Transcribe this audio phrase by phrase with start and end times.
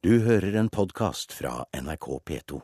[0.00, 2.60] Du hører en podkast fra NRK P2.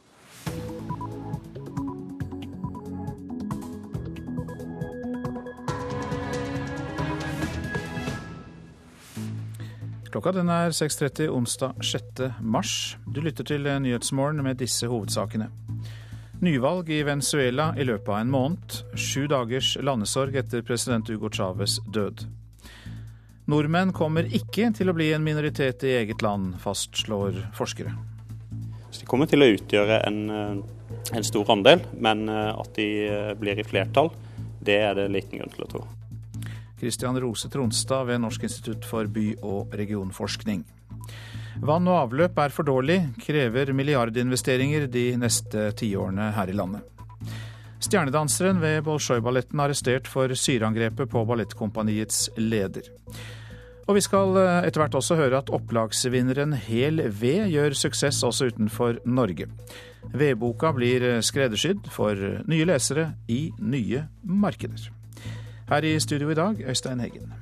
[10.09, 12.25] Klokka den er 6.30 onsdag 6.
[12.41, 12.96] mars.
[13.04, 15.50] Du lytter til Nyhetsmorgen med disse hovedsakene.
[16.41, 18.80] Nyvalg i Venezuela i løpet av en måned.
[18.96, 22.24] Sju dagers landesorg etter president Hugo Chávez død.
[23.47, 27.92] Nordmenn kommer ikke til å bli en minoritet i eget land, fastslår forskere.
[28.96, 30.56] De kommer til å utgjøre en, eh,
[31.14, 34.10] en stor andel, men eh, at de eh, blir i flertall,
[34.66, 35.84] det er det liten grunn til å tro.
[36.80, 40.64] Kristian Rose Tronstad ved Norsk institutt for by- og regionforskning.
[41.62, 46.83] Vann og avløp er for dårlig, krever milliardinvesteringer de neste tiårene her i landet.
[47.86, 52.88] Stjernedanseren ved Bolsjoj-balletten arrestert for syreangrepet på ballettkompaniets leder.
[53.86, 58.50] Og vi skal eh, etter hvert også høre at opplagsvinneren Hel ved gjør suksess også
[58.50, 59.46] utenfor Norge.
[60.10, 62.19] Vedboka blir skreddersydd for
[62.50, 64.91] nye lesere i nye markeder.
[65.70, 67.33] Her i studio i dag, Øystein Heggen.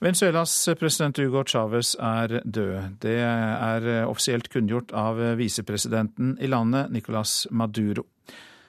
[0.00, 3.00] Venezuelas president Hugo Chávez er død.
[3.02, 8.06] Det er offisielt kunngjort av visepresidenten i landet, Nicolas Maduro.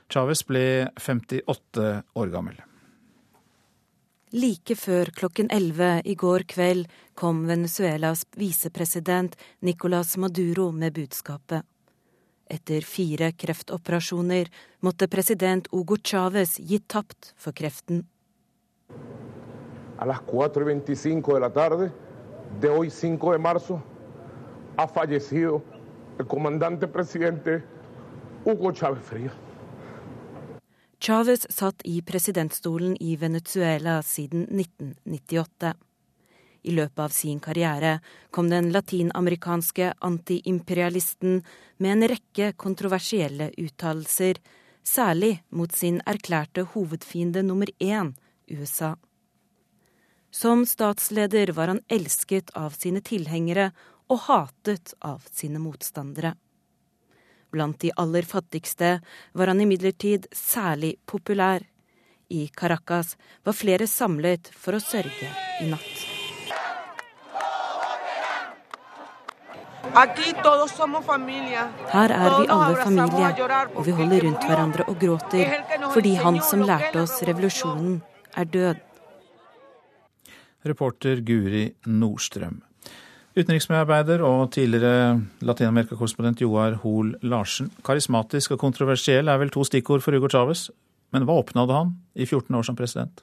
[0.09, 2.57] Chávez ble 58 år gammel.
[4.33, 9.35] Like før klokken 11 i går kveld kom Venezuelas visepresident
[9.65, 11.65] Nicolas Maduro med budskapet.
[12.49, 14.49] Etter fire kreftoperasjoner
[14.85, 18.05] måtte president Hugo Chávez gi tapt for kreften.
[19.99, 21.91] a las 4 y 25 de la tarde
[22.61, 23.83] de hoy 5 de marzo
[24.77, 25.61] ha fallecido
[26.17, 27.63] el comandante presidente
[28.45, 29.33] Hugo Chávez Frías.
[30.99, 35.73] Chávez satt i presidentstolen i Venezuela siden 1998.
[36.61, 37.99] I løpet av sin karriere
[38.31, 41.37] kom den latinamerikanske antiimperialisten
[41.77, 44.41] med en rekke kontroversielle uttalelser,
[44.83, 48.11] særlig mot sin erklærte hovedfiende nummer én,
[48.51, 48.97] USA.
[50.31, 53.71] Som statsleder var han elsket av sine tilhengere
[54.11, 56.35] og hatet av sine motstandere.
[57.49, 58.99] Blant de aller fattigste
[59.33, 61.65] var han imidlertid særlig populær.
[62.29, 65.31] I Caracas var flere samlet for å sørge
[65.63, 66.05] i natt.
[71.89, 73.31] Her er vi alle familie,
[73.73, 75.55] og vi holder rundt hverandre og gråter
[75.89, 77.97] fordi han som lærte oss revolusjonen,
[78.37, 78.85] er død.
[80.69, 82.61] Reporter Guri Nordstrøm.
[83.37, 87.69] Utenriksmedarbeider og tidligere Latin-Amerika-korrespondent Joar Hoel Larsen.
[87.85, 90.69] Karismatisk og kontroversiell er vel to stikkord for Hugo Chávez.
[91.13, 93.21] Men hva oppnådde han i 14 år som president?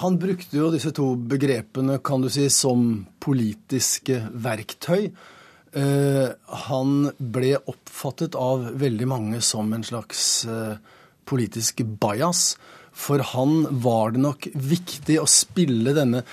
[0.00, 5.08] Han brukte jo disse to begrepene kan du si, som politiske verktøy.
[5.76, 6.28] Eh,
[6.68, 10.76] han ble oppfattet av veldig mange som en slags eh,
[11.28, 12.52] politisk bajas.
[12.98, 16.24] For han var det nok viktig å spille denne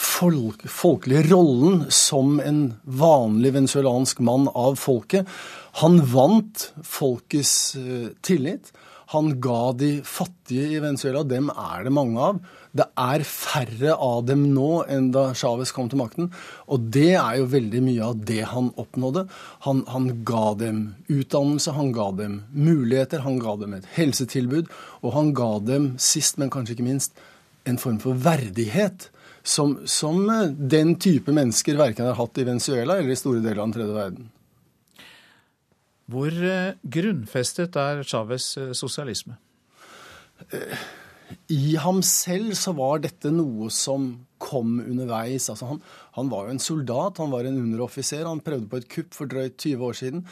[0.00, 5.28] folk, folkelige rollen som en vanlig venezuelansk mann av folket.
[5.82, 8.72] Han vant folkets uh, tillit.
[9.10, 12.36] Han ga de fattige i Venezuela, dem er det mange av.
[12.70, 16.28] Det er færre av dem nå enn da Chávez kom til makten.
[16.70, 19.24] Og det er jo veldig mye av det han oppnådde.
[19.66, 24.70] Han, han, ga dem utdannelse, han ga dem muligheter, han ga dem et helsetilbud.
[25.02, 27.18] Og han ga dem, sist, men kanskje ikke minst,
[27.66, 29.10] en form for verdighet.
[29.42, 30.20] Som, som
[30.58, 33.96] den type mennesker verken har hatt i Venezuela eller i store deler av den tredje
[33.96, 34.30] verden.
[36.10, 36.34] Hvor
[36.96, 39.38] grunnfestet er Chávez sosialisme?
[41.50, 45.50] I ham selv så var dette noe som kom underveis.
[45.52, 45.80] Altså han,
[46.16, 48.24] han, var jo en soldat, han var en underoffiser.
[48.26, 50.24] Han prøvde på et kupp for drøyt 20 år siden.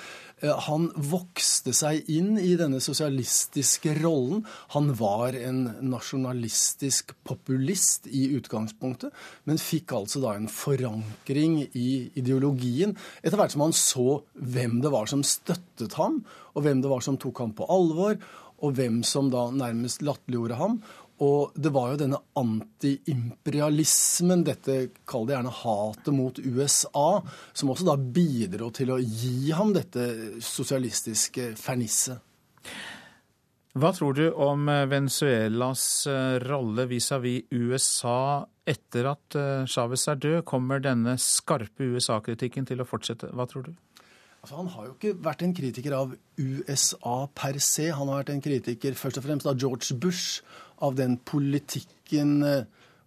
[0.68, 4.44] Han vokste seg inn i denne sosialistiske rollen.
[4.74, 9.12] Han var en nasjonalistisk populist i utgangspunktet,
[9.50, 14.94] men fikk altså da en forankring i ideologien etter hvert som han så hvem det
[14.94, 16.22] var som støttet ham,
[16.56, 18.16] og hvem det var som tok ham på alvor
[18.58, 20.80] og hvem som da nærmest latterliggjorde ham.
[21.24, 24.76] Og det var jo denne antiimperialismen, dette
[25.08, 27.22] kall det gjerne hatet mot USA,
[27.52, 32.18] som også da bidro til å gi ham dette sosialistiske fernisset.
[33.78, 36.06] Hva tror du om Venezuelas
[36.46, 40.44] rolle vis-à-vis -vis USA etter at Chávez er død?
[40.44, 43.26] Kommer denne skarpe USA-kritikken til å fortsette?
[43.34, 43.72] Hva tror du?
[44.48, 47.90] Altså, han har jo ikke vært en kritiker av USA per se.
[47.92, 50.38] Han har vært en kritiker først og fremst av George Bush,
[50.80, 52.38] av den politikken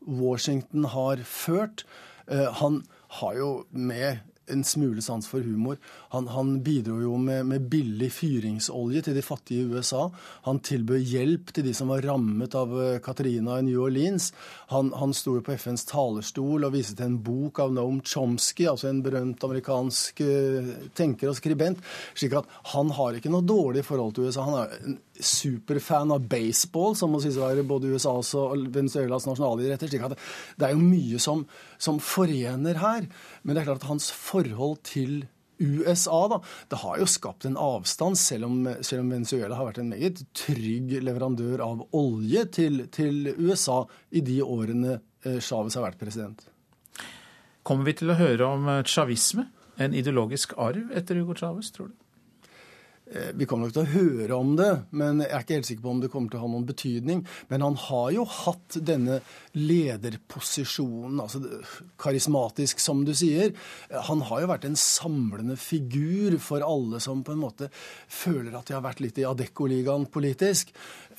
[0.06, 1.82] Washington har ført.
[2.30, 2.84] Han
[3.18, 5.78] har jo med en smule sans for humor.
[6.10, 10.08] Han, han bidro jo med, med, billig fyringsolje til de fattige i USA.
[10.48, 14.32] Han tilbød hjelp til de som var rammet av eh, Katrina i New Orleans.
[14.74, 18.90] Han, han sto på FNs talerstol og viste til en bok av Noam Chomsky, altså
[18.90, 21.82] en berømt amerikansk uh, tenker og skribent.
[22.16, 24.46] slik at han har ikke noe dårlig forhold til USA.
[24.48, 29.92] Han er superfan av baseball, som må sies å være både USAs og Venezuelas nasjonalidretter.
[29.92, 30.18] slik at
[30.58, 31.44] det er jo mye som,
[31.78, 33.08] som forener her.
[33.44, 35.24] Men det er klart at hans forhold til
[35.62, 36.40] USA da,
[36.72, 40.24] det har jo skapt en avstand, selv om, selv om Venezuela har vært en meget
[40.38, 46.42] trygg leverandør av olje til, til USA i de årene eh, Chávez har vært president.
[47.62, 52.01] Kommer vi til å høre om chavisme, en ideologisk arv etter Hugo Chávez, tror du?
[53.12, 55.84] Eh, vi kommer nok til å høre om det, men jeg er ikke helt sikker
[55.84, 57.24] på om det kommer til å ha noen betydning.
[57.52, 59.20] Men han har jo hatt denne
[59.58, 61.42] lederposisjonen, altså
[62.00, 63.52] karismatisk, som du sier.
[64.08, 67.68] Han har jo vært en samlende figur for alle som på en måte
[68.08, 70.72] føler at de har vært litt i Adecco-ligaen politisk.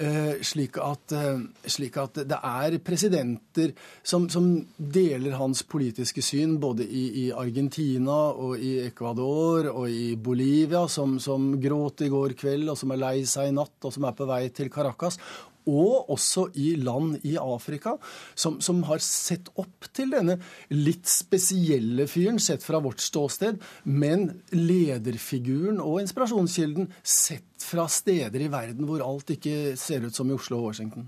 [0.02, 4.46] Eh, slik at, eh, slik at, det er presidenter som, som,
[4.76, 11.18] deler hans politiske syn, både i, i, Argentina og i Ecuador og i Bolivia, som,
[11.20, 11.52] som
[11.82, 14.28] gråt i går kveld, og som er lei seg i natt, og som er på
[14.28, 15.18] vei til Caracas
[15.62, 17.92] og også i land i Afrika
[18.34, 20.40] som, som, har sett opp til denne
[20.74, 28.50] litt spesielle fyren, sett fra vårt ståsted, men lederfiguren og inspirasjonskilden sett fra steder i
[28.50, 31.06] verden hvor alt ikke ser ut som i Oslo og Washington.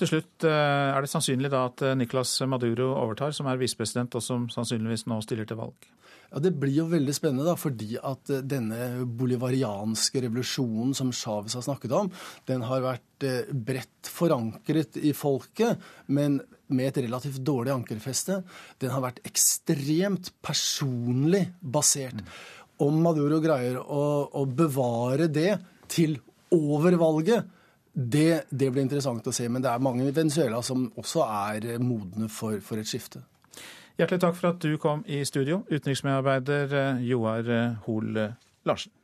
[0.00, 4.14] Til slutt, eh, Er det sannsynlig da at eh, Nicolas Maduro overtar, som er visepresident
[4.14, 5.88] og som sannsynligvis nå stiller til valg?
[6.30, 11.56] Ja, Det blir jo veldig spennende, da, fordi at eh, denne bolivarianske revolusjonen som Chávez
[11.58, 12.10] har snakket om,
[12.46, 16.38] den har vært eh, bredt forankret i folket, men
[16.70, 18.40] med et relativt dårlig ankerfeste.
[18.78, 22.22] Den har vært ekstremt personlig basert.
[22.80, 25.56] Om Maduro greier å, å bevare det
[25.90, 26.14] til
[26.54, 27.48] over valget,
[27.90, 29.48] det, det, blir interessant å se.
[29.50, 33.24] Men det er mange i Venezuela som også er modne for, for et skifte.
[34.00, 38.30] Hjertelig takk for at du kom i studio, utenriksmedarbeider eh, Joar eh, Hoel eh,
[38.64, 38.94] Larsen.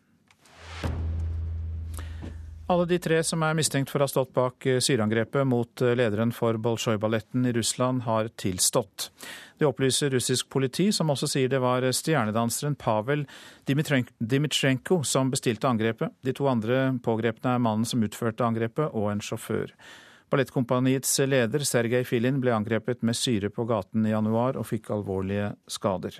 [2.73, 6.57] Alle de tre som er mistenkt for å ha stått bak syreangrepet mot lederen for
[6.59, 9.11] Bolsjoj-balletten i Russland, har tilstått.
[9.61, 13.23] Det opplyser russisk politi, som også sier det var stjernedanseren Pavel
[13.69, 16.17] Dimitrjenko som bestilte angrepet.
[16.27, 19.77] De to andre pågrepne er mannen som utførte angrepet, og en sjåfør.
[20.31, 25.53] Ballettkompaniets leder Sergej Filin ble angrepet med syre på gaten i januar og fikk alvorlige
[25.71, 26.19] skader.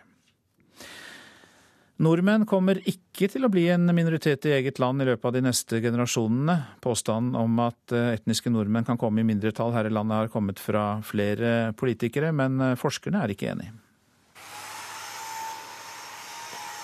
[1.97, 5.41] Nordmenn kommer ikke til å bli en minoritet i eget land i løpet av de
[5.47, 6.57] neste generasjonene.
[6.85, 10.61] Påstanden om at eh, etniske nordmenn kan komme i mindretall her i landet har kommet
[10.61, 13.71] fra flere politikere, men eh, forskerne er ikke enig.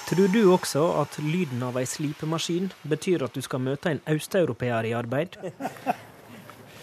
[0.09, 4.89] Tror du også at lyden av ei slipemaskin betyr at du skal møte en østeuropeer
[4.89, 5.37] i arbeid?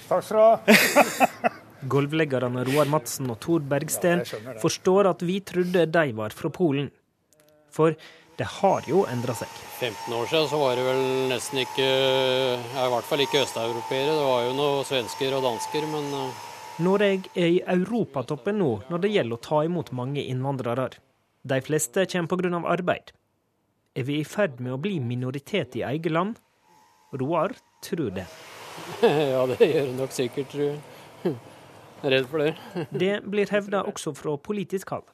[0.10, 1.56] Takk skal du ha.
[1.92, 4.26] Gulvleggerne Roar Madsen og Tor Bergsten
[4.60, 6.90] forstår at vi trodde de var fra Polen.
[7.72, 7.94] For
[8.40, 9.52] det har jo endra seg.
[9.80, 11.02] 15 år siden så var det vel
[11.32, 14.16] nesten ikke ja, I hvert fall ikke østeuropeere.
[14.16, 16.46] Det var jo noen svensker og dansker, men uh...
[16.80, 20.90] Norge er i europatoppen nå når det gjelder å ta imot mange innvandrere.
[21.44, 22.64] De fleste kommer pga.
[22.66, 23.12] arbeid.
[23.96, 26.40] Er vi i ferd med å bli minoritet i eget land?
[27.12, 28.28] Roar tror det.
[29.34, 31.38] ja, det gjør det nok sikkert, tror jeg.
[32.04, 32.52] Redd for det.
[33.04, 35.08] det blir hevda også fra politisk hold.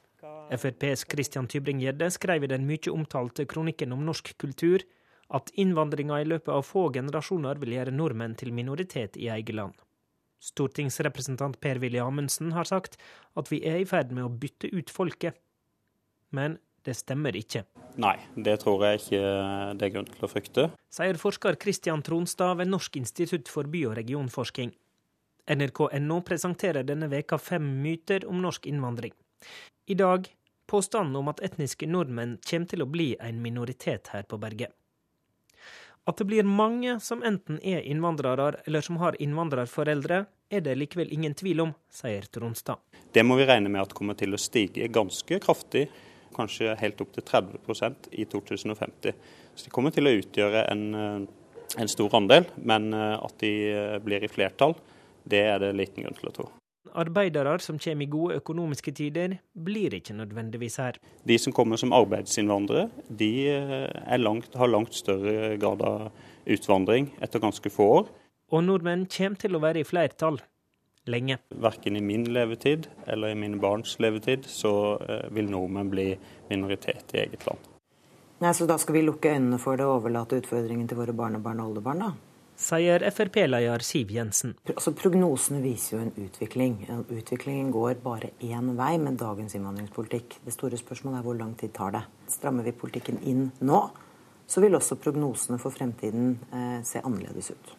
[0.54, 4.84] FrPs Christian Tybring-Gjedde skrev i den mye omtalte kronikken om norsk kultur
[5.34, 9.74] at innvandringa i løpet av få generasjoner vil gjøre nordmenn til minoritet i eget land.
[10.46, 12.94] Stortingsrepresentant Per-Willy Amundsen har sagt
[13.34, 15.34] at vi er i ferd med å bytte ut folket.
[16.30, 17.64] Men det stemmer ikke.
[18.00, 19.20] Nei, det tror jeg ikke
[19.78, 20.66] det er grunn til å frykte.
[20.92, 24.74] Sier forsker Christian Tronstad ved Norsk institutt for by- og regionforskning.
[25.46, 29.14] NRK.no presenterer denne veka fem myter om norsk innvandring.
[29.86, 30.26] I dag
[30.66, 34.74] påstanden om at etniske nordmenn kommer til å bli en minoritet her på berget.
[36.06, 41.10] At det blir mange som enten er innvandrere eller som har innvandrerforeldre, er det likevel
[41.10, 42.78] ingen tvil om, sier Tronstad.
[43.12, 45.88] Det må vi regne med at kommer til å stige ganske kraftig
[46.36, 49.16] kanskje helt opp til 30% i 2050.
[49.54, 53.52] Så de kommer til å utgjøre en, eh, en stor andel, men eh, at de
[53.72, 54.76] eh, blir i flertall,
[55.26, 56.48] det er det liten grunn til å tro.
[56.96, 61.00] Arbeidere som kommer i gode økonomiske tider, blir ikke nødvendigvis her.
[61.26, 63.32] De som kommer som arbeidsinnvandrere, de
[64.16, 66.06] langt, har langt større grad av
[66.46, 68.12] utvandring etter ganske få år.
[68.54, 70.38] Og nordmenn kommer til å være i flertall.
[71.08, 71.38] Lenge.
[71.50, 76.10] Verken i min levetid eller i mine barns levetid så eh, vil nordmenn bli
[76.50, 77.72] minoritet i eget land.
[78.38, 81.62] Nei, Så da skal vi lukke øynene for det og overlate utfordringen til våre barnebarn
[81.62, 82.10] og oldebarn, da?
[82.56, 84.54] Sier Frp-leder Siv Jensen.
[84.72, 86.78] Altså, Prognosene viser jo en utvikling.
[87.12, 90.38] Utviklingen går bare én vei med dagens innvandringspolitikk.
[90.44, 92.04] Det store spørsmålet er hvor lang tid tar det.
[92.32, 93.82] Strammer vi politikken inn nå,
[94.48, 97.76] så vil også prognosene for fremtiden eh, se annerledes ut.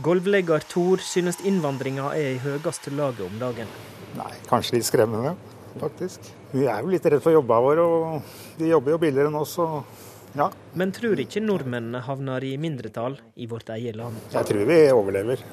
[0.00, 3.68] Golvlegger Thor synes innvandringa er i høyeste laget om dagen.
[4.16, 5.34] Nei, kanskje litt skremmende,
[5.76, 6.30] faktisk.
[6.54, 9.58] Vi er jo litt redd for jobba våre, og de jobber jo billigere enn oss.
[9.60, 9.84] og
[10.32, 10.48] ja.
[10.80, 14.16] Men tror ikke nordmennene havner i mindretall i vårt eget land?
[14.32, 15.44] Jeg tror vi overlever.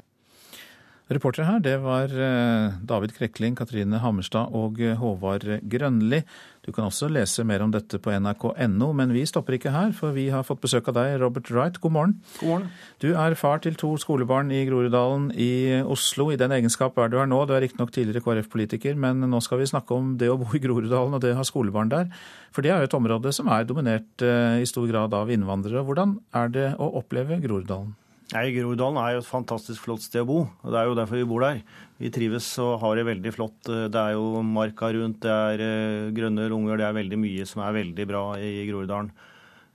[1.10, 6.22] Reportere her, det var eh, David Krekling, Katrine Hammerstad og eh, Håvard Grønli.
[6.70, 10.14] Du kan også lese mer om dette på nrk.no, men vi stopper ikke her, for
[10.14, 11.80] vi har fått besøk av deg, Robert Wright.
[11.82, 12.12] God morgen.
[12.38, 12.68] God morgen.
[13.02, 16.28] Du er far til to skolebarn i Groruddalen i Oslo.
[16.30, 17.40] I den egenskap er du her nå.
[17.50, 20.62] Du er riktignok tidligere KrF-politiker, men nå skal vi snakke om det å bo i
[20.62, 22.06] Groruddalen og det å ha skolebarn der.
[22.54, 25.82] For det er jo et område som er dominert eh, i stor grad av innvandrere.
[25.90, 27.96] Hvordan er det å oppleve Groruddalen?
[28.30, 30.42] Nei, Groruddalen er jo et fantastisk flott sted å bo.
[30.46, 31.64] og Det er jo derfor vi bor der.
[31.98, 33.58] Vi trives og har det veldig flott.
[33.66, 37.64] Det er jo marka rundt, det er eh, grønne lunger, det er veldig mye som
[37.66, 39.10] er veldig bra i Groruddalen.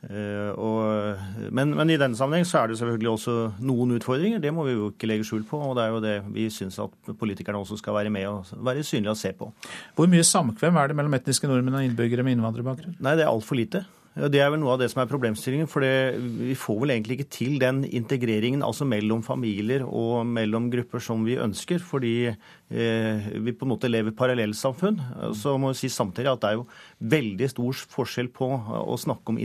[0.04, 1.16] Uh,
[1.49, 3.34] men, men, i denne sammenheng så er det selvfølgelig også
[3.64, 4.42] noen utfordringer.
[4.42, 5.58] Det må vi jo ikke legge skjul på.
[5.58, 8.84] og Det er jo det vi syns at politikerne også skal være med og være
[8.84, 9.50] synlige og se på.
[9.96, 12.99] Hvor mye samkvem er det mellom etniske nordmenn og innbyggere med innvandrerbakgrunn?
[13.00, 13.87] Nei, det er altfor lite.
[14.14, 15.66] Det er vel noe av det som er problemstillingen.
[15.66, 20.68] For det, vi får vel egentlig ikke til den integreringen altså mellom familier og mellom
[20.71, 21.83] grupper som vi ønsker.
[21.83, 25.02] Fordi eh, vi på en måte lever parallellsamfunn.
[25.35, 26.68] Så må vi si samtidig at det er jo
[27.16, 28.52] veldig stor forskjell på
[28.85, 29.42] å snakke om,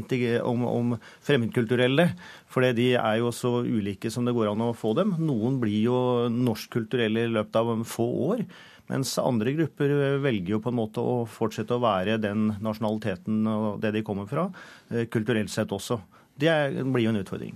[0.54, 0.96] om, om
[1.26, 2.12] fremmedkulturelle.
[2.54, 5.18] For de er jo så ulike som det går an å få dem.
[5.18, 6.00] Noen blir jo
[6.30, 8.46] norskkulturelle i løpet av få år.
[8.90, 9.92] Mens andre grupper
[10.24, 14.30] velger jo på en måte å fortsette å være den nasjonaliteten og det de kommer
[14.30, 14.50] fra,
[14.90, 16.00] eh, kulturelt sett også.
[16.40, 16.54] Det
[16.86, 17.56] blir jo en utfordring.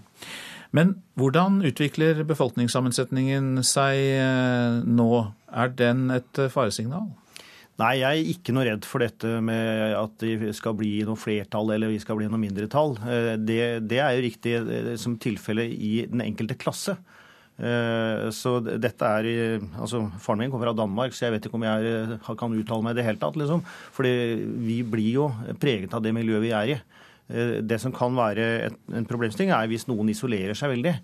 [0.74, 5.10] Men hvordan utvikler befolkningssammensetningen seg eh, nå?
[5.54, 7.12] Er den et faresignal?
[7.82, 11.72] Nei, jeg er ikke noe redd for dette med at det skal bli noe flertall
[11.74, 12.94] eller vi skal bli noe mindretall.
[13.02, 14.56] Eh, det, det er jo riktig
[15.02, 17.00] som tilfelle i den enkelte klasse.
[17.54, 21.68] Eh, så dette er altså Faren min kommer fra Danmark, så jeg vet ikke om
[21.68, 23.38] jeg eh, kan uttale meg i det hele tatt.
[23.40, 23.64] liksom.
[23.94, 24.14] Fordi
[24.66, 25.30] vi blir jo
[25.62, 26.80] preget av det miljøet vi er i.
[27.30, 30.98] Eh, det som kan være en problemstilling, er hvis noen isolerer seg veldig.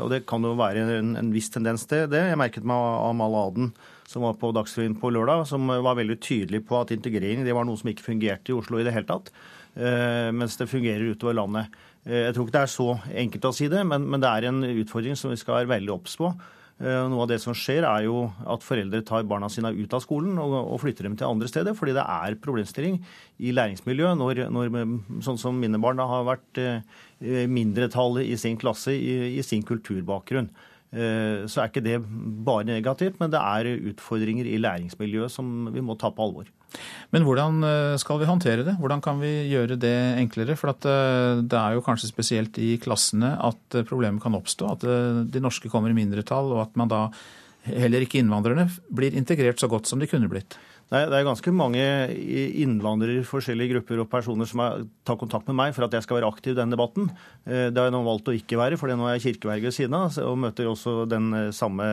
[0.00, 2.22] Og det kan jo være en, en viss tendens til det.
[2.30, 3.74] Jeg merket meg Amal Aden,
[4.08, 7.66] som var på Dagsrevyen på lørdag, som var veldig tydelig på at integrering det var
[7.68, 9.28] noe som ikke fungerte i Oslo i det hele tatt.
[9.76, 11.76] Mens det fungerer utover landet.
[12.06, 12.90] Eh, jeg tror ikke det er så
[13.24, 15.94] enkelt å si det, men, men det er en utfordring som vi skal være veldig
[15.96, 16.30] obs på.
[16.76, 20.02] Eh, noe av det som skjer, er jo at foreldre tar barna sine ut av
[20.04, 23.00] skolen og, og flytter dem til andre steder, fordi det er problemstilling
[23.40, 24.76] i læringsmiljøet når, når
[25.24, 30.52] sånn som mine barn har vært eh, mindretallet i sin klasse i, i sin kulturbakgrunn.
[30.92, 31.96] Så er ikke det
[32.46, 36.46] bare negativt, men det er utfordringer i læringsmiljøet som vi må ta på alvor.
[37.14, 38.76] Men hvordan eh, skal vi håndtere det?
[38.80, 40.56] Hvordan kan vi gjøre det enklere?
[40.58, 44.72] For eh, det er jo kanskje spesielt i klassene at eh, problemet kan oppstå.
[44.74, 44.86] At
[45.32, 47.06] de norske kommer i mindretall, og at man da
[47.66, 50.58] heller ikke innvandrerne blir integrert så godt som de kunne blitt.
[50.86, 51.82] Det er ganske mange
[52.62, 54.60] innvandrere, forskjellige grupper og personer som
[55.02, 57.08] tar kontakt med meg for at jeg skal være aktiv i denne debatten.
[57.42, 59.96] Det har jeg nå valgt å ikke være, for nå er jeg kirkeverge ved siden
[59.98, 61.88] av og møter også den samme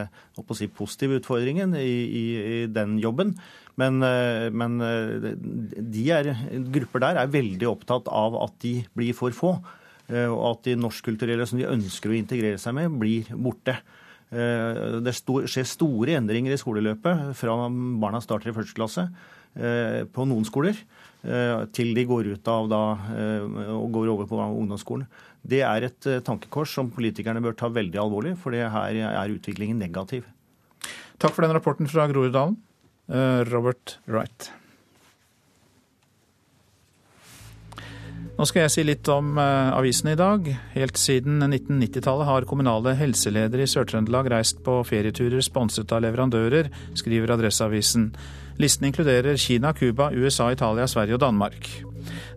[0.53, 3.33] si, positive utfordringen i, i, i den jobben.
[3.79, 6.29] Men, eh, men eh, de er,
[6.73, 9.55] grupper der er veldig opptatt av at de blir for få.
[10.11, 13.79] Eh, og at de norskkulturelle som de ønsker å integrere seg med, blir borte.
[14.33, 17.57] Det skjer store endringer i skoleløpet fra
[18.01, 19.07] barna starter i første klasse
[19.53, 20.79] på noen skoler,
[21.77, 22.81] til de går ut av da,
[23.75, 25.05] og går over på ungdomsskolen.
[25.45, 30.25] Det er et tankekors som politikerne bør ta veldig alvorlig, for her er utviklingen negativ.
[31.21, 32.57] Takk for den rapporten fra Groruddalen.
[33.11, 34.49] Eh, Robert Wright.
[38.43, 40.49] Nå skal jeg si litt om uh, avisene i dag.
[40.73, 46.67] Helt siden 1990-tallet har kommunale helseledere i Sør-Trøndelag reist på ferieturer sponset av leverandører,
[46.99, 48.09] skriver Adresseavisen.
[48.59, 51.69] Listen inkluderer Kina, Cuba, USA, Italia, Sverige og Danmark.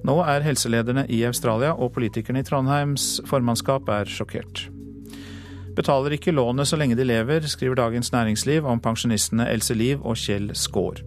[0.07, 4.69] Nå er helselederne i Australia, og politikerne i Trondheims formannskap er sjokkert.
[5.75, 10.15] Betaler ikke lånet så lenge de lever, skriver Dagens Næringsliv om pensjonistene Else Liv og
[10.23, 11.03] Kjell Skaar.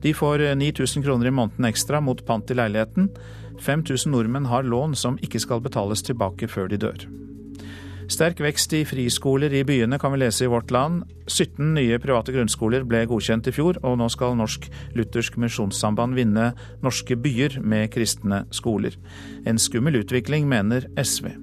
[0.00, 3.12] De får 9000 kroner i måneden ekstra mot pant i leiligheten.
[3.60, 7.08] 5000 nordmenn har lån som ikke skal betales tilbake før de dør.
[8.08, 11.02] Sterk vekst i friskoler i byene kan vi lese i Vårt Land.
[11.28, 14.64] 17 nye private grunnskoler ble godkjent i fjor, og nå skal Norsk
[14.96, 18.96] Luthersk Misjonssamband vinne norske byer med kristne skoler.
[19.44, 21.34] En skummel utvikling, mener SV.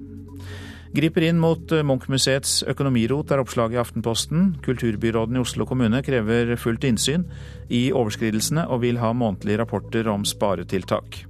[0.96, 4.50] Griper inn mot Munch-museets økonomirot, er oppslaget i Aftenposten.
[4.66, 7.28] Kulturbyråden i Oslo kommune krever fullt innsyn
[7.70, 11.22] i overskridelsene, og vil ha månedlige rapporter om sparetiltak.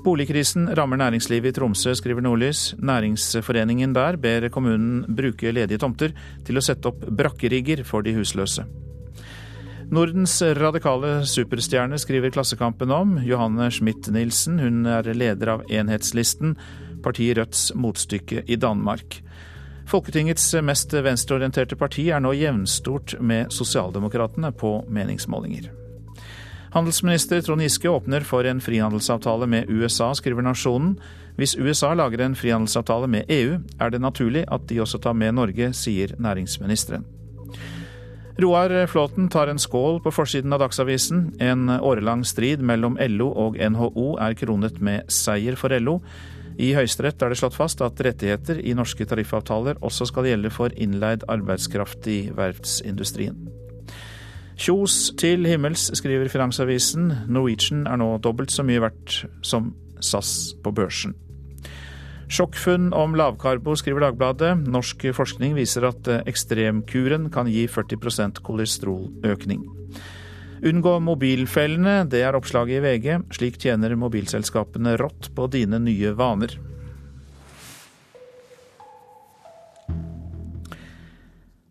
[0.00, 2.74] Boligkrisen rammer næringslivet i Tromsø, skriver Nordlys.
[2.80, 6.14] Næringsforeningen der ber kommunen bruke ledige tomter
[6.46, 8.64] til å sette opp brakkerigger for de husløse.
[9.90, 13.18] Nordens radikale superstjerne skriver Klassekampen om.
[13.26, 16.54] Johanne Schmidt-Nielsen, hun er leder av Enhetslisten,
[17.04, 19.18] partiet Rødts motstykke i Danmark.
[19.90, 25.79] Folketingets mest venstreorienterte parti er nå jevnstort med Sosialdemokratene på meningsmålinger.
[26.70, 30.94] Handelsminister Trond Giske åpner for en frihandelsavtale med USA, skriver Nasjonen.
[31.34, 35.34] Hvis USA lager en frihandelsavtale med EU, er det naturlig at de også tar med
[35.34, 37.02] Norge, sier næringsministeren.
[38.40, 41.32] Roar Flåten tar en skål på forsiden av Dagsavisen.
[41.42, 45.98] En årelang strid mellom LO og NHO er kronet med seier for LO.
[46.60, 50.70] I Høyesterett er det slått fast at rettigheter i norske tariffavtaler også skal gjelde for
[50.76, 53.59] innleid arbeidskraft i verftsindustrien.
[54.60, 57.06] Kjos til himmels, skriver Finansavisen.
[57.32, 59.70] Norwegian er nå dobbelt så mye verdt som
[60.04, 61.14] SAS på børsen.
[62.30, 64.52] Sjokkfunn om lavkarbo, skriver Dagbladet.
[64.68, 69.64] Norsk forskning viser at ekstremkuren kan gi 40% kolesteroløkning.
[70.60, 73.08] Unngå mobilfellene, det er oppslaget i VG.
[73.32, 76.58] Slik tjener mobilselskapene rått på dine nye vaner.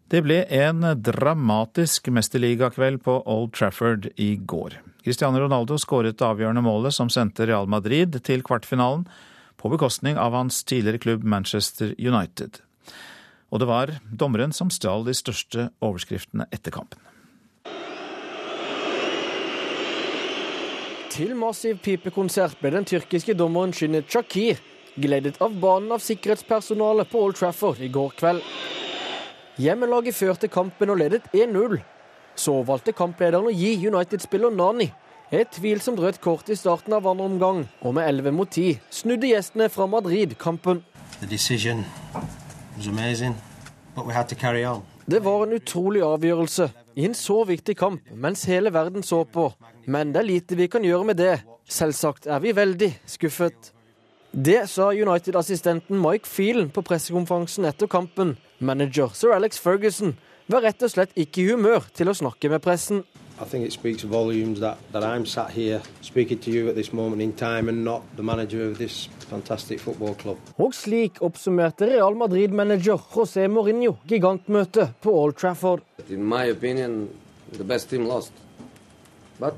[0.09, 4.79] Det ble en dramatisk mesterligakveld på Old Trafford i går.
[5.05, 9.03] Cristiano Ronaldo skåret det avgjørende målet som sendte Real Madrid til kvartfinalen,
[9.59, 12.57] på bekostning av hans tidligere klubb Manchester United.
[13.53, 16.97] Og det var dommeren som stjal de største overskriftene etter kampen.
[21.13, 24.57] Til massiv pipekonsert ble den tyrkiske dommeren Shinnet Shakir
[24.97, 28.41] gledet av banen av sikkerhetspersonale på Old Trafford i går kveld.
[29.59, 31.81] Hjemmelaget førte kampen og ledet 1-0.
[32.39, 34.87] Så valgte kamplederen å gi United-spiller Nani
[35.35, 39.27] et tvilsomt rødt kort i starten av andre omgang, og med 11 mot 10 snudde
[39.29, 40.79] gjestene fra Madrid kampen.
[45.09, 49.49] Det var en utrolig avgjørelse i en så viktig kamp mens hele verden så på,
[49.85, 51.35] men det er lite vi kan gjøre med det.
[51.67, 53.73] Selvsagt er vi veldig skuffet.
[54.31, 58.35] Det sa United-assistenten Mike Phelan på pressekonferansen etter kampen.
[58.59, 60.13] Manager sir Alex Ferguson
[60.45, 63.01] var rett og slett ikke i humør til å snakke med pressen.
[63.41, 66.91] I think it speaks volumes that, that I'm sat here speaking to you at this
[66.93, 70.37] moment in time and not the manager of this fantastic football club.
[70.59, 75.81] Og slik oppsummerte Real Madrid-manager José Mourinho gigantmøtet på Old Trafford.
[76.09, 77.07] In my opinion,
[77.57, 78.31] the best team lost.
[79.39, 79.57] But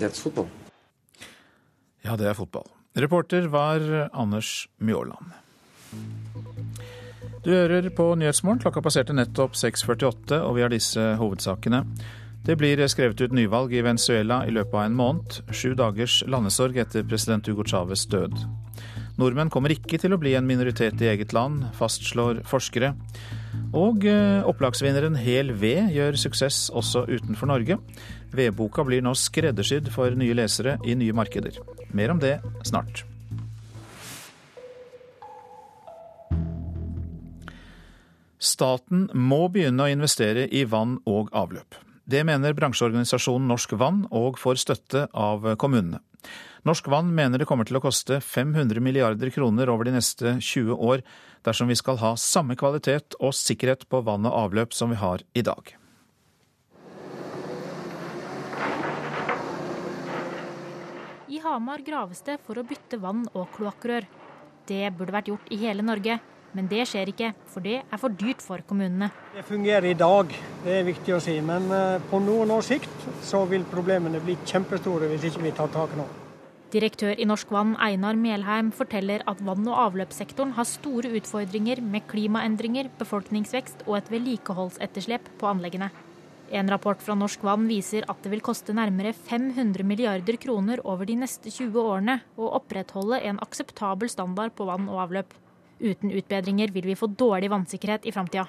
[0.00, 0.48] that's football.
[2.02, 2.66] Ja, det er fotball.
[2.98, 5.32] Reporter var Anders Mjåland.
[7.42, 8.60] Du hører på Nyhetsmorgen.
[8.62, 11.82] Klokka passerte nettopp 6.48, og vi har disse hovedsakene.
[12.42, 15.40] Det blir skrevet ut nyvalg i Venezuela i løpet av en måned.
[15.54, 18.34] Sju dagers landesorg etter president Hugo Chávez død.
[19.18, 22.94] Nordmenn kommer ikke til å bli en minoritet i eget land, fastslår forskere.
[23.76, 27.78] Og eh, opplagsvinneren Hel ved gjør suksess også utenfor Norge.
[28.32, 31.58] Vedboka blir nå skreddersydd for nye lesere i nye markeder.
[31.92, 33.04] Mer om det snart.
[38.42, 41.76] Staten må begynne å investere i vann og avløp.
[42.04, 46.00] Det mener bransjeorganisasjonen Norsk Vann, og får støtte av kommunene.
[46.66, 50.74] Norsk Vann mener det kommer til å koste 500 milliarder kroner over de neste 20
[50.78, 51.02] år
[51.46, 55.24] dersom vi skal ha samme kvalitet og sikkerhet på vann og avløp som vi har
[55.34, 55.74] i dag.
[61.32, 64.06] I Hamar graves det for å bytte vann og kloakkrør.
[64.64, 66.14] Det burde vært gjort i hele Norge,
[66.56, 69.10] men det skjer ikke, for det er for dyrt for kommunene.
[69.34, 70.32] Det fungerer i dag,
[70.64, 71.34] det er viktig å si.
[71.44, 75.68] Men eh, på noen års sikt så vil problemene bli kjempestore hvis ikke vi tar
[75.74, 76.06] tak nå.
[76.72, 82.06] Direktør i Norsk Vann, Einar Melheim, forteller at vann- og avløpssektoren har store utfordringer med
[82.08, 85.90] klimaendringer, befolkningsvekst og et vedlikeholdsetterslep på anleggene.
[86.52, 91.08] En rapport fra Norsk Vann viser at det vil koste nærmere 500 milliarder kroner over
[91.08, 95.32] de neste 20 årene å opprettholde en akseptabel standard på vann og avløp.
[95.80, 98.44] Uten utbedringer vil vi få dårlig vannsikkerhet i framtida.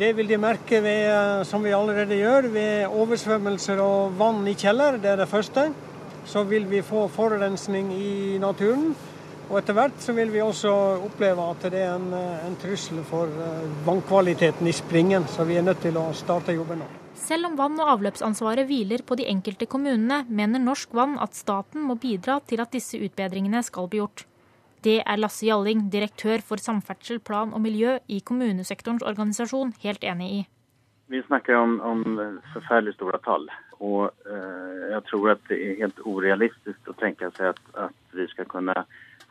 [0.00, 4.56] Det vil de merke, ved, eh, som vi allerede gjør, ved oversvømmelser og vann i
[4.56, 4.96] kjeller.
[4.96, 5.68] Det er det første.
[6.24, 8.94] Så vil vi få forurensning i naturen.
[9.50, 10.72] Og etter hvert så vil vi også
[11.04, 13.28] oppleve at det er en, en trussel for
[13.84, 17.05] vannkvaliteten i springen, så vi er nødt til å starte jobben nå.
[17.16, 21.82] Selv om vann- og avløpsansvaret hviler på de enkelte kommunene, mener Norsk Vann at staten
[21.82, 24.26] må bidra til at disse utbedringene skal bli gjort.
[24.84, 30.28] Det er Lasse Jalling, direktør for samferdsel, plan og miljø i kommunesektorens organisasjon, helt enig
[30.34, 30.42] i.
[31.08, 32.04] Vi snakker om, om
[32.52, 33.48] forferdelig store tall.
[33.80, 38.26] Og eh, jeg tror at det er helt urealistisk å tenke seg at, at vi
[38.30, 38.74] skal kunne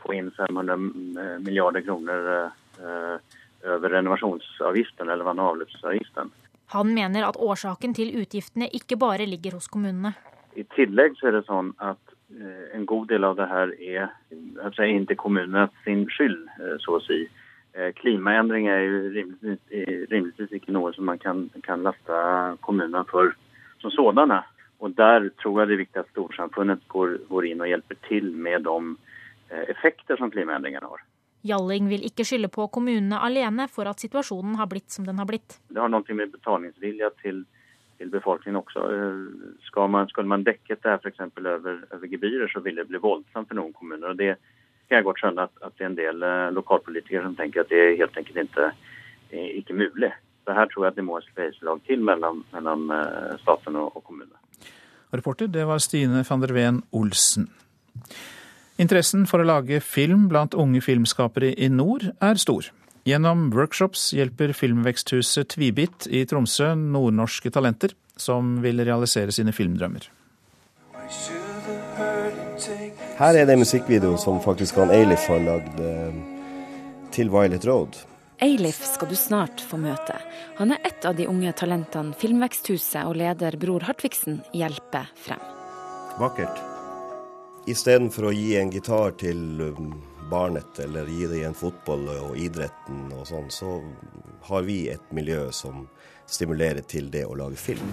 [0.03, 6.33] få inn 500 eh, milliarder kroner eh, over renovasjonsavgiften eller vann- og avløpsavgiften.
[6.73, 10.15] Han mener at årsaken til utgiftene ikke bare ligger hos kommunene.
[10.55, 11.99] I tillegg så er det sånn at
[12.73, 14.05] en god del av det her er
[14.63, 16.39] altså, ikke kommunene sin skyld,
[16.83, 17.25] så å si.
[17.99, 18.99] Klimaendringer er jo
[20.07, 22.19] rimeligvis ikke noe som man kan, kan laste
[22.63, 23.33] kommunene for
[23.83, 24.41] som sådanne.
[24.79, 28.31] Og Der tror jeg det er viktig at storsamfunnet går, går inn og hjelper til
[28.31, 28.95] med de
[29.75, 31.03] effekter som klimaendringene har.
[31.45, 35.27] Jalling vil ikke skylde på kommunene alene for at situasjonen har blitt som den har
[35.29, 35.59] blitt.
[35.69, 37.43] Det har noe med betalingsvilje til,
[37.99, 38.85] til befolkningen også.
[39.67, 41.21] Skal man, skulle man dekket det her f.eks.
[41.37, 44.15] Over, over gebyrer, så vil det bli voldsomt for noen kommuner.
[44.15, 44.35] og Det
[44.89, 47.97] kan jeg godt skjønne at, at det er en del lokalpolitikere som tenker at det
[47.99, 50.13] helt enkelt ikke er ikke mulig.
[50.45, 52.89] Så her tror jeg at det må spleiselag til mellom, mellom
[53.41, 54.37] staten og, og kommunene.
[55.13, 57.49] Reporter, det var Stine van der Ven Olsen.
[58.81, 62.67] Interessen for å lage film blant unge filmskapere i nord er stor.
[63.05, 70.09] Gjennom workshops hjelper filmveksthuset Tvibit i Tromsø nordnorske talenter som vil realisere sine filmdrømmer.
[73.15, 75.79] Her er det en musikkvideo som faktisk han Eilif har lagd
[77.15, 77.95] til Violet Road.
[78.43, 80.17] Eilif skal du snart få møte.
[80.59, 85.51] Han er et av de unge talentene Filmveksthuset og leder Bror Hartvigsen hjelper frem.
[86.19, 86.74] Vakkert.
[87.65, 89.39] Istedenfor å gi en gitar til
[90.29, 93.79] barnet eller gi det i en fotball og idretten og sånn, så
[94.45, 95.87] har vi et miljø som
[96.29, 97.89] stimulerer til det å lage film.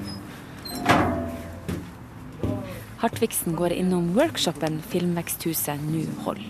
[3.01, 6.45] Hartvigsen går innom workshopen Filmveksthuset nå hold.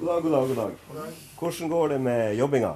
[0.00, 0.60] God dag, god dag, god
[1.02, 1.18] dag.
[1.36, 2.70] Hvordan går det med jobbinga?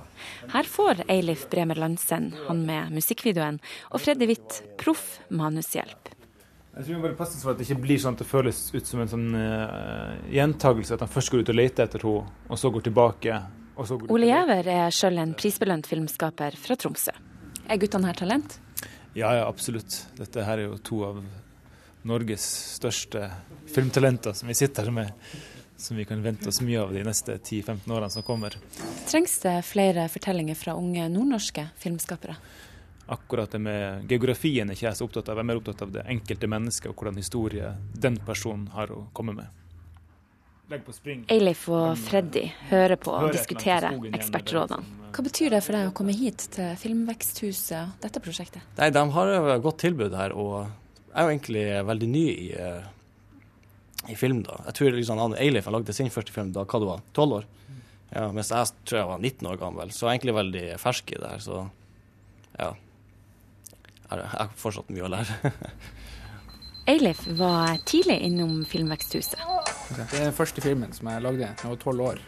[0.53, 6.14] Her får Eilif Bremer Landsen, han med musikkvideoen, og Freddy Hvitt, proff manushjelp.
[6.75, 9.03] Jeg tror bare passe for at det ikke blir sånn at det føles ut som
[9.05, 10.97] en sånn uh, gjentagelse.
[10.97, 13.39] At han først går ut og leter etter henne, og så går tilbake.
[13.79, 17.15] Så går Ole Giæver er sjøl en prisbelønt filmskaper fra Tromsø.
[17.71, 18.59] Er guttene her talent?
[19.15, 20.01] Ja, ja, absolutt.
[20.19, 21.23] Dette her er jo to av
[22.05, 23.29] Norges største
[23.71, 25.15] filmtalenter som vi sitter her med.
[25.79, 28.55] Som vi kan vente oss mye av de neste 10-15 årene som kommer.
[29.07, 32.35] Trengs det flere fortellinger fra unge nordnorske filmskapere?
[33.07, 35.39] Akkurat det med geografien er ikke jeg så opptatt av.
[35.39, 39.05] Jeg er mer opptatt av det enkelte mennesket og hvordan historie den personen har å
[39.17, 39.61] komme med.
[41.29, 45.03] Eilif og Freddy hører på og diskuterer ekspertrådene.
[45.15, 48.65] Hva betyr det for deg å komme hit til Filmveksthuset og dette prosjektet?
[48.81, 52.49] Nei, De har et godt tilbud her, og jeg er jo egentlig veldig ny i,
[54.11, 54.41] i film.
[54.49, 54.57] da.
[54.71, 57.47] Jeg tror liksom Eilif han lagde sin første film da hva du var, 12 år.
[58.15, 61.13] Ja, mens jeg tror jeg var 19 år gammel, så jeg er egentlig veldig fersk
[61.13, 61.45] i det her.
[61.45, 61.63] så
[62.59, 62.73] ja.
[64.11, 65.53] Jeg har fortsatt mye å lære.
[66.93, 69.41] Eilif var tidlig innom Filmveksthuset.
[69.89, 72.21] Det er den første filmen som jeg lagde da jeg var tolv år.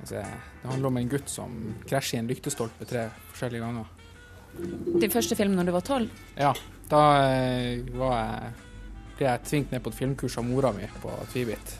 [0.00, 1.54] Altså, det handler om en gutt som
[1.88, 3.94] krasjer i en lyktestolpe tre forskjellige ganger.
[5.00, 6.20] Din første film når du var tolv?
[6.36, 6.52] Ja.
[6.88, 7.00] Da
[7.98, 8.52] var jeg,
[9.18, 11.74] ble jeg tvingt ned på et filmkurs av mora mi på Tvibit.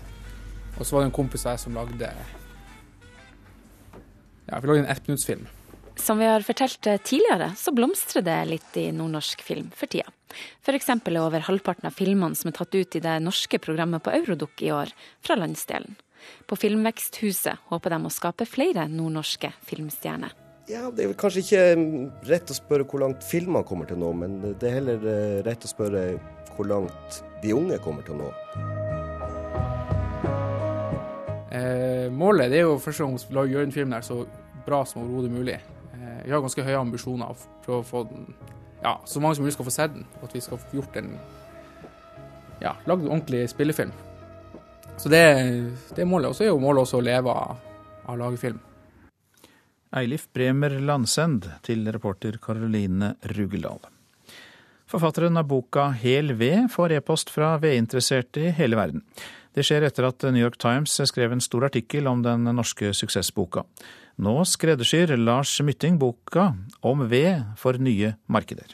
[0.78, 2.10] Og så var det en kompis av jeg som lagde
[4.48, 5.48] Ja, vi lagde en ettminuttsfilm.
[5.98, 10.08] Som vi har fortalt tidligere, så blomstrer det litt i nordnorsk film for tida.
[10.62, 10.88] F.eks.
[10.88, 14.62] er over halvparten av filmene som er tatt ut i det norske programmet på Eurodukk
[14.62, 14.92] i år,
[15.24, 15.96] fra landsdelen.
[16.46, 20.34] På Filmveksthuset håper de å skape flere nordnorske filmstjerner.
[20.68, 21.62] Ja, Det er vel kanskje ikke
[22.28, 25.06] rett å spørre hvor langt filmer kommer til å nå, men det er heller
[25.46, 26.02] rett å spørre
[26.56, 28.32] hvor langt de unge kommer til å nå.
[31.48, 34.26] Eh, målet er jo først og fremst å gjøre en film der så
[34.66, 35.58] bra som overhodet mulig.
[35.98, 37.34] Eh, vi har ganske høye ambisjoner
[37.64, 38.28] for å få den
[38.82, 40.96] ja, så mange som mulig skal få sett den, og at vi skal få gjort
[41.00, 41.10] en
[42.62, 43.90] ja, lagd en ordentlig spillefilm.
[44.98, 45.22] Så det,
[45.94, 46.30] det er målet.
[46.30, 47.58] Og så er jo målet også å leve av,
[48.04, 48.58] av å lage film.
[49.98, 53.80] Eilif Bremer Landsend til reporter Karoline Rugeldal.
[54.88, 59.04] Forfatteren av boka Hel ved får e-post fra vedinteresserte i hele verden.
[59.54, 63.64] Det skjer etter at New York Times skrev en stor artikkel om den norske suksessboka.
[64.18, 66.48] Nå skreddersyr Lars Mytting boka
[66.82, 68.72] om ved for nye markeder.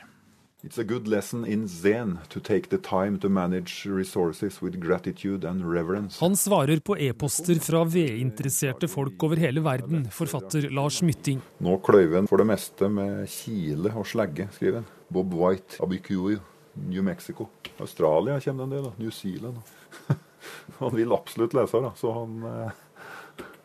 [0.64, 5.44] It's a good lesson in zen to take the time to manage resources with gratitude
[5.44, 6.16] and reverence.
[6.20, 11.42] Han svarer på e-poster fra vedinteresserte folk over hele verden, forfatter Lars Mytting.
[11.60, 14.88] Nå kløyver han for det meste med kile og slegge, skriver han.
[15.12, 16.40] Bob White, Abicuyo,
[16.88, 17.50] New Mexico.
[17.76, 18.96] Australia kommer det en del, da.
[18.96, 19.60] New Zealand.
[20.80, 22.80] han vil absolutt lese, da, så han eh,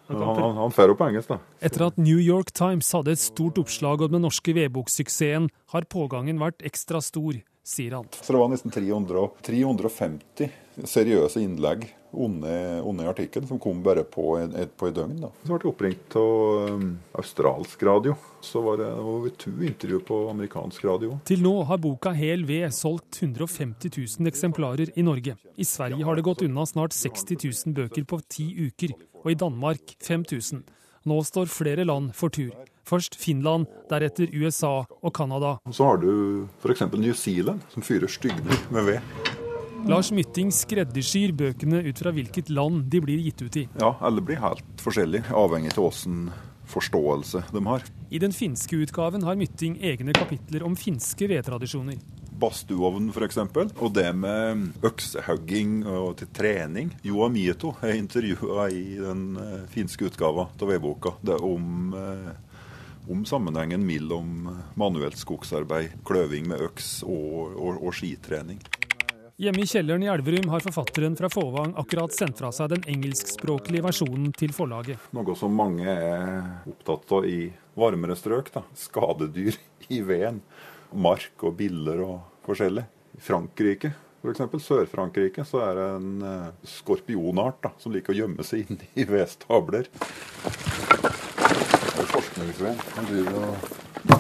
[0.09, 1.39] han, han, han får opp på engelsk, da.
[1.61, 6.41] Etter at New York Times hadde et stort oppslag om den norske vedboksuksessen, har pågangen
[6.41, 8.09] vært ekstra stor, sier han.
[8.17, 10.49] Så det var nesten 300, 350
[10.87, 15.17] seriøse innlegg under, under artikkelen, som kom bare på et, et, på et døgn.
[15.21, 15.29] da.
[15.43, 16.87] Så ble jeg oppringt av um,
[17.19, 18.15] australsk radio.
[18.41, 21.19] Så var det over to intervju på amerikansk radio.
[21.27, 25.35] Til nå har boka Hel ved solgt 150 000 eksemplarer i Norge.
[25.59, 29.39] I Sverige har det gått unna snart 60 000 bøker på ti uker, og i
[29.39, 30.65] Danmark 5000.
[31.09, 32.55] Nå står flere land for tur.
[32.89, 35.57] Først Finland, deretter USA og Canada.
[35.71, 36.87] Så har du f.eks.
[36.97, 39.28] New Zealand, som fyrer stygner med ved.
[39.87, 43.65] Lars Mytting skreddersyr bøkene ut fra hvilket land de blir gitt ut i.
[43.79, 46.29] Ja, alle blir helt forskjellige, avhengig av åssen
[46.69, 47.85] forståelse de har.
[48.09, 51.97] I den finske utgaven har Mytting egne kapitler om finske vedtradisjoner.
[52.39, 53.39] Badstueovn f.eks.
[53.79, 56.93] Og det med øksehugging og til trening.
[57.03, 61.15] Joa Mieto er intervjua i den eh, finske utgava av vedboka.
[61.25, 67.97] Det er om, eh, om sammenhengen mellom manuelt skogsarbeid, kløving med øks og, og, og
[67.97, 68.61] skitrening.
[69.39, 73.86] Hjemme i kjelleren i Elverum har forfatteren fra Fåvang akkurat sendt fra seg den engelskspråklige
[73.86, 74.99] versjonen til forlaget.
[75.15, 77.45] Noe som mange er opptatt av i
[77.80, 78.49] varmere strøk.
[78.52, 78.65] Da.
[78.75, 79.56] Skadedyr
[79.95, 80.41] i veden.
[80.91, 82.17] Mark og biller og
[82.49, 82.84] forskjellig.
[83.15, 84.43] I Frankrike, f.eks.
[84.65, 89.08] Sør-Frankrike, så er det en uh, skorpionart da, som liker å gjemme seg inne i
[89.08, 89.88] vedstabler.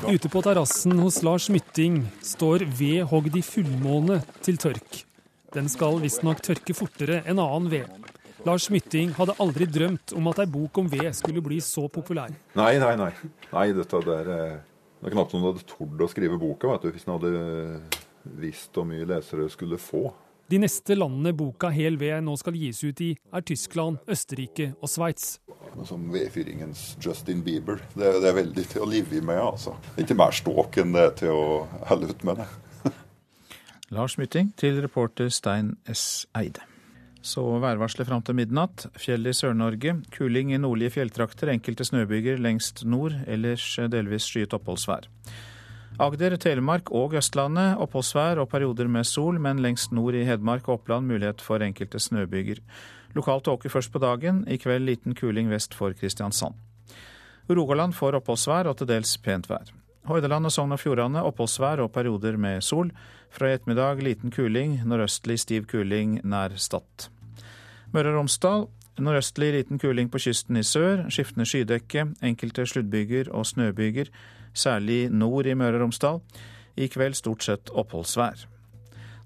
[0.07, 5.03] Ute på terrassen hos Lars Mytting står ved hogd i fullmåne til tørk.
[5.49, 8.09] Den skal visstnok tørke fortere enn annen ved.
[8.45, 12.31] Lars Mytting hadde aldri drømt om at ei bok om ved skulle bli så populær.
[12.55, 13.09] Nei, nei, nei.
[13.51, 17.07] nei dette der, det er knapt noen hadde tort å skrive boka vet du, hvis
[17.07, 17.33] en hadde
[18.39, 20.05] visst hvor mye lesere skulle få.
[20.49, 24.89] De neste landene boka Hel ved nå skal gis ut i, er Tyskland, Østerrike og
[24.89, 25.35] Sveits.
[25.85, 27.81] Som vedfyringens Justin Bieber.
[27.93, 29.75] Det, det, er veldig til å live med, altså.
[30.01, 31.45] Ikke mer ståk enn det er til å
[31.91, 32.49] holde ut med det.
[33.89, 36.27] Lars Mytting til reporter Stein S.
[36.37, 36.61] Eide.
[37.25, 38.85] Så værvarselet fram til midnatt.
[39.01, 39.95] Fjell i Sør-Norge.
[40.13, 41.49] Kuling i nordlige fjelltrakter.
[41.49, 43.15] Enkelte snøbyger lengst nord.
[43.27, 45.09] Ellers delvis skyet oppholdsvær.
[45.99, 50.79] Agder, Telemark og Østlandet oppholdsvær og perioder med sol, men lengst nord i Hedmark og
[50.79, 52.61] Oppland mulighet for enkelte snøbyger.
[53.17, 54.45] Lokal tåke først på dagen.
[54.47, 56.53] I kveld liten kuling vest for Kristiansand.
[57.49, 59.78] Rogaland får oppholdsvær og til dels pent vær.
[60.07, 62.91] Hordaland og Sogn og Fjordane oppholdsvær og perioder med sol.
[63.29, 67.09] Fra i ettermiddag liten kuling, nordøstlig stiv kuling nær Stad.
[67.93, 71.07] Møre og Romsdal nordøstlig liten kuling på kysten i sør.
[71.11, 74.11] Skiftende skydekke, enkelte sluddbyger og snøbyger,
[74.53, 76.21] særlig nord i Møre og Romsdal.
[76.77, 78.45] I kveld stort sett oppholdsvær.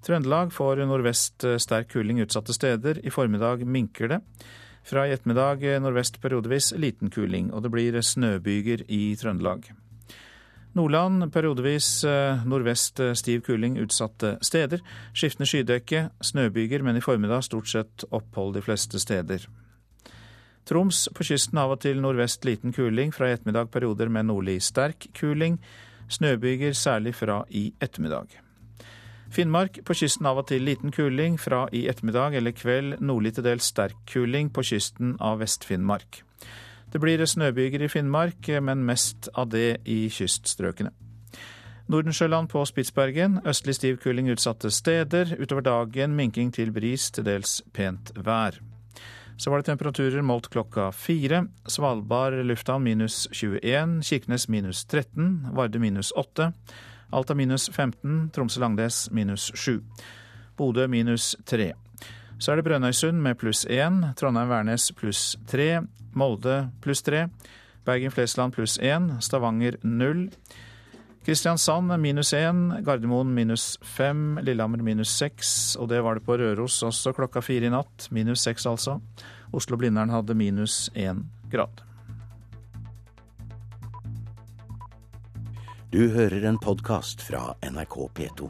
[0.04, 3.00] Trøndelag får nordvest sterk kuling utsatte steder.
[3.04, 4.20] I formiddag minker det.
[4.84, 9.72] Fra i ettermiddag nordvest periodevis liten kuling, og det blir snøbyger i Trøndelag.
[10.74, 12.02] Nordland periodevis
[12.50, 14.82] nordvest stiv kuling utsatte steder.
[15.14, 19.46] Skiftende skydekke, snøbyger, men i formiddag stort sett opphold de fleste steder.
[20.66, 24.62] Troms på kysten av og til nordvest liten kuling, fra i ettermiddag perioder med nordlig
[24.64, 25.60] sterk kuling.
[26.08, 28.40] Snøbyger særlig fra i ettermiddag.
[29.34, 33.48] Finnmark på kysten av og til liten kuling, fra i ettermiddag eller kveld nordlig til
[33.48, 36.22] dels sterk kuling på kysten av Vest-Finnmark.
[36.94, 40.92] Det blir snøbyger i Finnmark, men mest av det i kyststrøkene.
[41.90, 43.40] Nordensjøland på Spitsbergen.
[43.50, 45.34] Østlig stiv kuling utsatte steder.
[45.42, 48.60] Utover dagen minking til bris, til dels pent vær.
[49.38, 51.48] Så var det temperaturer målt klokka fire.
[51.66, 54.04] Svalbard lufthavn minus 21.
[54.06, 55.50] Kirkenes minus 13.
[55.58, 56.52] Varde minus 8.
[57.10, 58.30] Alta minus 15.
[58.38, 59.82] Tromsø-Langnes minus 7.
[60.58, 61.72] Bodø minus 3.
[62.38, 64.14] Så er det Brønnøysund med pluss 1.
[64.22, 65.82] Trondheim-Værnes pluss 3.
[66.13, 67.28] Molde pluss 3.
[67.86, 69.10] Bergen-Flesland pluss 1.
[69.23, 70.30] Stavanger 0.
[71.26, 72.84] Kristiansand minus 1.
[72.84, 74.39] Gardermoen minus 5.
[74.43, 75.76] Lillehammer minus 6.
[75.80, 78.10] Og det var det på Røros også klokka fire i natt.
[78.12, 78.99] Minus 6, altså.
[79.54, 81.84] Oslo-Blindern hadde minus 1 grad.
[85.93, 88.49] Du hører en podkast fra NRK P2.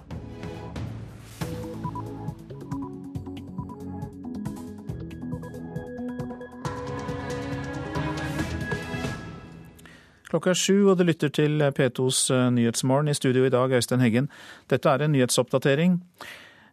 [10.34, 13.12] Klokka er sju, og du lytter til P2s Nyhetsmorgen.
[13.12, 14.32] I studio i dag, Øystein Heggen.
[14.66, 16.00] Dette er en nyhetsoppdatering.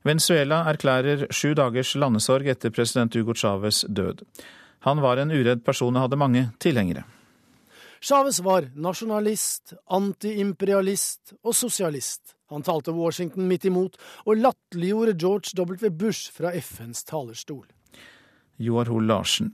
[0.08, 4.24] Venezuela erklærer sju dagers landesorg etter president Hugo Chávez død.
[4.88, 7.04] Han var en uredd person og hadde mange tilhengere.
[8.00, 12.32] Chávez var nasjonalist, antiimperialist og sosialist.
[12.48, 15.92] Han talte Washington midt imot, og latterliggjorde George W.
[15.92, 17.66] Bush fra FNs talerstol.
[18.56, 19.52] Joar Hoel Larsen.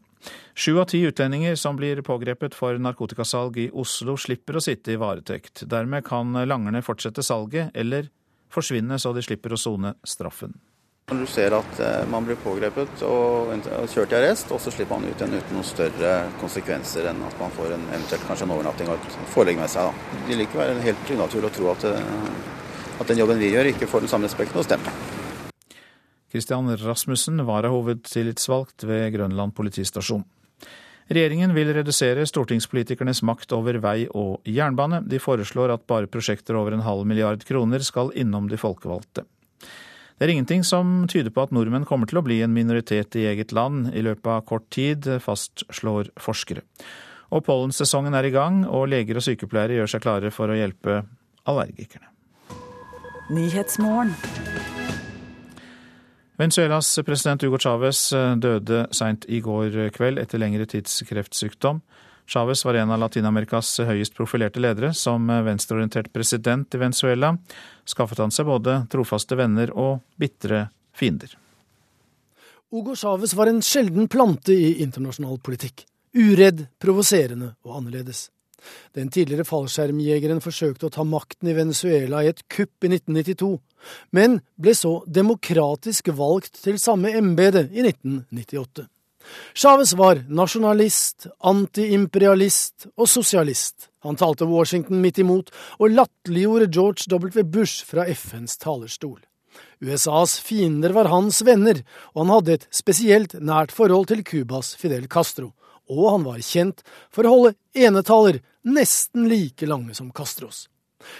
[0.57, 5.01] Sju av ti utlendinger som blir pågrepet for narkotikasalg i Oslo, slipper å sitte i
[5.01, 5.67] varetekt.
[5.69, 8.09] Dermed kan langerne fortsette salget, eller
[8.53, 10.55] forsvinne så de slipper å sone straffen.
[11.07, 13.53] Når du ser at eh, man blir pågrepet og
[13.93, 17.37] kjørt i arrest, og så slipper man ut igjen uten noen større konsekvenser enn at
[17.39, 19.87] man får en, eventuelt kanskje en overnatting og et forelegg med seg.
[19.87, 20.25] Da.
[20.27, 23.91] Det ikke være helt unaturlig å tro at, eh, at den jobben vi gjør, ikke
[23.93, 24.91] får den samme respekten hos dem.
[26.33, 30.25] Kristian Rasmussen, varahovedtillitsvalgt ved Grønland politistasjon.
[31.07, 35.05] Regjeringen vil redusere stortingspolitikernes makt over vei og jernbane.
[35.07, 39.23] De foreslår at bare prosjekter over en halv milliard kroner skal innom de folkevalgte.
[40.17, 43.27] Det er ingenting som tyder på at nordmenn kommer til å bli en minoritet i
[43.31, 46.65] eget land i løpet av kort tid, fastslår forskere.
[47.37, 51.03] Og pollensesongen er i gang, og leger og sykepleiere gjør seg klare for å hjelpe
[51.47, 52.09] allergikerne.
[56.37, 61.81] Venezuelas president Hugo Chávez eh, døde seint i går kveld etter lengre tids kreftsykdom.
[62.27, 64.91] Chávez var en av Latin-Amerikas høyest profilerte ledere.
[64.93, 67.37] Som venstreorientert president i Venezuela
[67.87, 71.37] skaffet han seg både trofaste venner og bitre fiender.
[72.75, 75.85] Hugo Chávez var en sjelden plante i internasjonal politikk.
[76.17, 78.27] Uredd, provoserende og annerledes.
[78.97, 83.53] Den tidligere fallskjermjegeren forsøkte å ta makten i Venezuela i et kupp i 1992,
[84.11, 88.87] men ble så demokratisk valgt til samme embete i 1998.
[89.55, 93.89] Chávez var nasjonalist, antiimperialist og sosialist.
[94.07, 97.43] Han talte Washington midt imot, og latterliggjorde George W.
[97.43, 99.19] Bush fra FNs talerstol.
[99.81, 101.83] USAs fiender var hans venner,
[102.15, 105.53] og han hadde et spesielt nært forhold til Cubas Fidel Castro,
[105.91, 106.83] og han var kjent
[107.15, 110.67] for å holde enetaler nesten like lange som Castros.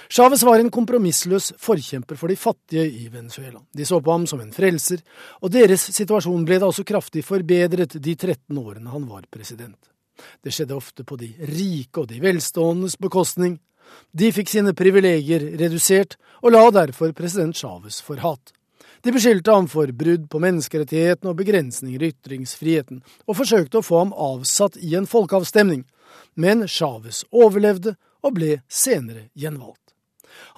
[0.09, 3.61] Chávez var en kompromissløs forkjemper for de fattige i Venezuela.
[3.75, 5.03] De så på ham som en frelser,
[5.43, 9.79] og deres situasjon ble da også kraftig forbedret de 13 årene han var president.
[10.43, 13.59] Det skjedde ofte på de rike og de velståendes bekostning.
[14.17, 18.53] De fikk sine privilegier redusert, og la derfor president Chávez for hat.
[19.05, 24.01] De beskyldte ham for brudd på menneskerettighetene og begrensninger i ytringsfriheten, og forsøkte å få
[24.03, 25.85] ham avsatt i en folkeavstemning.
[26.35, 27.95] Men Chávez overlevde
[28.27, 29.95] og ble senere gjenvalgt.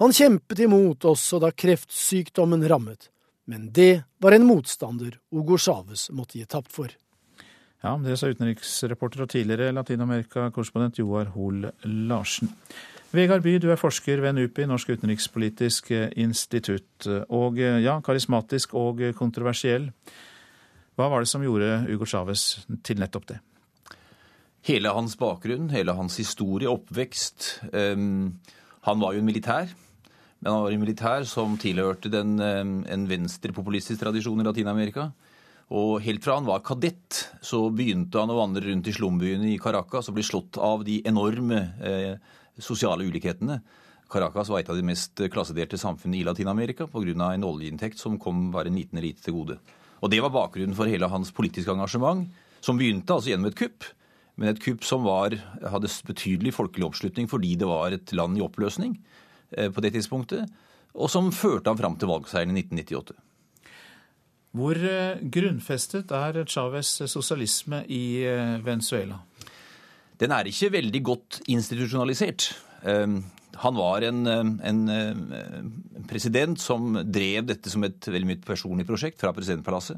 [0.01, 3.09] Han kjempet imot også da kreftsykdommen rammet,
[3.49, 6.91] men det var en motstander Hugo Chávez måtte gi tapt for.
[7.83, 12.51] Ja, Det sa utenriksreporter og tidligere Latin-Amerika-korrespondent Joar Hoel Larsen.
[13.11, 17.07] Vegard By, du er forsker ved NUPI, Norsk utenrikspolitisk institutt.
[17.33, 19.89] Og ja, karismatisk og kontroversiell.
[20.99, 23.39] Hva var det som gjorde Hugo Chávez til nettopp det?
[24.67, 27.61] Hele hans bakgrunn, hele hans historie, oppvekst.
[27.71, 28.39] Um,
[28.87, 29.71] han var jo en militær.
[30.39, 35.09] Men han var en militær som tilhørte den, um, en venstrepopulistisk tradisjon i Latin-Amerika.
[35.69, 39.59] Og helt fra han var kadett, så begynte han å vandre rundt i slumbyene i
[39.61, 42.15] Caracas og bli slått av de enorme eh,
[42.57, 43.59] sosiale ulikhetene.
[44.09, 47.33] Caracas var et av de mest klassedelte samfunnene i Latin-Amerika pga.
[47.33, 49.59] en oljeinntekt som kom bare en liten elite til gode.
[50.01, 52.25] Og Det var bakgrunnen for hele hans politiske engasjement,
[52.61, 53.85] som begynte altså gjennom et kupp
[54.39, 58.43] men et kupp som var, hadde betydelig folkelig oppslutning fordi det var et land i
[58.45, 58.95] oppløsning
[59.51, 60.47] eh, på det tidspunktet,
[60.95, 63.17] og som førte ham fram til valgseieren i 1998.
[64.55, 69.19] Hvor eh, grunnfestet er Chávez sosialisme i eh, Venezuela?
[70.19, 72.49] Den er ikke veldig godt institusjonalisert.
[72.83, 74.81] Han var en, en,
[76.07, 79.95] president som drev dette som et veldig mye personlig prosjekt fra presidentpalasset.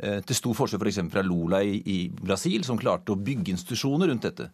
[0.00, 0.98] Eh, til stor forskjell f.eks.
[1.12, 4.46] fra Lula i, i, Brasil, som klarte å bygge institusjoner rundt dette.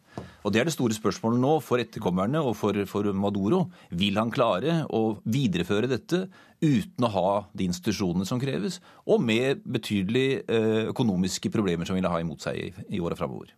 [0.42, 3.66] Og Det er det store spørsmålet nå for etterkommerne og for, for Maduro.
[3.94, 6.24] Vil han klare å videreføre dette
[6.64, 12.10] uten å ha de institusjonene som kreves, og med betydelige eh, økonomiske problemer som vil
[12.10, 13.54] ha imot seg i, i åra framover?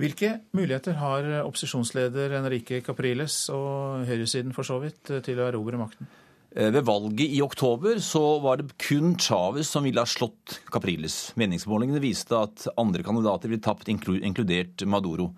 [0.00, 6.08] Hvilke muligheter har opposisjonsleder Enrique Capriles og høyresiden for så vidt til å erobre makten?
[6.56, 11.30] Eh, ved valget i oktober så var det kun Chávez som ville ha slått Capriles.
[11.38, 15.30] Meningsmålingene viste at andre kandidater ville tapt, inkludert Maduro.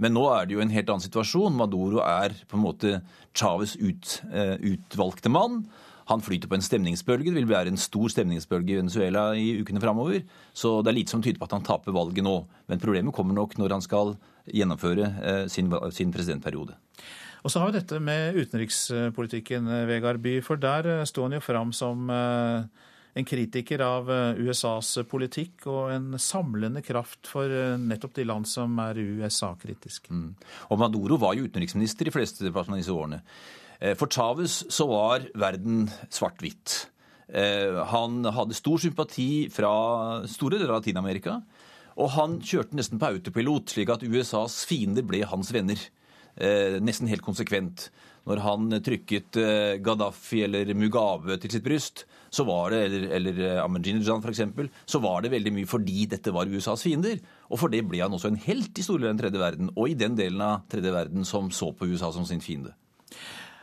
[0.00, 1.58] Men nå er det jo en helt annen situasjon.
[1.58, 3.00] Maduro er på en måte
[3.36, 5.64] Chávez ut, uh, utvalgte mann.
[6.08, 7.34] Han flyter på en stemningsbølge.
[7.34, 10.22] Det vil være en stor stemningsbølge i Venezuela i ukene framover.
[10.56, 12.38] Så det er lite som tyder på at han taper valget nå.
[12.70, 14.14] Men problemet kommer nok når han skal
[14.48, 16.78] gjennomføre uh, sin, sin presidentperiode.
[17.40, 20.38] Og så har vi dette med utenrikspolitikken, Vegard By.
[20.44, 26.82] For der sto han jo fram som en kritiker av USAs politikk og en samlende
[26.84, 30.12] kraft for nettopp de land som er USA-kritiske.
[30.12, 30.28] Mm.
[30.70, 33.22] Og Maduro var jo utenriksminister i fleste av disse årene.
[33.96, 36.76] For Chávez så var verden svart-hvitt.
[37.94, 39.72] Han hadde stor sympati fra
[40.28, 41.40] store deler av Latin-Amerika.
[42.00, 45.80] Og han kjørte nesten på autopilot, slik at USAs fiender ble hans venner.
[46.36, 47.88] Nesten helt konsekvent.
[48.28, 49.36] Når han trykket
[49.82, 55.24] Gaddafi eller Mugabe til sitt bryst, så var det, eller, eller Ahmadinejad f.eks., så var
[55.24, 57.18] det veldig mye fordi dette var USAs fiender.
[57.50, 59.72] Og for det ble han også en helt i store deler av den tredje verden,
[59.74, 62.76] og i den delen av tredje verden som så på USA som sin fiende.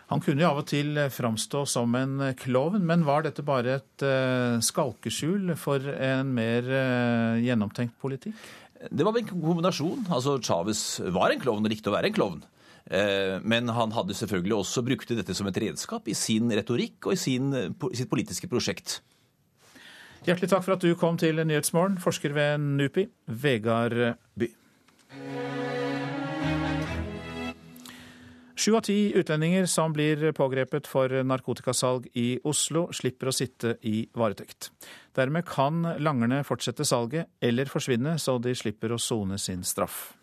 [0.07, 4.05] Han kunne jo av og til framstå som en klovn, men var dette bare et
[4.63, 6.67] skalkeskjul for en mer
[7.43, 8.35] gjennomtenkt politikk?
[8.91, 10.05] Det var en kombinasjon.
[10.13, 12.45] Altså, Chávez var en klovn og likte å være en klovn.
[12.87, 17.19] Men han hadde selvfølgelig også brukte dette som et redskap i sin retorikk og i
[17.19, 17.51] sin,
[17.91, 19.01] sitt politiske prosjekt.
[20.27, 23.05] Hjertelig takk for at du kom til Nyhetsmorgen, forsker ved NUPI,
[23.43, 23.99] Vegard
[24.39, 24.49] By.
[28.57, 34.01] Sju av ti utlendinger som blir pågrepet for narkotikasalg i Oslo, slipper å sitte i
[34.17, 34.71] varetekt.
[35.15, 40.16] Dermed kan langerne fortsette salget eller forsvinne, så de slipper å sone sin straff.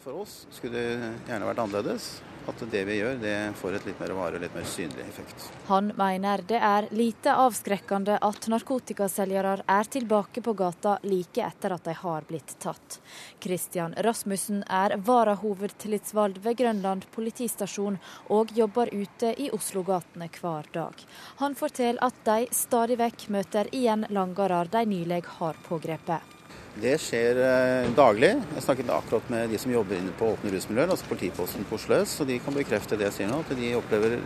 [0.00, 2.10] For oss skulle det gjerne vært annerledes.
[2.48, 5.44] At det vi gjør, det får et litt mer varig, litt mer synlig effekt.
[5.68, 11.84] Han mener det er lite avskrekkende at narkotikaselgere er tilbake på gata like etter at
[11.84, 12.96] de har blitt tatt.
[13.44, 18.00] Christian Rasmussen er varahovedtillitsvalgt ved Grønland politistasjon
[18.32, 21.06] og jobber ute i Oslo-gatene hver dag.
[21.44, 26.39] Han forteller at de stadig vekk møter igjen langere de nylig har pågrepet.
[26.78, 27.38] Det skjer
[27.98, 28.30] daglig.
[28.54, 31.98] Jeg snakket akkurat med de som jobber inne på åpne rusmiljøer, altså politiposten på Oslo
[31.98, 34.20] øst, og de kan bekrefte det jeg sier nå, at de opplever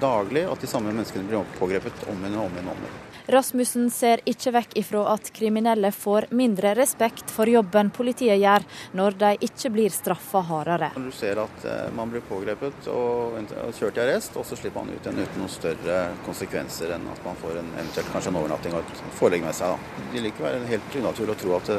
[0.00, 2.70] daglig at de samme menneskene blir pågrepet om igjen og om igjen.
[2.76, 3.07] Om igjen.
[3.28, 8.64] Rasmussen ser ikke vekk ifra at kriminelle får mindre respekt for jobben politiet gjør,
[8.96, 10.88] når de ikke blir straffa hardere.
[10.96, 11.66] Du ser at
[11.96, 13.36] man blir pågrepet og
[13.76, 17.20] kjørt i arrest, og så slipper man ut igjen uten noen større konsekvenser enn at
[17.26, 19.76] man får en, eventuelt kanskje en overnatting og et forelegg med seg.
[19.76, 20.06] Da.
[20.14, 21.70] Det likevel være helt unaturlig å tro at,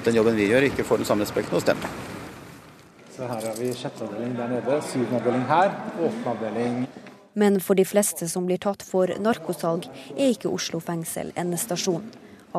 [0.00, 1.84] at den jobben vi gjør, ikke får den samme respekten hos dem.
[3.12, 6.82] Så her har vi sjette avdeling der nede, syvende avdeling her, åttende avdeling
[7.32, 12.02] men for de fleste som blir tatt for narkosalg, er ikke Oslo fengsel endestasjon.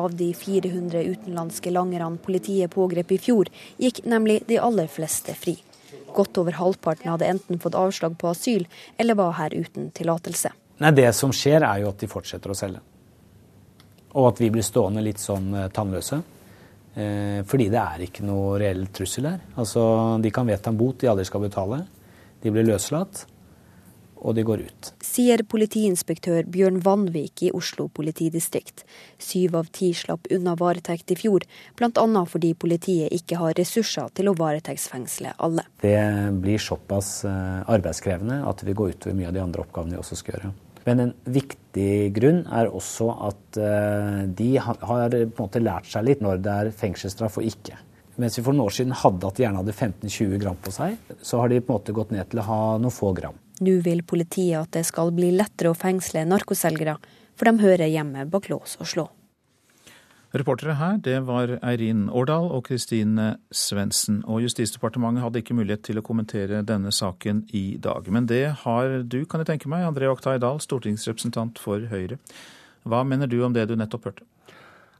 [0.00, 5.58] Av de 400 utenlandske langerne politiet pågrep i fjor, gikk nemlig de aller fleste fri.
[6.16, 8.64] Godt over halvparten hadde enten fått avslag på asyl,
[8.96, 10.52] eller var her uten tillatelse.
[10.82, 12.80] Det som skjer, er jo at de fortsetter å selge.
[14.16, 16.18] Og at vi blir stående litt sånn tannløse.
[17.48, 19.44] Fordi det er ikke noe reell trussel her.
[19.56, 19.82] Altså,
[20.20, 21.78] De kan vedta en bot de aldri skal betale.
[22.42, 23.24] De blir løslatt
[24.22, 24.90] og de går ut.
[25.02, 28.84] Sier politiinspektør Bjørn Vanvik i Oslo politidistrikt.
[29.18, 31.46] Syv av ti slapp unna varetekt i fjor,
[31.78, 32.24] bl.a.
[32.30, 35.66] fordi politiet ikke har ressurser til å varetektsfengsle alle.
[35.82, 35.98] Det
[36.42, 40.20] blir såpass arbeidskrevende at det vil gå utover mye av de andre oppgavene vi også
[40.22, 40.52] skal gjøre.
[40.86, 43.58] Men en viktig grunn er også at
[44.38, 47.78] de har lært seg litt når det er fengselsstraff og ikke.
[48.20, 50.98] Mens vi for noen år siden hadde at de gjerne hadde 15-20 gram på seg,
[51.24, 53.38] så har de på en måte gått ned til å ha noen få gram.
[53.62, 56.96] Nå vil politiet at det skal bli lettere å fengsle narkoselgere,
[57.38, 59.08] for de hører hjemme bak lås og slå.
[60.32, 64.22] Reportere her, det var Eirin Årdal og Kristine Svendsen.
[64.24, 68.08] Og Justisdepartementet hadde ikke mulighet til å kommentere denne saken i dag.
[68.08, 72.16] Men det har du, kan jeg tenke meg, André Oktay Dahl, stortingsrepresentant for Høyre.
[72.88, 74.24] Hva mener du om det du nettopp hørte?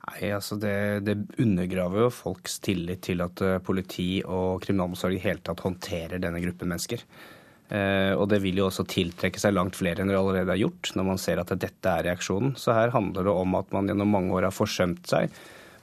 [0.02, 5.40] Nei, altså det, det, undergraver jo folks tillit til at politi og kriminalomsorg i hele
[5.46, 7.06] tatt håndterer denne gruppen mennesker.
[7.72, 10.92] Eh, og det vil jo også tiltrekke seg langt flere enn det allerede er gjort,
[10.98, 12.52] når man ser at dette er reaksjonen.
[12.60, 15.32] Så her handler det om at man gjennom mange år har forsømt seg.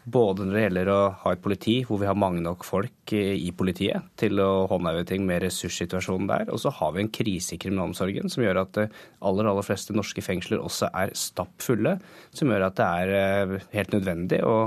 [0.10, 3.50] Både når det gjelder å ha et politi hvor vi har mange nok folk i
[3.54, 6.54] politiet til å håndheve ting med ressurssituasjonen der.
[6.54, 8.88] Og så har vi en krise i kriminalomsorgen som gjør at de
[9.26, 11.98] aller, aller fleste norske fengsler også er stappfulle.
[12.34, 14.58] Som gjør at det er helt nødvendig å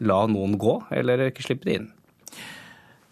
[0.00, 1.90] la noen gå, eller ikke slippe de inn.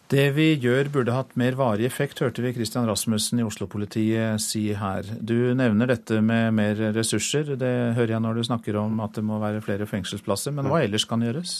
[0.09, 4.63] Det vi gjør burde hatt mer varig effekt, hørte vi Kristian Rasmussen i Oslo-politiet si
[4.73, 5.05] her.
[5.21, 7.51] Du nevner dette med mer ressurser.
[7.53, 10.55] Det hører jeg når du snakker om at det må være flere fengselsplasser.
[10.57, 11.59] Men hva ellers kan gjøres?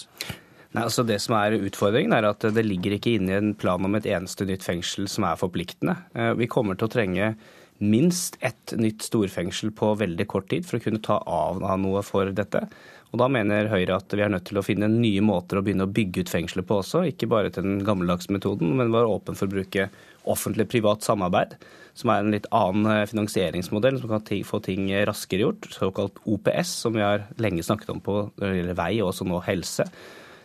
[0.74, 3.86] Nei, altså Det som er utfordringen, er at det ligger ikke inne i en plan
[3.86, 6.00] om et eneste nytt fengsel som er forpliktende.
[6.18, 7.36] Eh, vi kommer til å trenge
[7.80, 12.34] minst ett nytt storfengsel på veldig kort tid for å kunne ta av noe for
[12.34, 12.66] dette.
[13.10, 15.88] Og Da mener Høyre at vi er nødt til å finne nye måter å begynne
[15.88, 17.07] å bygge ut fengselet på også.
[17.10, 19.88] Ikke bare til den gammeldagse metoden, men være åpen for å bruke
[20.30, 21.55] offentlig-privat samarbeid,
[21.97, 25.72] som er en litt annen finansieringsmodell som kan få ting raskere gjort.
[25.74, 29.89] Såkalt OPS, som vi har lenge snakket om på vei og også nå helse.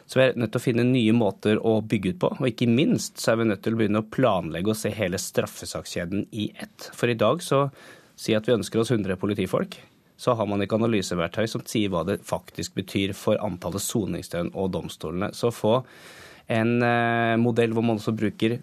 [0.09, 2.33] Så vi er nødt til å finne nye måter å bygge ut på.
[2.41, 5.21] Og ikke minst så er vi nødt til å begynne å planlegge og se hele
[5.21, 6.91] straffesakskjeden i ett.
[6.97, 7.67] For i dag så
[8.17, 9.79] si at vi ønsker oss 100 politifolk.
[10.17, 14.71] Så har man ikke analyseverktøy som sier hva det faktisk betyr for antallet soningsdøgn og
[14.77, 15.33] domstolene.
[15.35, 15.81] Så få
[16.53, 18.59] en eh, modell hvor man også bruker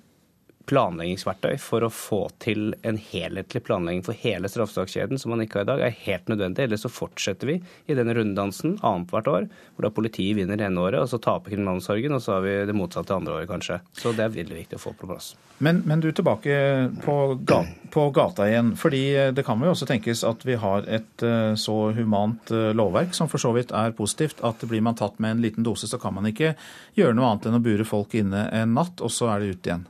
[0.71, 5.67] planleggingsverktøy for å få til en helhetlig planlegging for hele straffesakskjeden som man ikke har
[5.67, 6.65] i dag, er helt nødvendig.
[6.65, 7.57] Ellers så fortsetter vi
[7.91, 11.53] i denne runddansen annethvert år, hvor da politiet vinner det ene året, og så taper
[11.53, 13.81] kriminalomsorgen, og så har vi det motsatte andre året, kanskje.
[13.97, 15.33] Så det er veldig viktig å få på plass.
[15.61, 16.55] Men, men du tilbake
[17.03, 17.15] på,
[17.45, 18.71] gata, på gata igjen.
[18.79, 19.03] fordi
[19.35, 23.29] det kan jo også tenkes at vi har et eh, så humant eh, lovverk, som
[23.29, 26.15] for så vidt er positivt, at blir man tatt med en liten dose, så kan
[26.17, 26.55] man ikke
[26.97, 29.69] gjøre noe annet enn å bure folk inne en natt, og så er det ut
[29.69, 29.85] igjen.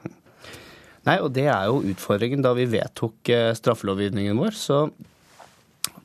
[1.08, 2.44] Nei, og det er jo utfordringen.
[2.46, 4.84] Da vi vedtok eh, straffelovgivningen vår, så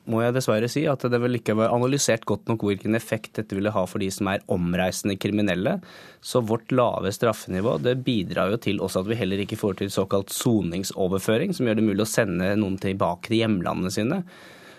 [0.07, 3.55] må jeg dessverre si at det vel ikke var analysert godt nok hvilken effekt dette
[3.57, 5.77] ville ha for de som er omreisende kriminelle.
[6.23, 9.91] Så vårt lave straffenivå det bidrar jo til også at vi heller ikke får til
[9.93, 14.21] såkalt soningsoverføring, som gjør det mulig å sende noen tilbake til hjemlandene sine.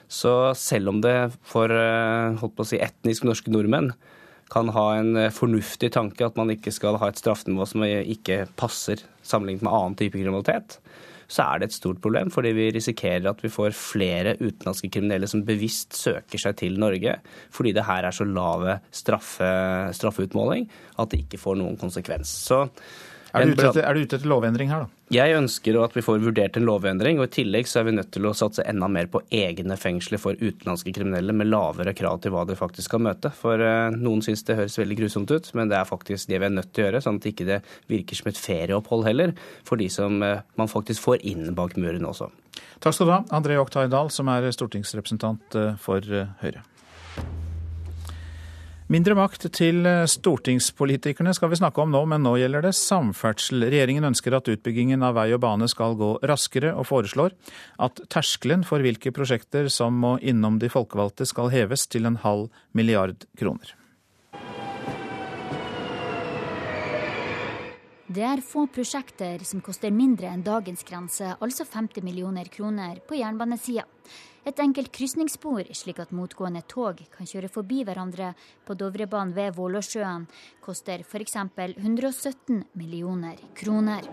[0.08, 1.16] Så selv om det
[1.46, 3.92] for eh, holdt på å si, etnisk norske nordmenn
[4.48, 8.46] kan ha en eh, fornuftig tanke at man ikke skal ha et straffenivå som ikke
[8.56, 10.78] passer sammenlignet med annen type kriminalitet,
[11.28, 12.30] så er det et stort problem.
[12.32, 17.18] Fordi vi risikerer at vi får flere utenlandske kriminelle som bevisst søker seg til Norge
[17.54, 19.50] fordi det her er så lave straffe,
[19.96, 20.68] straffeutmåling
[20.98, 22.32] at det ikke får noen konsekvens.
[22.48, 22.64] Så
[23.32, 24.98] er du, ute etter, er du ute etter lovendring her, da?
[25.12, 27.20] Jeg ønsker at vi får vurdert en lovendring.
[27.20, 30.20] og I tillegg så er vi nødt til å satse enda mer på egne fengsler
[30.20, 33.32] for utenlandske kriminelle med lavere krav til hva de faktisk skal møte.
[33.32, 36.50] For uh, noen syns det høres veldig grusomt ut, men det er faktisk det vi
[36.50, 37.02] er nødt til å gjøre.
[37.04, 40.72] Sånn at ikke det ikke virker som et ferieopphold heller, for de som uh, man
[40.72, 42.28] faktisk får inn bak muren også.
[42.84, 46.04] Takk skal du ha, André Oktay Dahl, som er stortingsrepresentant uh, for
[46.44, 46.66] Høyre.
[48.88, 53.66] Mindre makt til eh, stortingspolitikerne skal vi snakke om nå, men nå gjelder det samferdsel.
[53.68, 57.34] Regjeringen ønsker at utbyggingen av vei og bane skal gå raskere, og foreslår
[57.84, 62.48] at terskelen for hvilke prosjekter som må innom de folkevalgte skal heves til en halv
[62.72, 63.74] milliard kroner.
[68.08, 73.20] Det er få prosjekter som koster mindre enn dagens grense, altså 50 millioner kroner, på
[73.20, 73.84] jernbanesida.
[74.48, 78.30] Et enkelt krysningsspor, slik at motgående tog kan kjøre forbi hverandre
[78.64, 80.24] på Dovrebanen ved Vålåsjøen,
[80.64, 81.36] koster f.eks.
[81.36, 84.08] 117 millioner kroner.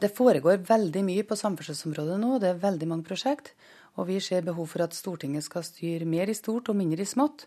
[0.00, 2.38] Det foregår veldig mye på samferdselsområdet nå.
[2.40, 3.52] Det er veldig mange prosjekt.
[4.00, 7.12] Og vi ser behov for at Stortinget skal styre mer i stort og mindre i
[7.12, 7.44] smått.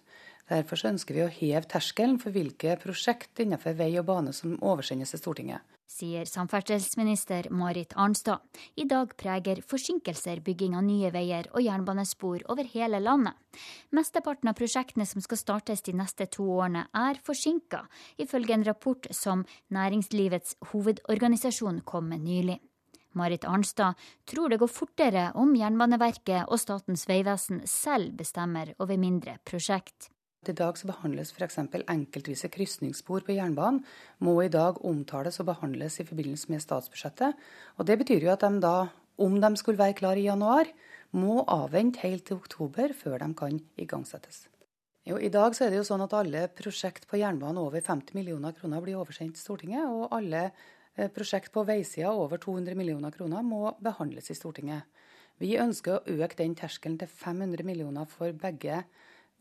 [0.54, 5.16] Derfor ønsker vi å heve terskelen for hvilke prosjekt innenfor vei og bane som oversendes
[5.16, 8.42] til Stortinget sier samferdselsminister Marit Arnstad.
[8.76, 13.38] I dag preger forsinkelser bygging av nye veier og jernbanespor over hele landet.
[13.94, 17.84] Mesteparten av prosjektene som skal startes de neste to årene, er forsinka,
[18.18, 22.60] ifølge en rapport som Næringslivets hovedorganisasjon kom med nylig.
[23.14, 29.38] Marit Arnstad tror det går fortere om Jernbaneverket og Statens vegvesen selv bestemmer over mindre
[29.46, 30.10] prosjekt.
[30.50, 31.60] I dag så behandles f.eks.
[31.60, 33.84] enkeltvise krysningsspor på jernbanen
[34.20, 37.38] må i dag omtales og behandles i forbindelse med statsbudsjettet.
[37.78, 40.68] Og Det betyr jo at de da, om de skulle være klare i januar,
[41.14, 44.48] må avvente helt til oktober før de kan igangsettes.
[45.06, 48.16] Jo, I dag så er det jo sånn at alle prosjekt på jernbanen over 50
[48.16, 53.44] millioner kroner blir oversendt Stortinget, og alle eh, prosjekt på veisida over 200 millioner kroner
[53.44, 54.88] må behandles i Stortinget.
[55.44, 58.84] Vi ønsker å øke den terskelen til 500 millioner for begge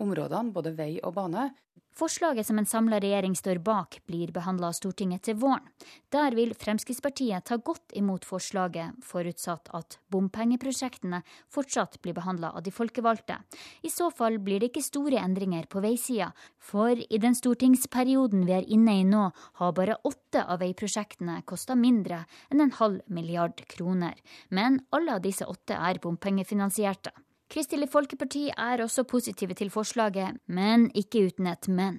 [0.03, 1.51] områdene, både vei og bane.
[1.93, 5.67] Forslaget som en samla regjering står bak, blir behandla av Stortinget til våren.
[6.09, 11.21] Der vil Fremskrittspartiet ta godt imot forslaget, forutsatt at bompengeprosjektene
[11.53, 13.37] fortsatt blir behandla av de folkevalgte.
[13.85, 18.57] I så fall blir det ikke store endringer på veisida, for i den stortingsperioden vi
[18.57, 19.27] er inne i nå,
[19.61, 24.17] har bare åtte av veiprosjektene kosta mindre enn en halv milliard kroner.
[24.49, 27.13] Men alle av disse åtte er bompengefinansierte.
[27.53, 31.99] Kristelig Folkeparti er også positive til forslaget, men ikke uten et men.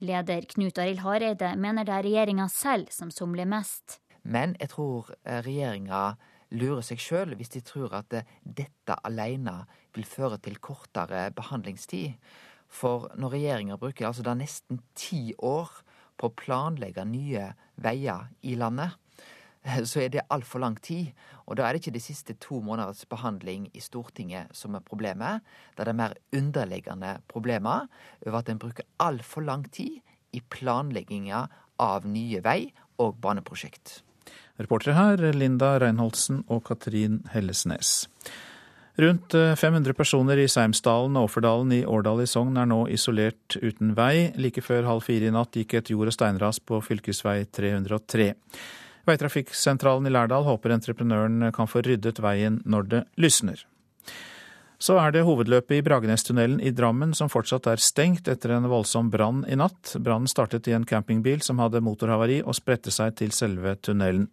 [0.00, 3.98] Leder Knut Arild Hareide mener det er regjeringa selv som somler mest.
[4.24, 6.14] Men jeg tror eh, regjeringa
[6.56, 12.16] lurer seg sjøl hvis de tror at dette alene vil føre til kortere behandlingstid.
[12.72, 15.76] For når regjeringa bruker altså da nesten ti år
[16.16, 17.50] på å planlegge nye
[17.84, 18.96] veier i landet,
[19.90, 21.12] så er det altfor lang tid.
[21.46, 25.44] Og da er det ikke de siste to måneders behandling i Stortinget som er problemet.
[25.76, 27.86] Da er det mer underliggende problemer
[28.26, 30.00] over at en bruker altfor lang tid
[30.32, 31.46] i planlegginga
[31.80, 34.00] av nye vei- og baneprosjekt.
[34.56, 38.06] Reportere her Linda Reinholdsen og Katrin Hellesnes.
[38.96, 43.58] Rundt 500 eh, personer i Seimsdalen og Offerdalen i Årdal i Sogn er nå isolert
[43.60, 44.30] uten vei.
[44.40, 48.30] Like før halv fire i natt gikk et jord- og steinras på fylkesvei 303.
[49.06, 53.62] Veitrafikksentralen i Lærdal håper entreprenøren kan få ryddet veien når det lysner.
[54.78, 59.08] Så er det hovedløpet i Bragenestunnelen i Drammen som fortsatt er stengt etter en voldsom
[59.12, 59.94] brann i natt.
[59.96, 64.28] Brannen startet i en campingbil som hadde motorhavari og spredte seg til selve tunnelen.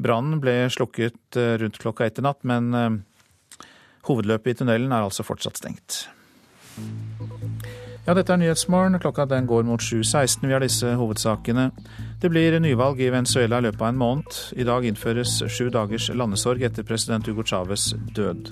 [0.00, 3.66] Brannen ble slukket eh, rundt klokka ett i natt, men eh,
[4.08, 6.06] hovedløpet i tunnelen er altså fortsatt stengt.
[8.08, 8.96] Ja, dette er Nyhetsmorgen.
[9.02, 10.46] Klokka den går mot 7.16.
[10.46, 11.66] Vi har disse hovedsakene.
[12.22, 14.36] Det blir nyvalg i Venezuela i løpet av en måned.
[14.56, 18.48] I dag innføres sju dagers landesorg etter president Hugo Chávez død.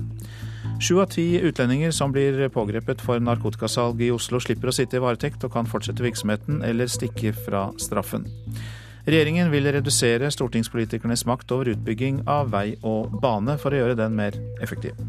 [0.77, 5.01] Sju av ti utlendinger som blir pågrepet for narkotikasalg i Oslo, slipper å sitte i
[5.01, 8.29] varetekt og kan fortsette virksomheten eller stikke fra straffen.
[9.09, 14.21] Regjeringen vil redusere stortingspolitikernes makt over utbygging av vei og bane for å gjøre den
[14.21, 15.01] mer effektiv.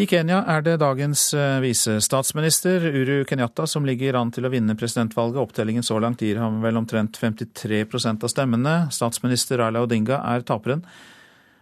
[0.00, 4.72] I Kenya er det dagens eh, visestatsminister Uru Kenyatta som ligger an til å vinne
[4.78, 5.36] presidentvalget.
[5.42, 8.74] Opptellingen så langt gir ham vel omtrent 53% av stemmene.
[8.96, 10.80] Statsminister Raila Odinga er taperen.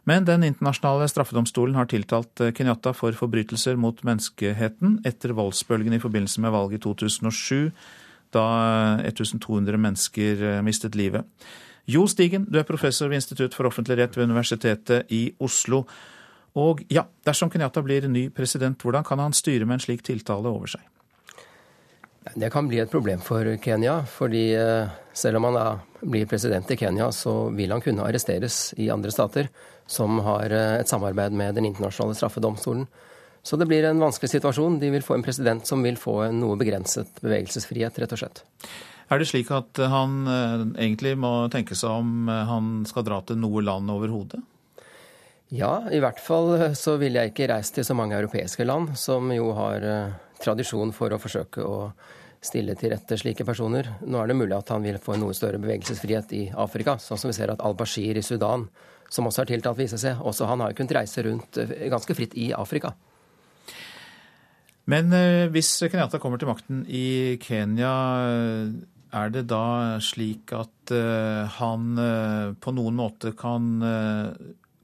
[0.06, 6.02] Men Den internasjonale straffedomstolen har tiltalt eh, Kenyatta for forbrytelser mot menneskeheten etter voldsbølgen i
[6.04, 7.72] forbindelse med valget i 2007,
[8.36, 8.44] da
[9.08, 11.26] 1200 eh, mennesker mistet livet.
[11.90, 15.88] Jo Stigen, du er professor ved Institutt for offentlig rett ved Universitetet i Oslo.
[16.58, 20.50] Og ja, dersom Kenyatta blir ny president, hvordan kan han styre med en slik tiltale
[20.50, 20.86] over seg?
[22.34, 24.02] Det kan bli et problem for Kenya.
[24.04, 28.90] fordi eh, selv om han blir president i Kenya, så vil han kunne arresteres i
[28.90, 29.48] andre stater
[29.86, 32.86] som har eh, et samarbeid med Den internasjonale straffedomstolen.
[33.42, 34.80] Så det blir en vanskelig situasjon.
[34.80, 38.44] De vil få en president som vil få en noe begrenset bevegelsesfrihet, rett og slett.
[39.08, 43.40] Er det slik at han eh, egentlig må tenke seg om han skal dra til
[43.40, 44.42] noe land overhodet?
[45.48, 48.92] Ja, i hvert fall eh, så ville jeg ikke reist til så mange europeiske land,
[49.00, 51.78] som jo har eh, tradisjon for å forsøke å
[52.44, 53.88] stille til rette slike personer.
[54.04, 57.18] Nå er det mulig at han vil få en noe større bevegelsesfrihet i Afrika, sånn
[57.18, 58.68] som vi ser at al-Bashir i Sudan,
[59.08, 60.20] som også er tiltalt viser seg.
[60.20, 62.92] også han har kunnet reise rundt eh, ganske fritt i Afrika.
[64.88, 65.12] Men
[65.52, 67.90] hvis Kenyatta kommer til makten i Kenya,
[69.12, 70.92] er det da slik at
[71.58, 71.98] han
[72.56, 73.66] på noen måte kan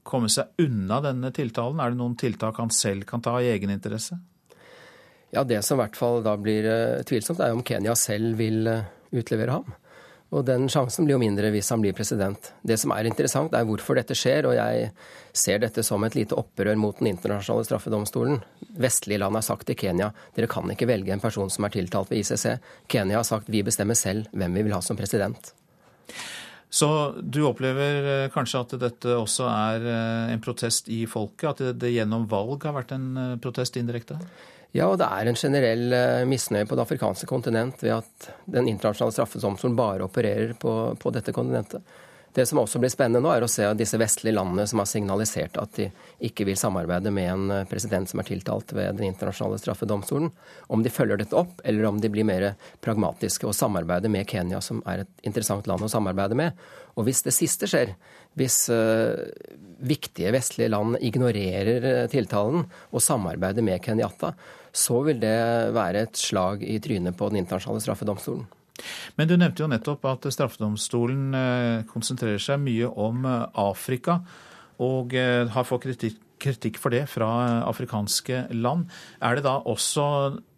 [0.05, 1.81] komme seg unna denne tiltalen?
[1.81, 4.19] Er det noen tiltak han selv kan ta i egeninteresse?
[5.33, 8.69] Ja, Det som i hvert fall da blir uh, tvilsomt, er om Kenya selv vil
[8.69, 9.73] uh, utlevere ham.
[10.35, 12.51] Og den sjansen blir jo mindre hvis han blir president.
[12.65, 14.89] Det som er interessant, er hvorfor dette skjer, og jeg
[15.35, 18.39] ser dette som et lite opprør mot den internasjonale straffedomstolen.
[18.81, 22.11] Vestlige land har sagt til Kenya dere kan ikke velge en person som er tiltalt
[22.11, 22.57] ved ICC.
[22.91, 25.53] Kenya har sagt vi bestemmer selv hvem vi vil ha som president.
[26.75, 31.47] Så du opplever eh, kanskje at dette også er eh, en protest i folket?
[31.53, 34.17] At det, gjennom valg har vært en eh, protest indirekte?
[34.75, 35.95] Ja, og det er en generell
[36.27, 41.31] misnøye på det afrikanske kontinent ved at den internasjonale straffedomstolen bare opererer på, på dette
[41.31, 41.95] kontinentet.
[42.35, 45.55] Det som også blir spennende nå, er å se disse vestlige landene som har signalisert
[45.61, 45.85] at de
[46.27, 50.33] ikke vil samarbeide med en eh, president som er tiltalt ved Den internasjonale straffedomstolen.
[50.67, 52.49] Om de følger dette opp, eller om de blir mer
[52.83, 56.59] pragmatiske og samarbeider med Kenya, som er et interessant land å samarbeide med.
[56.99, 57.93] Og hvis det siste skjer,
[58.35, 59.15] hvis uh,
[59.87, 64.33] viktige vestlige land ignorerer eh, tiltalen og samarbeider med Kenyatta,
[64.75, 65.39] så vil det
[65.75, 68.43] være et slag i trynet på Den internasjonale straffedomstolen.
[69.15, 74.19] Men du nevnte jo nettopp at straffedomstolen eh, konsentrerer seg mye om eh, Afrika,
[74.83, 77.29] og eh, har fått kritikk, kritikk for det fra
[77.69, 78.89] afrikanske land.
[79.23, 80.07] Er det da også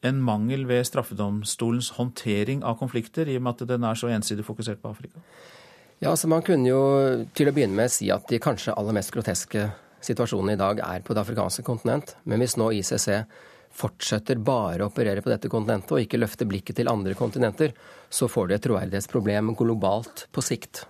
[0.08, 4.48] en mangel ved straffedomstolens håndtering av konflikter, i og med at den er så ensidig
[4.48, 5.22] fokusert på Afrika?
[6.02, 6.82] Ja, altså Man kunne jo
[7.34, 9.70] til å begynne med si at de kanskje aller mest groteske
[10.06, 12.16] situasjonene i dag er på det afrikanske kontinent.
[12.26, 13.08] Men hvis nå ICC
[13.78, 17.76] fortsetter bare å operere på dette kontinentet og ikke løfter blikket til andre kontinenter,
[18.10, 20.86] så får du et troverdighetsproblem globalt på sikt.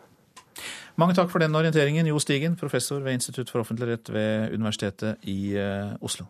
[0.97, 5.27] Mange takk for den orienteringen, Jo Stigen, professor ved Institutt for offentlig rett ved Universitetet
[5.29, 6.25] i eh, Oslo.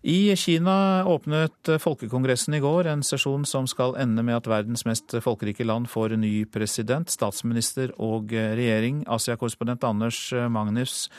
[0.00, 5.12] I Kina åpnet Folkekongressen i går, en sesjon som skal ende med at verdens mest
[5.20, 9.04] folkerike land får ny president, statsminister og regjering.
[9.12, 11.10] Asia-korrespondent Anders Magnus.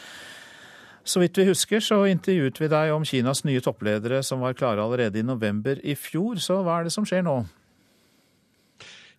[1.03, 4.83] Så vidt vi husker, så intervjuet vi deg om Kinas nye toppledere som var klare
[4.83, 6.37] allerede i november i fjor.
[6.37, 7.39] Så hva er det som skjer nå?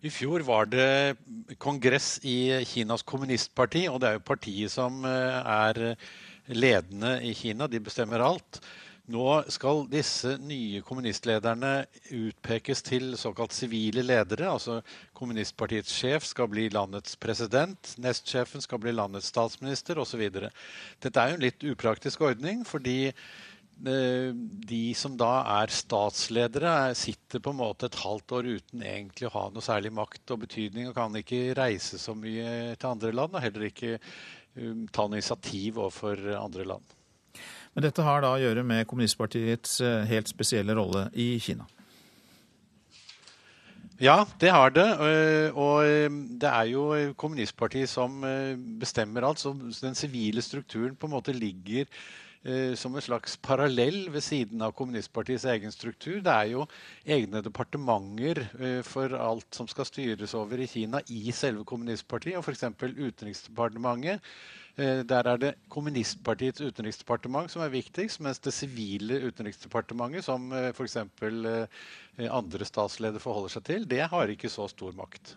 [0.03, 1.15] I fjor var det
[1.63, 5.95] kongress i Kinas kommunistparti, og det er jo partiet som eh, er
[6.51, 7.69] ledende i Kina.
[7.71, 8.59] De bestemmer alt.
[9.11, 11.71] Nå skal disse nye kommunistlederne
[12.15, 14.47] utpekes til såkalt sivile ledere.
[14.47, 14.77] altså
[15.11, 20.23] Kommunistpartiets sjef skal bli landets president, nestsjefen skal bli landets statsminister osv.
[20.31, 24.31] Dette er jo en litt upraktisk ordning, fordi eh,
[24.71, 29.35] de som da er statsledere, sitter på en måte et halvt år uten egentlig å
[29.35, 33.35] ha noe særlig makt og betydning, og kan ikke reise så mye til andre land,
[33.35, 36.99] og heller ikke um, ta noe initiativ overfor andre land.
[37.73, 41.65] Men dette har da å gjøre med kommunistpartiets eh, helt spesielle rolle i Kina?
[44.01, 44.85] Ja, det har det.
[45.05, 46.09] Eh, og eh,
[46.41, 46.83] det er jo
[47.17, 48.21] kommunistpartiet som
[48.81, 49.41] bestemmer alt.
[49.41, 51.89] Så den sivile strukturen på en måte ligger
[52.75, 56.17] som en slags parallell ved siden av kommunistpartiets egen struktur.
[56.19, 56.65] Det er jo
[57.07, 58.41] egne departementer
[58.83, 62.35] for alt som skal styres over i Kina i selve kommunistpartiet.
[62.35, 62.65] og F.eks.
[62.83, 64.19] Utenriksdepartementet
[64.75, 70.97] der er det kommunistpartiets utenriksdepartement som er viktigst, mens det sivile utenriksdepartementet, som eh, f.eks.
[70.97, 75.35] Eh, andre statsledere forholder seg til, det har ikke så stor makt.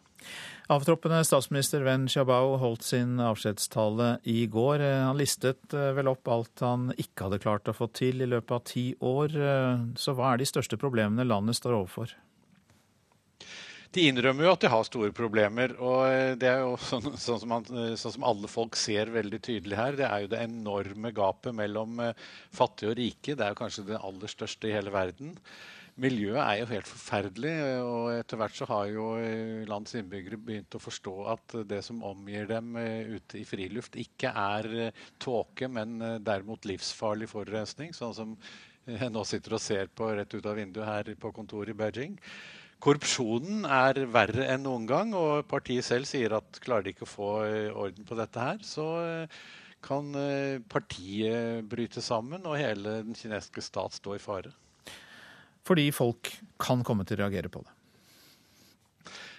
[0.72, 4.82] Avtroppende statsminister Wen Xiaobao holdt sin avskjedstale i går.
[4.82, 8.64] Han listet vel opp alt han ikke hadde klart å få til i løpet av
[8.66, 9.36] ti år.
[10.00, 12.16] Så hva er de største problemene landet står overfor?
[13.96, 15.72] De innrømmer jo at de har store problemer.
[15.80, 19.08] og eh, Det er jo sånn, sånn, som, man, eh, sånn, som, alle folk ser
[19.14, 19.96] veldig tydelig her.
[19.96, 23.32] Det er jo det enorme gapet mellom eh, fattige og rike.
[23.32, 25.32] Det er jo kanskje det aller største i hele verden.
[25.96, 27.54] Miljøet er jo helt forferdelig,
[27.88, 29.06] og etter hvert så har jo
[29.64, 34.68] landets innbyggere begynt å forstå at det som omgir dem ute i friluft, ikke er
[35.16, 37.96] tåke, men derimot livsfarlig forurensning.
[37.96, 38.36] Sånn som
[38.84, 42.20] jeg nå sitter og ser på rett ut av vinduet her på kontoret i Beijing.
[42.84, 47.10] Korrupsjonen er verre enn noen gang, og partiet selv sier at klarer de ikke å
[47.10, 49.38] få eh, orden på dette her, så eh,
[49.86, 54.52] kan eh, partiet bryte sammen og hele den kinesiske stat stå i fare.
[55.66, 56.30] Fordi folk
[56.62, 57.75] kan komme til å reagere på det?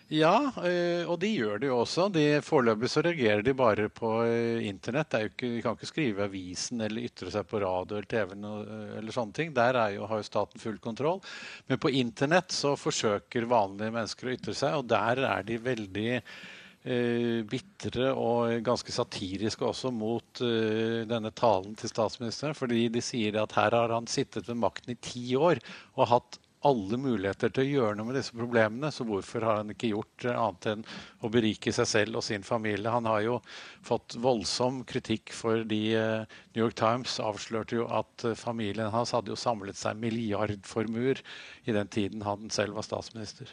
[0.08, 2.06] Ja, eh, og de gjør det jo også.
[2.16, 5.18] De, foreløpig så reagerer de bare på eh, internett.
[5.28, 9.16] Ikke, de kan ikke skrive avisen eller ytre seg på radio eller TV eh, eller
[9.16, 9.52] sånne ting.
[9.56, 11.20] Der jo, har jo staten full kontroll.
[11.68, 16.10] Men på internett så forsøker vanlige mennesker å ytre seg, og der er de veldig
[16.16, 22.56] eh, bitre og ganske satiriske også mot eh, denne talen til statsministeren.
[22.56, 25.60] Fordi de sier at her har han sittet ved makten i ti år
[25.98, 28.92] og hatt alle muligheter til å gjøre noe med disse problemene.
[28.94, 30.86] Så hvorfor har han ikke gjort annet enn
[31.24, 32.92] å berike seg selv og sin familie?
[32.94, 33.38] Han har jo
[33.86, 39.34] fått voldsom kritikk for de New York Times avslørte jo at eh, familien hans hadde
[39.34, 41.22] jo samlet seg milliardformuer
[41.66, 43.52] i den tiden han selv var statsminister.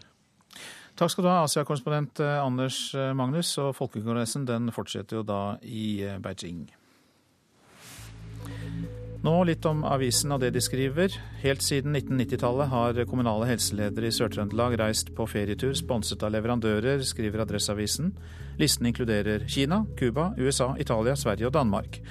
[0.95, 2.79] Takk skal du ha, Asia-korrespondent eh, Anders
[3.19, 3.57] Magnus.
[3.63, 6.67] Og Folkekongressen den fortsetter jo da i Beijing.
[9.25, 11.15] Nå litt om avisen og det de skriver.
[11.41, 17.47] Helt siden 1990-tallet har kommunale helseledere i Sør-Trøndelag reist på ferietur sponset av leverandører, skriver
[17.47, 18.13] Adresseavisen.
[18.61, 22.03] Listen inkluderer Kina, Cuba, USA, Italia, Sverige og Danmark.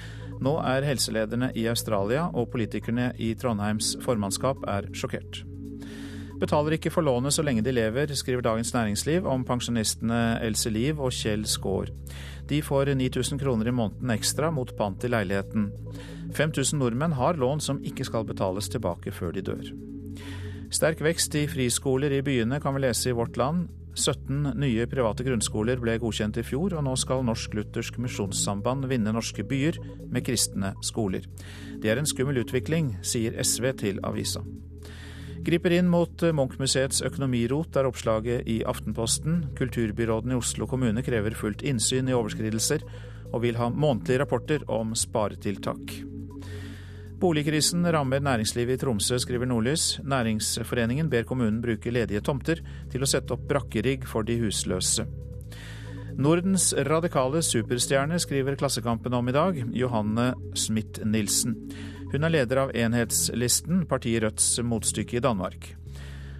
[0.42, 5.44] Nå er helselederne i Australia og politikerne i Trondheims formannskap er sjokkert.
[6.42, 10.98] Betaler ikke for lånet så lenge de lever, skriver Dagens Næringsliv om pensjonistene Else Liv
[10.98, 11.94] og Kjell Skaar.
[12.50, 15.70] De får 9000 kroner i måneden ekstra mot pant i leiligheten.
[16.34, 19.70] 5000 nordmenn har lån som ikke skal betales tilbake før de dør.
[20.74, 23.68] Sterk vekst i friskoler i byene kan vi lese i Vårt Land.
[23.94, 29.12] 17 nye private grunnskoler ble godkjent i fjor, og nå skal Norsk Luthersk Misjonssamband vinne
[29.14, 29.78] norske byer
[30.10, 31.28] med kristne skoler.
[31.78, 34.42] Det er en skummel utvikling, sier SV til avisa.
[35.44, 39.42] Griper inn mot Munch-museets økonomirot, er oppslaget i Aftenposten.
[39.58, 42.82] Kulturbyråden i Oslo kommune krever fullt innsyn i overskridelser,
[43.30, 46.13] og vil ha månedlige rapporter om sparetiltak.
[47.24, 50.00] Boligkrisen rammer næringslivet i Tromsø, skriver Nordlys.
[50.04, 52.58] Næringsforeningen ber kommunen bruke ledige tomter
[52.92, 55.06] til å sette opp brakkerigg for de husløse.
[56.20, 61.56] Nordens radikale superstjerne, skriver Klassekampen om i dag, Johanne Smith-Nilsen.
[62.12, 65.70] Hun er leder av Enhetslisten, partiet Rødts motstykke i Danmark.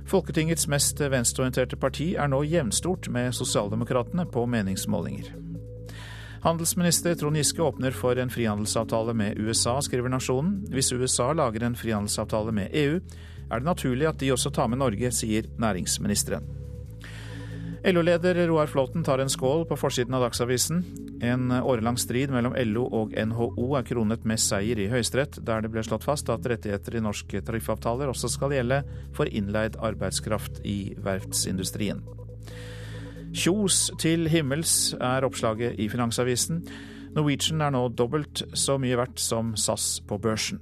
[0.04, 5.32] Folketingets mest venstreorienterte parti er nå jevnstort med Sosialdemokratene på meningsmålinger.
[6.44, 10.58] Handelsminister Trond Giske åpner for en frihandelsavtale med USA, skriver Nasjonen.
[10.68, 12.98] Hvis USA lager en frihandelsavtale med EU,
[13.48, 16.44] er det naturlig at de også tar med Norge, sier næringsministeren.
[17.84, 20.82] LO-leder Roar Flåten tar en skål på forsiden av Dagsavisen.
[21.24, 25.72] En årelang strid mellom LO og NHO er kronet med seier i Høyesterett, der det
[25.72, 28.82] ble slått fast at rettigheter i norske tariffavtaler også skal gjelde
[29.16, 32.04] for innleid arbeidskraft i verftsindustrien.
[33.34, 36.60] Kjos til himmels er oppslaget i Finansavisen.
[37.16, 40.60] Norwegian er nå dobbelt så mye verdt som SAS på børsen.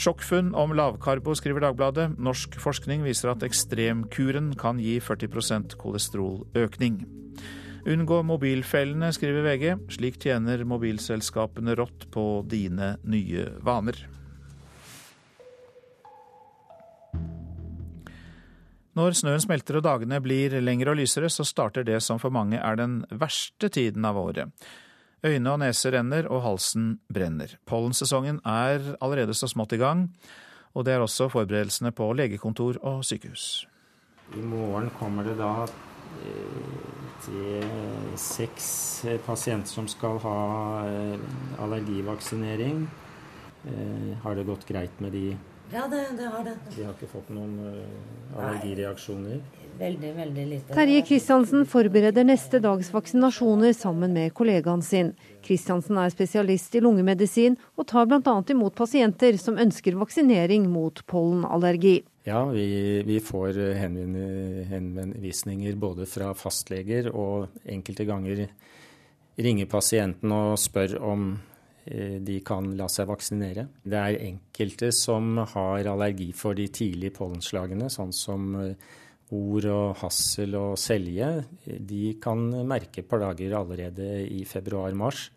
[0.00, 2.16] Sjokkfunn om lavkarbo, skriver Dagbladet.
[2.18, 7.04] Norsk forskning viser at ekstremkuren kan gi 40% kolesteroløkning.
[7.86, 9.76] Unngå mobilfellene, skriver VG.
[9.94, 14.08] Slik tjener mobilselskapene rått på dine nye vaner.
[18.98, 22.58] Når snøen smelter og dagene blir lengre og lysere, så starter det som for mange
[22.58, 24.50] er den verste tiden av året.
[25.22, 27.58] Øyne og nese renner, og halsen brenner.
[27.68, 30.08] Pollensesongen er allerede så smått i gang,
[30.74, 33.66] og det er også forberedelsene på legekontor og sykehus.
[34.34, 35.66] I morgen kommer det da
[37.20, 37.64] til
[38.18, 38.66] seks
[39.26, 40.40] pasienter som skal ha
[40.88, 41.22] eh,
[41.62, 42.84] allergivaksinering.
[43.68, 45.24] Eh, har det gått greit med de
[45.72, 46.56] ja, det, det, har det.
[46.76, 49.40] De har ikke fått noen uh, allergireaksjoner?
[49.80, 50.74] Veldig, veldig lite.
[50.76, 55.14] Terje Kristiansen forbereder neste dags vaksinasjoner sammen med kollegaen sin.
[55.46, 58.34] Kristiansen er spesialist i lungemedisin og tar bl.a.
[58.52, 62.02] imot pasienter som ønsker vaksinering mot pollenallergi.
[62.28, 63.62] Ja, vi, vi får
[64.68, 68.44] henvisninger både fra fastleger og enkelte ganger
[69.40, 71.49] ringer pasienten og spør om Eh,
[71.84, 73.66] de kan la seg vaksinere.
[73.82, 78.74] Det er enkelte som har allergi for de tidlige pollenslagene, sånn som eh,
[79.30, 81.28] or og hassel og selje.
[81.64, 85.30] De kan merke plager allerede i februar-mars,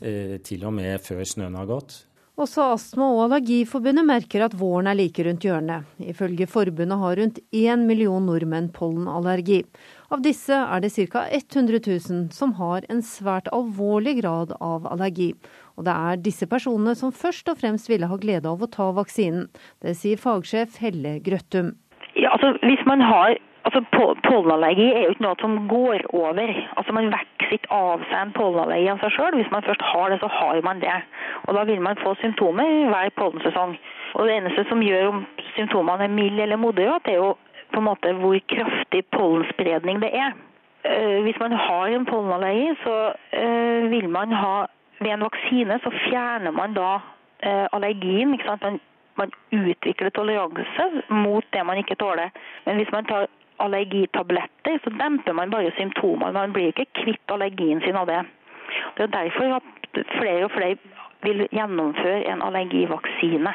[0.00, 2.04] eh, til og med før snøen har gått.
[2.38, 5.88] Også Astma- og Allergiforbundet merker at våren er like rundt hjørnet.
[5.98, 9.64] Ifølge forbundet har rundt én million nordmenn pollenallergi.
[10.08, 11.26] Av disse er det ca.
[11.28, 15.34] 100 000 som har en svært alvorlig grad av allergi.
[15.76, 18.88] Og det er disse personene som først og fremst ville ha glede av å ta
[18.96, 19.50] vaksinen.
[19.84, 21.74] Det sier fagsjef Helle Grøttum.
[22.16, 23.36] Ja, altså hvis man har
[23.68, 23.82] Altså,
[24.24, 26.50] Pollenallergi er jo ikke noe som går over.
[26.80, 29.36] Altså, Man vokser ikke av seg en pollenallergi av seg sjøl.
[29.36, 30.94] Hvis man først har det, så har man det.
[31.44, 33.76] Og Da vil man få symptomer hver pollensesong.
[34.14, 37.34] Og Det eneste som gjør om symptomene er milde eller moderate, er jo
[37.72, 40.36] på en måte hvor kraftig pollenspredning det er.
[40.84, 42.96] Eh, hvis man har en pollenallergi, så
[43.32, 44.66] eh, vil man ha
[44.98, 46.98] Ved en vaksine så fjerner man da
[47.46, 48.32] eh, allergien.
[48.34, 48.62] ikke sant?
[48.62, 48.80] Man,
[49.14, 52.32] man utvikler toleranse mot det man ikke tåler.
[52.66, 53.28] Men hvis man tar
[53.62, 56.32] allergitabletter, så demper man bare symptomene.
[56.32, 58.24] Man blir ikke kvitt allergien sin av det.
[58.96, 60.76] Det er derfor at flere og flere
[61.22, 63.54] vil gjennomføre en allergivaksine.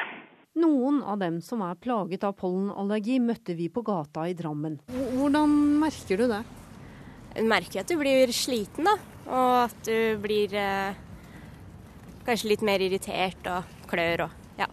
[0.54, 4.76] Noen av dem som er plaget av pollenallergi, møtte vi på gata i Drammen.
[4.86, 5.50] Hvordan
[5.80, 6.44] merker du det?
[7.34, 8.94] Jeg merker at du blir sliten, da.
[9.24, 11.00] Og at du blir eh,
[12.22, 14.68] kanskje litt mer irritert og klør og ja.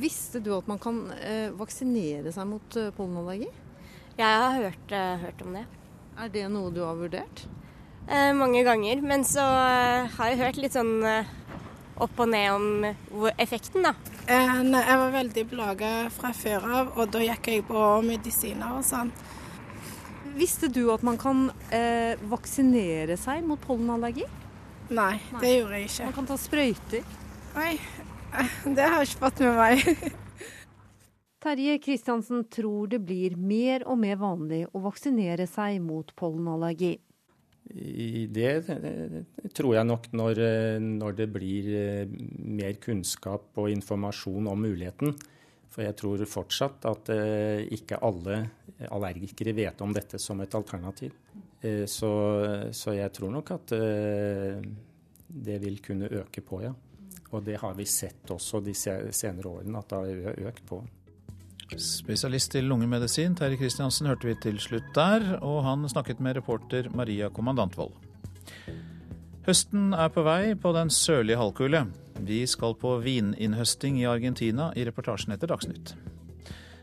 [0.00, 3.50] Visste du at man kan eh, vaksinere seg mot eh, pollenallergi?
[4.16, 5.66] Jeg har hørt, eh, hørt, om det.
[6.24, 7.44] Er det noe du har vurdert?
[8.08, 9.04] Eh, mange ganger.
[9.04, 11.04] Men så eh, har jeg hørt litt sånn
[12.04, 13.94] opp og ned om effekten, da.
[14.26, 18.78] Eh, nei, jeg var veldig plaga fra før av, og da gikk jeg på medisiner
[18.78, 19.12] og sånn.
[20.36, 24.28] Visste du at man kan eh, vaksinere seg mot pollenallergi?
[24.90, 26.08] Nei, nei, det gjorde jeg ikke.
[26.08, 27.12] Man kan ta sprøyter?
[27.56, 27.74] Nei,
[28.76, 30.10] det har jeg ikke fått med meg.
[31.44, 36.98] Terje Kristiansen tror det blir mer og mer vanlig å vaksinere seg mot pollenallergi.
[37.70, 38.48] Det,
[39.54, 40.40] tror jeg nok når,
[40.82, 42.14] når, det blir eh,
[42.50, 45.14] mer kunnskap og informasjon om muligheten.
[45.70, 48.42] For jeg tror fortsatt at eh, ikke alle
[48.90, 51.14] allergikere vet om dette som et alternativ.
[51.62, 52.12] Eh, så,
[52.74, 53.76] så jeg tror nok at
[55.30, 56.74] det vil kunne øke på, ja.
[57.30, 60.80] Og det har vi sett også de senere årene, at det har økt på.
[61.78, 66.88] Spesialist i lungemedisin Terje Kristiansen hørte vi til slutt der, og han snakket med reporter
[66.96, 67.92] Maria Kommandantvold.
[69.46, 71.84] Høsten er på vei på den sørlige halvkule.
[72.26, 75.94] Vi skal på vininnhøsting i Argentina i reportasjen etter Dagsnytt.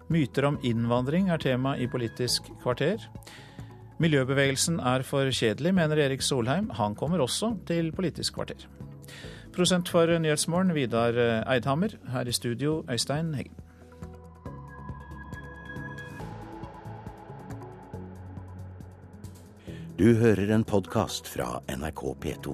[0.08, 3.04] Myter om innvandring er tema i Politisk kvarter.
[4.00, 6.72] Miljøbevegelsen er for kjedelig, mener Erik Solheim.
[6.80, 8.68] Han kommer også til Politisk kvarter.
[9.52, 11.98] Prosent for Nyhetsmorgen, Vidar Eidhammer.
[12.14, 13.67] Her i studio, Øystein Heggen.
[19.98, 22.52] Du hører en podkast fra NRK P2.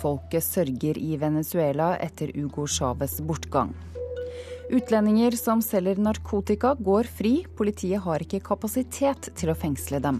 [0.00, 3.70] Folket sørger i Venezuela etter Hugo Chávez bortgang.
[4.74, 7.36] Utlendinger som selger narkotika, går fri.
[7.54, 10.18] Politiet har ikke kapasitet til å fengsle dem.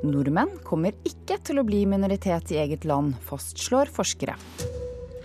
[0.00, 4.40] Nordmenn kommer ikke til å bli minoritet i eget land, fastslår forskere.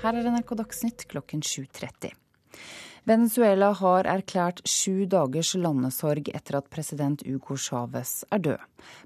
[0.04, 2.12] Her er NRK Dagsnytt klokken 7.30.
[3.06, 8.64] Venezuela har erklært sju dagers landesorg etter at president Hugo Chávez er død.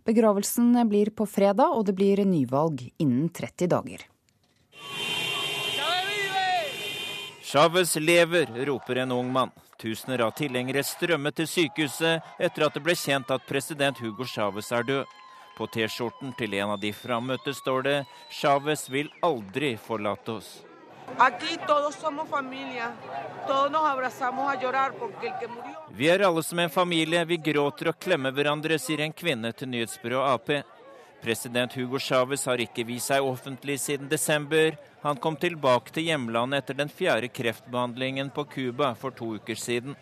[0.07, 4.05] Begravelsen blir på fredag, og det blir nyvalg innen 30 dager.
[7.43, 9.51] Chávez lever, roper en ung mann.
[9.81, 14.71] Tusener av tilhengere strømmet til sykehuset etter at det ble kjent at president Hugo Chávez
[14.71, 15.19] er død.
[15.57, 17.99] På T-skjorten til en av de frammøtte står det
[18.31, 20.68] 'Chávez vil aldri forlate oss'.
[21.17, 22.91] Aquí todos somos familia.
[23.47, 27.25] Todos nos abrazamos a llorar porque el que murió Vi er alle som en familie,
[27.25, 30.51] vi gråter og klemmer hverandre, sier en kvinne til nyhetsbyrået Ap.
[31.21, 34.77] President Hugo Chávez har ikke vist seg offentlig siden desember.
[35.01, 39.97] Han kom tilbake til hjemlandet etter den fjerde kreftbehandlingen på Cuba for to uker siden.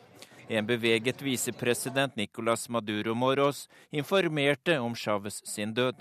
[0.47, 5.95] En beveget visepresident Nicolas Maduro Moros informerte om Chávez sin død.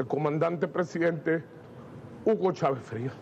[0.00, 1.42] El comandante presidente
[2.24, 3.12] Hugo Chávez Frías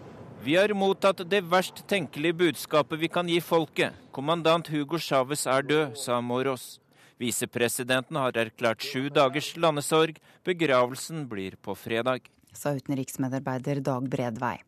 [0.45, 3.97] Vi har mottatt det verst tenkelige budskapet vi kan gi folket.
[4.15, 6.79] Kommandant Hugo Chávez er død, sa Moros.
[7.19, 10.21] Visepresidenten har erklært sju dagers landesorg.
[10.47, 12.31] Begravelsen blir på fredag.
[12.55, 14.61] Sa utenriksmedarbeider Dag Bredvei.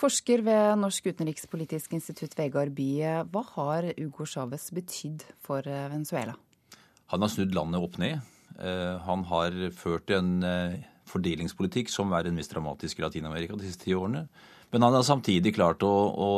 [0.00, 6.38] Forsker ved Norsk utenrikspolitisk institutt Vegard Bye, hva har Hugo Chávez betydd for eh, Venezuela?
[7.12, 8.24] Han har snudd landet opp ned.
[8.56, 10.78] Eh, Han har ført en eh,
[11.10, 14.26] fordelingspolitikk som er den mest dramatiske i Latin-Amerika de siste ti årene.
[14.72, 16.30] Men han har samtidig klart å, å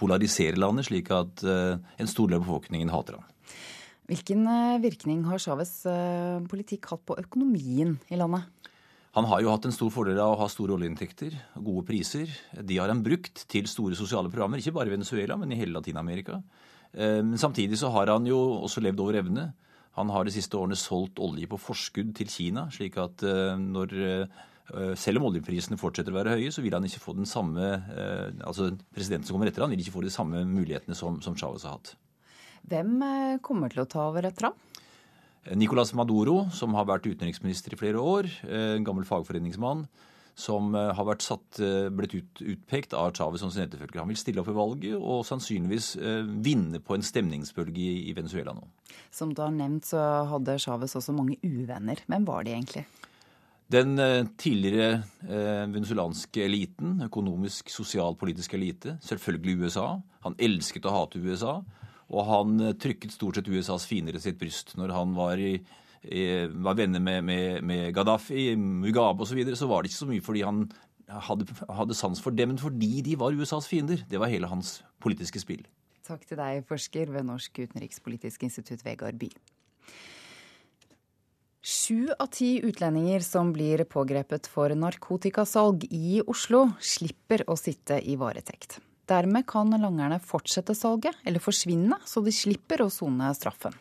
[0.00, 3.26] polarisere landet, slik at eh, en stor del av befolkningen hater ham.
[4.08, 8.48] Hvilken eh, virkning har Chávez eh, politikk hatt på økonomien i landet?
[9.14, 12.32] Han har jo hatt en stor fordel av å ha store oljeinntekter gode priser.
[12.56, 15.76] De har han brukt til store sosiale programmer, ikke bare i Venezuela, men i hele
[15.76, 16.40] Latin-Amerika.
[16.94, 19.44] Men samtidig så har han jo også levd over evne.
[19.94, 23.94] Han har de siste årene solgt olje på forskudd til Kina, slik at eh, når
[24.02, 24.42] eh,
[24.98, 28.30] selv om oljeprisene fortsetter å være høye, så vil han ikke få den samme eh,
[28.46, 31.66] altså Presidenten som kommer etter han vil ikke få de samme mulighetene som, som Chávez
[31.68, 31.94] har hatt.
[32.70, 34.56] Hvem eh, kommer til å ta over etter ham?
[35.52, 39.84] Nicolas Maduro, som har vært utenriksminister i flere år, eh, en gammel fagforeningsmann,
[40.34, 44.02] som eh, har vært satt, eh, blitt ut, utpekt av Chávez som sin etterfølger.
[44.02, 48.16] Han vil stille opp i valget og sannsynligvis eh, vinne på en stemningsbølge i, i
[48.16, 48.66] Venezuela nå.
[49.14, 52.02] Som du har nevnt, så hadde Chávez også mange uvenner.
[52.10, 52.84] Hvem var de egentlig?
[53.74, 53.96] Den
[54.36, 59.86] tidligere eh, venezuelanske eliten, økonomisk, sosial, politisk elite, selvfølgelig USA.
[60.26, 61.56] Han elsket å hate USA,
[62.10, 64.74] og han trykket stort sett USAs fiender i sitt bryst.
[64.76, 65.56] Når han var, i,
[66.04, 70.10] var venner med, med, med Gaddafi, Mugabe osv., så, videre, så var det ikke så
[70.10, 70.66] mye fordi han
[71.08, 74.04] hadde, hadde sans for dem, men fordi de var USAs fiender.
[74.10, 75.64] Det var hele hans politiske spill.
[76.04, 79.32] Takk til deg, forsker ved Norsk utenrikspolitisk institutt, Vegard Bye.
[81.64, 88.18] Sju av ti utlendinger som blir pågrepet for narkotikasalg i Oslo, slipper å sitte i
[88.20, 88.82] varetekt.
[89.08, 93.72] Dermed kan langerne fortsette salget, eller forsvinne, så de slipper å sone straffen.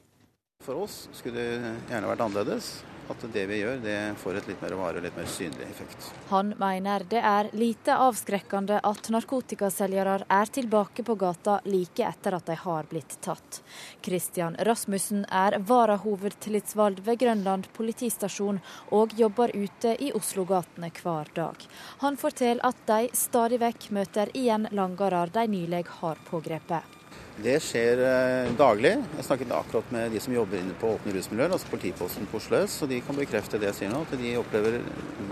[0.63, 2.73] For oss skulle det gjerne vært annerledes.
[3.11, 6.05] At det vi gjør, det får et litt mer varig og litt mer synlig effekt.
[6.29, 12.47] Han mener det er lite avskrekkende at narkotikaselgere er tilbake på gata like etter at
[12.47, 13.59] de har blitt tatt.
[14.07, 18.63] Christian Rasmussen er varahovedtillitsvalgt ved Grønland politistasjon
[18.95, 21.69] og jobber ute i Oslo-gatene hver dag.
[22.07, 27.02] Han forteller at de stadig vekk møter igjen langere de nylig har pågrepet.
[27.41, 28.91] Det skjer eh, daglig.
[29.17, 32.59] Jeg snakket akkurat med de som jobber inne på åpne rusmiljøer, altså politiposten på Oslo
[32.61, 34.77] øst, og de kan bekrefte det jeg sier nå, at de opplever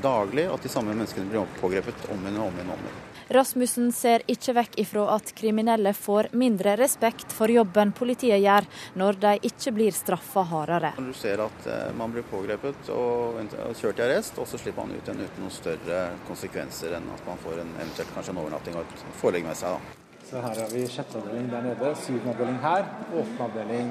[0.01, 2.73] daglig at de samme menneskene blir pågrepet om igjen og om igjen.
[2.73, 3.05] og om igjen.
[3.37, 8.65] Rasmussen ser ikke vekk ifra at kriminelle får mindre respekt for jobben politiet gjør,
[8.97, 10.95] når de ikke blir straffa hardere.
[10.97, 13.39] Når du ser at eh, man blir pågrepet og
[13.77, 17.27] kjørt i arrest, og så slipper man ut igjen uten noen større konsekvenser enn at
[17.29, 19.77] man får en, eventuelt kanskje en overnatting og et forelegg med seg.
[19.77, 20.10] da.
[20.31, 23.89] Så her har vi sjette avdeling der nede, syvende avdeling her, åttende avdeling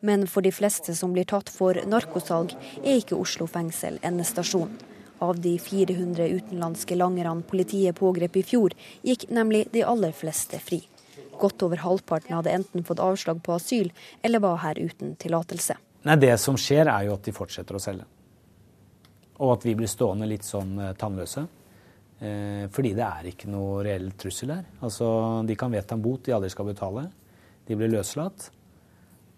[0.00, 4.70] Men for de fleste som blir tatt for narkosalg, er ikke Oslo fengsel endestasjon.
[5.20, 8.72] Av de 400 utenlandske langerne politiet pågrep i fjor,
[9.04, 10.80] gikk nemlig de aller fleste fri.
[11.40, 15.76] Godt over halvparten hadde enten fått avslag på asyl, eller var her uten tillatelse.
[16.08, 18.08] Nei, Det som skjer, er jo at de fortsetter å selge.
[19.36, 21.44] Og at vi blir stående litt sånn eh, tannløse.
[22.22, 24.66] Eh, fordi det er ikke noe reell trussel her.
[24.84, 25.06] Altså,
[25.46, 27.08] de kan vedta en bot de aldri skal betale.
[27.66, 28.50] De blir løslatt,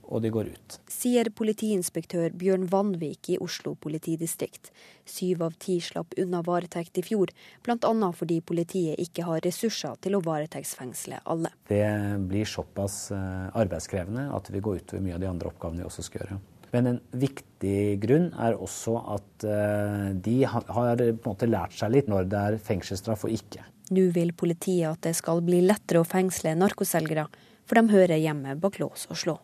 [0.07, 0.77] og de går ut.
[0.91, 4.70] Sier politiinspektør Bjørn Vanvik i Oslo politidistrikt.
[5.07, 7.33] Syv av ti slapp unna varetekt i fjor,
[7.66, 8.11] bl.a.
[8.14, 11.53] fordi politiet ikke har ressurser til å varetektsfengsle alle.
[11.70, 11.87] Det
[12.29, 15.91] blir såpass eh, arbeidskrevende at det vil gå utover mye av de andre oppgavene vi
[15.91, 16.43] også skal gjøre.
[16.77, 21.95] Men en viktig grunn er også at eh, de har på en måte lært seg
[21.95, 23.64] litt når det er fengselsstraff og ikke.
[23.97, 27.29] Nå vil politiet at det skal bli lettere å fengsle narkoselgere,
[27.64, 29.37] for de hører hjemme bak lås og slå.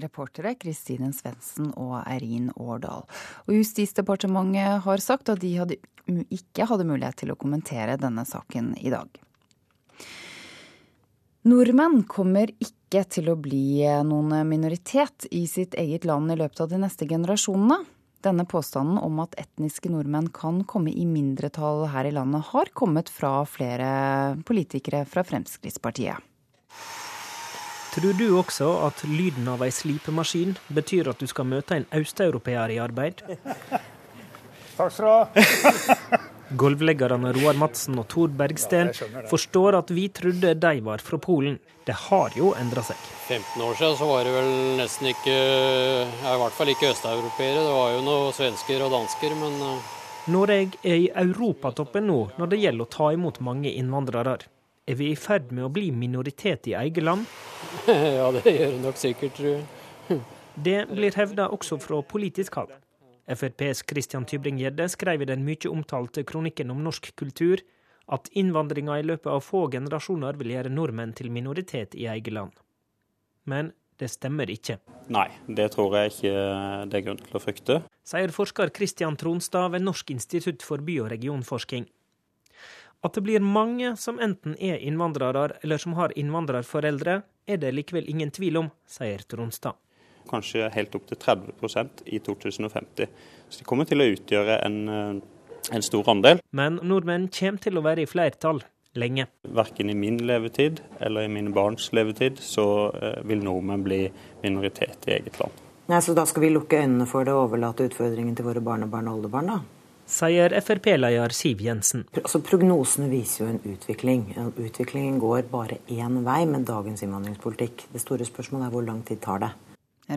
[0.00, 3.06] Reportere Kristine Svendsen og Eirin Årdal.
[3.46, 5.78] Og Justisdepartementet har sagt at de hadde,
[6.30, 9.10] ikke hadde mulighet til å kommentere denne saken i dag.
[11.50, 16.72] Nordmenn kommer ikke til å bli noen minoritet i sitt eget land i løpet av
[16.72, 17.84] de neste generasjonene.
[18.20, 23.08] Denne påstanden om at etniske nordmenn kan komme i mindretall her i landet, har kommet
[23.08, 26.18] fra flere politikere fra Fremskrittspartiet.
[27.94, 32.76] Tror du også at lyden av ei slipemaskin betyr at du skal møte en østeuropeer
[32.76, 33.24] i arbeid?
[34.76, 36.20] Takk skal du ha.
[36.58, 38.90] Gulvleggerne Roar Madsen og Tor Bergsten
[39.30, 41.60] forstår at vi trodde de var fra Polen.
[41.86, 42.98] Det har jo endra seg.
[43.28, 47.62] 15 år siden så var det vel nesten ikke, ja, i hvert fall ikke østeuropeere.
[47.62, 49.94] Det var jo noen svensker og dansker, men eh,
[50.30, 54.36] Norge er i europatoppen nå når det gjelder å ta imot mange innvandrere.
[54.90, 57.30] Er vi i ferd med å bli minoritet i eget land?
[57.86, 60.20] ja, det gjør det nok sikkert, tror jeg.
[60.60, 62.74] Det blir hevda også fra politisk hold.
[63.30, 67.62] FrPs Christian Tybring-Gjedde skrev i den mye omtalte kronikken om norsk kultur
[68.10, 72.56] at innvandringa i løpet av få generasjoner vil gjøre nordmenn til minoritet i eget land.
[73.46, 73.70] Men
[74.00, 74.78] det stemmer ikke.
[75.12, 76.32] Nei, det tror jeg ikke
[76.90, 77.76] det er grunn til å frykte.
[78.06, 81.86] Sier forsker Christian Tronstad ved Norsk institutt for by- og regionforskning.
[83.04, 88.10] At det blir mange som enten er innvandrere eller som har innvandrerforeldre, er det likevel
[88.10, 89.78] ingen tvil om, sier Tronstad
[90.30, 93.08] kanskje helt opp til 30% i 2050.
[93.48, 95.22] Så de kommer til å utgjøre en,
[95.70, 96.42] en stor andel.
[96.52, 98.62] Men nordmenn kommer til å være i flertall
[98.98, 99.26] lenge.
[99.42, 102.66] Verken i min levetid eller i mine barns levetid så
[103.26, 104.04] vil nordmenn bli
[104.42, 105.66] minoritet i eget land.
[105.90, 109.08] Nei, Så da skal vi lukke øynene for det og overlate utfordringen til våre barnebarn
[109.10, 109.60] og oldebarn, da?
[110.10, 112.04] Sier Frp-leder Siv Jensen.
[112.18, 114.24] Altså, prognosene viser jo en utvikling.
[114.58, 117.88] Utviklingen går bare én vei med dagens innvandringspolitikk.
[117.92, 119.50] Det store spørsmålet er hvor lang tid tar det?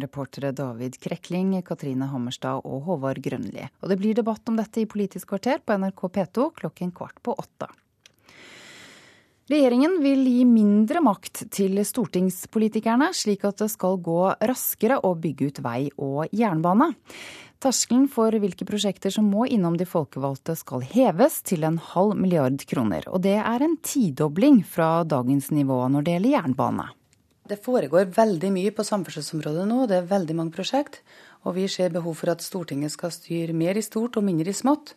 [0.02, 3.68] Reportere David Krekling, Katrine Hammerstad og Håvard Grønli.
[3.84, 7.36] Og det blir debatt om dette i Politisk kvarter på NRK P2 klokken kvart på
[7.38, 7.70] åtte.
[9.52, 15.50] Regjeringen vil gi mindre makt til stortingspolitikerne, slik at det skal gå raskere å bygge
[15.52, 16.94] ut vei og jernbane.
[17.64, 22.64] Terskelen for hvilke prosjekter som må innom de folkevalgte skal heves til en halv milliard
[22.68, 23.08] kroner.
[23.12, 26.89] Og det er en tidobling fra dagens nivå når det gjelder jernbane.
[27.44, 31.02] Det foregår veldig mye på samferdselsområdet nå, det er veldig mange prosjekt.
[31.44, 34.56] Og vi ser behov for at Stortinget skal styre mer i stort og mindre i
[34.56, 34.94] smått.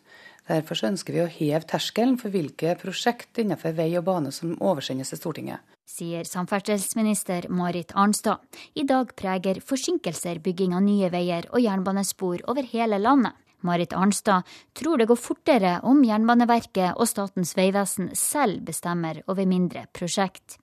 [0.47, 5.11] Derfor ønsker vi å heve terskelen for hvilke prosjekt innenfor vei og bane som oversendes
[5.11, 5.59] til Stortinget.
[5.87, 8.39] Sier samferdselsminister Marit Arnstad.
[8.79, 13.35] I dag preger forsinkelser bygging av nye veier og jernbanespor over hele landet.
[13.67, 19.87] Marit Arnstad tror det går fortere om Jernbaneverket og Statens vegvesen selv bestemmer over mindre
[19.91, 20.61] prosjekt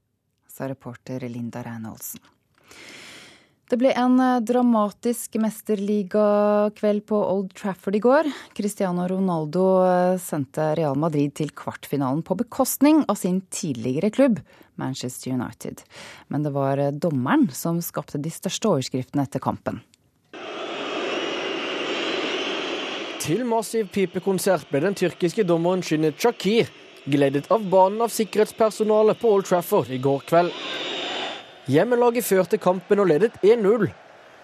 [0.54, 2.22] sa reporter Linda Reinholdsen.
[3.64, 8.28] Det ble en dramatisk mesterligakveld på Old Trafford i går.
[8.54, 9.64] Cristiano Ronaldo
[10.20, 14.38] sendte Real Madrid til kvartfinalen på bekostning av sin tidligere klubb,
[14.76, 15.80] Manchester United.
[16.28, 19.80] Men det var dommeren som skapte de største overskriftene etter kampen.
[23.24, 26.68] Til massiv pipekonsert ble den tyrkiske dommeren skyndet Shakir
[27.04, 30.52] gledet av banen av sikkerhetspersonale på Old Trafford i går kveld.
[31.70, 33.88] Hjemmelaget førte kampen og ledet 1-0.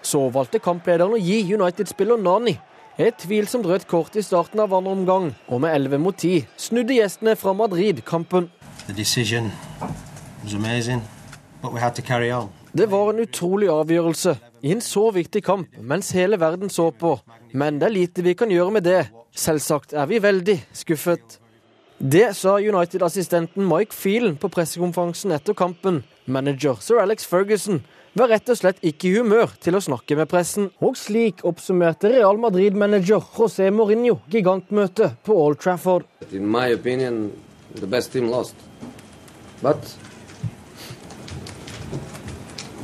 [0.01, 2.57] Så valgte kamplederen å gi United-spiller Nani
[2.99, 6.97] et tvilsomt rødt kort i starten av andre omgang, og med 11 mot 10 snudde
[6.97, 8.49] gjestene fra Madrid kampen.
[12.73, 17.17] Det var en utrolig avgjørelse i en så viktig kamp mens hele verden så på,
[17.53, 19.05] men det er lite vi kan gjøre med det.
[19.35, 21.40] Selvsagt er vi veldig skuffet.
[22.03, 25.99] Det sa United-assistenten Mike Phelan på pressekonferansen etter kampen.
[26.25, 27.83] Manager sir Alex Ferguson
[28.17, 30.71] var rett og slett ikke i humør til å snakke med pressen.
[30.81, 36.09] Og slik oppsummerte Real Madrid-manager José Mourinho gigantmøtet på Old Trafford.
[36.33, 37.27] In my opinion,
[37.77, 38.57] the best team lost.
[39.61, 39.85] But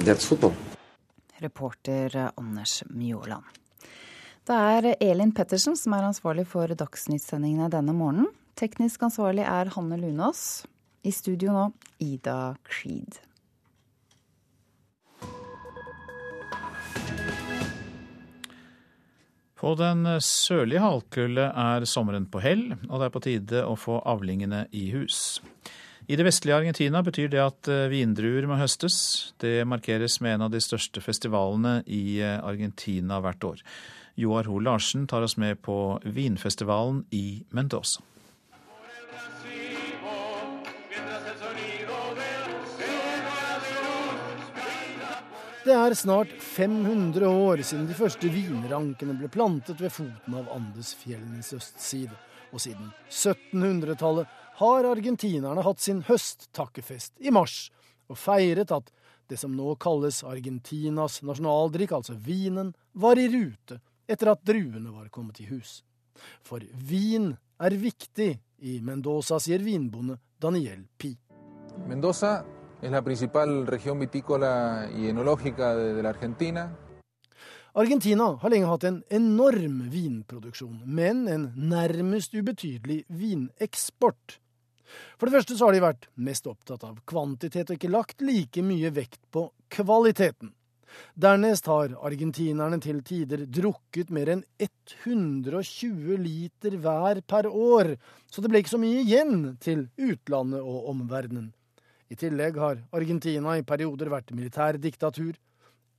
[0.06, 0.54] that's football.
[1.42, 3.50] Reporter Anders Mjåland.
[4.46, 8.30] Det er Elin Pettersen som er ansvarlig for Dagsnytt-sendingene denne morgenen.
[8.58, 10.66] Teknisk ansvarlig er Hanne Lunås.
[11.06, 11.66] I studio nå,
[12.02, 13.20] Ida Creed.
[19.58, 24.00] På den sørlige halvkule er sommeren på hell, og det er på tide å få
[24.10, 25.40] avlingene i hus.
[26.08, 28.98] I det vestlige Argentina betyr det at eh, vindruer må høstes.
[29.44, 33.66] Det markeres med en av de største festivalene i eh, Argentina hvert år.
[34.18, 38.06] Joar Ho Larsen tar oss med på vinfestivalen i Mendoza.
[45.68, 51.50] Det er snart 500 år siden de første vinrankene ble plantet ved foten av Andesfjellenes
[51.58, 52.16] østside.
[52.56, 54.32] Og siden 1700-tallet
[54.62, 57.66] har argentinerne hatt sin høsttakkefest i mars,
[58.08, 58.94] og feiret at
[59.28, 65.12] det som nå kalles Argentinas nasjonaldrikk, altså vinen, var i rute etter at druene var
[65.12, 65.82] kommet i hus.
[66.48, 71.12] For vin er viktig i Mendoza, sier vinbonde Daniel Pi.
[71.92, 72.38] Mendoza
[72.82, 76.76] es la principal región vitícola y enológica de, de la Argentina.
[77.74, 84.40] Argentina har lenge hatt en enorm vinproduksjon, men en nærmest ubetydelig vineksport.
[85.20, 88.64] For det første så har de vært mest opptatt av kvantitet og ikke lagt like
[88.66, 90.54] mye vekt på kvaliteten.
[91.14, 97.94] Dernest har argentinerne til tider drukket mer enn 120 liter hver per år,
[98.26, 101.52] så det ble ikke så mye igjen til utlandet og omverdenen.
[102.10, 105.36] I tillegg har Argentina i perioder vært militærdiktatur,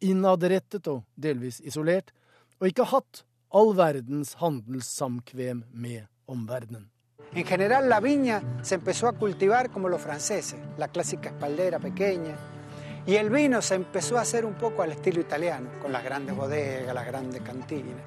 [0.00, 2.12] innadrettet og delvis isolert,
[2.60, 3.24] og ikke hatt
[3.54, 6.88] all verdens handelssamkvem med omverdenen.
[7.32, 12.36] En general la viña se empezó a cultivar como los franceses, la clásica espaldera pequeña,
[13.06, 16.36] y el vino se empezó a hacer un poco al estilo italiano, con las grandes
[16.36, 18.02] bodegas, las grandes cantinas.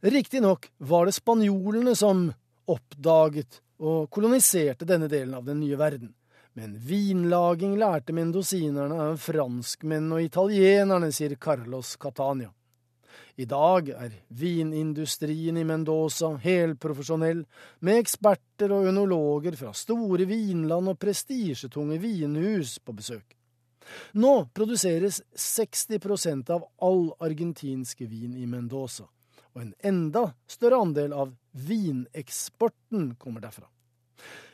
[0.00, 2.28] Riktignok var det spanjolene som
[2.66, 6.14] oppdaget og koloniserte denne delen av den nye verden.
[6.58, 12.50] Men vinlaging lærte mendosinerne av franskmenn og italienerne, sier Carlos Catania.
[13.38, 17.44] I dag er vinindustrien i Mendoza helprofesjonell,
[17.86, 23.36] med eksperter og ønologer fra store vinland og prestisjetunge vinhus på besøk.
[24.18, 29.06] Nå produseres 60% av all argentinsk vin i Mendoza,
[29.54, 33.66] og en enda større andel av vineksporten kommer derfra.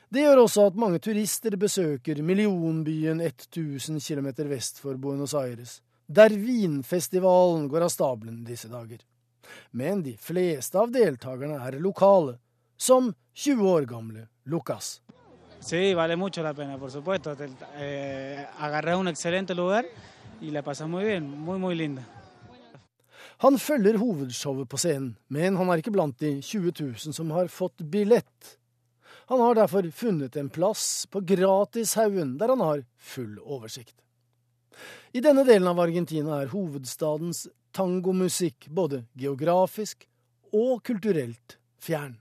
[0.08, 6.36] Det gjør også at mange turister besøker millionbyen 1000 km vest for Buenos Aires, der
[6.36, 9.00] vinfestivalen går av stabelen disse dager.
[9.72, 12.38] Men de fleste av deltakerne er lokale,
[12.76, 15.00] som 20 år gamle Lucas.
[15.64, 17.34] Sí, vale mucho la pena, por supuesto.
[17.78, 19.86] Eh, agarré un excelente lugar
[20.40, 21.18] y la pasas muy.
[23.44, 27.50] Han følger hovedshowet på scenen, men han er ikke blant de 20 000 som har
[27.52, 28.54] fått billett.
[29.28, 33.98] Han har derfor funnet en plass på Gratishaugen, der han har full oversikt.
[35.12, 37.44] I denne delen av Argentina er hovedstadens
[37.76, 40.08] tangomusikk både geografisk
[40.48, 42.16] og kulturelt fjern.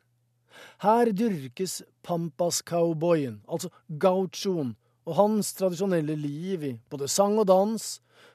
[0.83, 4.75] Her dyrkes pampas-cowboyen, altså gauchoen,
[5.07, 7.91] og hans tradisjonelle liv i både sang og dans,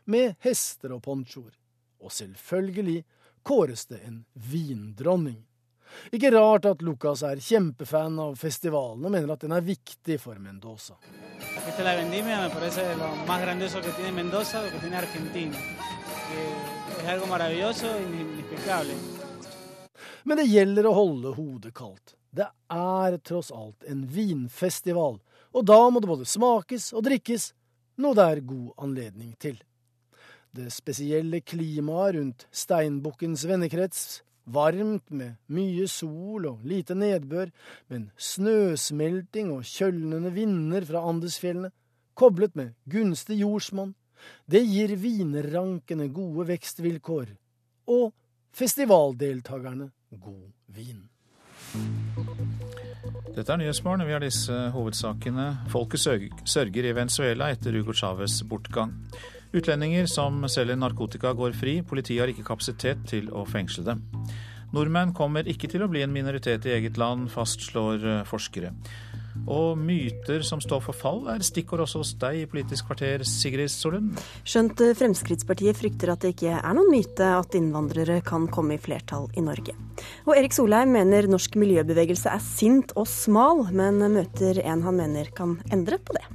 [0.09, 1.53] med hester og ponchoer.
[2.01, 3.03] Og selvfølgelig
[3.43, 5.45] kåres det en vindronning.
[6.13, 10.39] Ikke rart at Lucas er kjempefan av festivalen og mener at den er viktig for
[10.43, 10.95] Mendoza.
[11.03, 11.69] Eh,
[18.79, 18.97] e.
[20.25, 22.15] Men det gjelder å holde hodet kaldt.
[22.31, 25.17] Det er tross alt en vinfestival,
[25.57, 27.53] og da må det både smakes og drikkes,
[28.05, 29.57] noe det er god anledning til.
[30.59, 37.51] Det spesielle klimaet rundt steinbukkens vennekrets Varmt med mye sol og lite nedbør,
[37.93, 41.69] men snøsmelting og kjølnende vinder fra Andesfjellene,
[42.17, 43.93] koblet med gunstig jordsmonn,
[44.49, 47.35] det gir vinrankene gode vekstvilkår,
[47.93, 48.15] og
[48.57, 51.05] festivaldeltakerne god vin.
[53.37, 54.09] Dette er Nyhetsmorgen.
[54.09, 55.51] Vi har disse hovedsakene.
[55.71, 58.97] Folket sørger i Venezuela etter Hugo Chávez' bortgang.
[59.57, 61.79] Utlendinger som selger narkotika går fri.
[61.83, 64.05] Politiet har ikke kapasitet til å fengsle dem.
[64.77, 68.75] Nordmenn kommer ikke til å bli en minoritet i eget land, fastslår eh, forskere.
[69.49, 73.71] Og myter som står for fall, er stikkord også hos deg i Politisk kvarter, Sigrid
[73.73, 74.19] Solund.
[74.45, 78.83] Skjønt eh, Fremskrittspartiet frykter at det ikke er noen myte at innvandrere kan komme i
[78.83, 79.73] flertall i Norge.
[80.27, 85.33] Og Erik Solheim mener norsk miljøbevegelse er sint og smal, men møter en han mener
[85.33, 86.27] kan endre på det.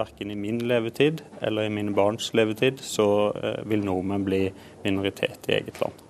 [0.00, 3.08] Verken i min levetid eller i mine barns levetid så
[3.68, 4.46] vil nordmenn bli
[4.84, 6.06] minoritet i eget land.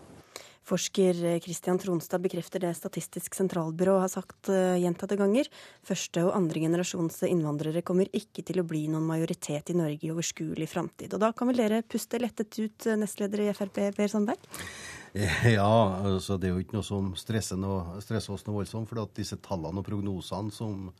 [0.71, 5.49] Forsker Kristian Tronstad bekrefter det Statistisk sentralbyrå har sagt gjentatte ganger.
[5.87, 10.13] Første og andre generasjons innvandrere kommer ikke til å bli noen majoritet i Norge i
[10.15, 11.17] overskuelig framtid.
[11.17, 14.51] Og da kan vel dere puste lettet ut, nestleder i Frp, Per Sandberg?
[15.59, 18.87] Ja, altså det er jo ikke noe som stresser, noe, stresser oss noe voldsomt.
[18.87, 20.93] For at disse tallene og prognosene som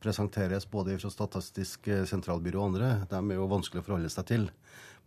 [0.00, 4.46] presenteres både fra Statistisk sentralbyrå og andre, de er jo vanskelig å forholde seg til.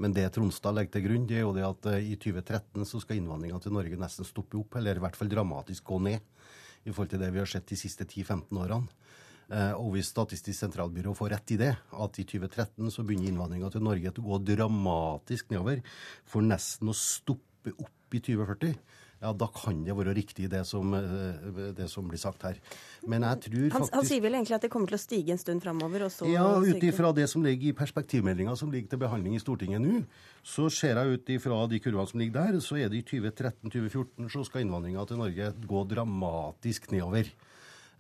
[0.02, 3.20] Men det Tronstad legger til grunn, det er jo det at i 2013 så skal
[3.20, 6.24] innvandringa til Norge nesten stoppe opp, eller i hvert fall dramatisk gå ned,
[6.84, 8.88] i forhold til det vi har sett de siste 10-15 årene.
[9.78, 13.84] Og hvis Statistisk sentralbyrå får rett i det, at i 2013 så begynner innvandringa til
[13.86, 15.84] Norge til å gå dramatisk nedover,
[16.26, 18.74] for nesten å stoppe opp i 2040,
[19.24, 20.92] ja, da kan det være riktig det som,
[21.78, 22.58] det som blir sagt her.
[23.08, 25.36] Men jeg tror han, faktisk han sier vel egentlig at det kommer til å stige
[25.36, 26.04] en stund framover?
[26.28, 30.02] Ja, ut ifra det som ligger i perspektivmeldinga som ligger til behandling i Stortinget nå,
[30.44, 34.32] så ser jeg ut ifra de kurvene som ligger der, så er det i 2013-2014
[34.34, 37.32] så skal innvandringa til Norge gå dramatisk nedover.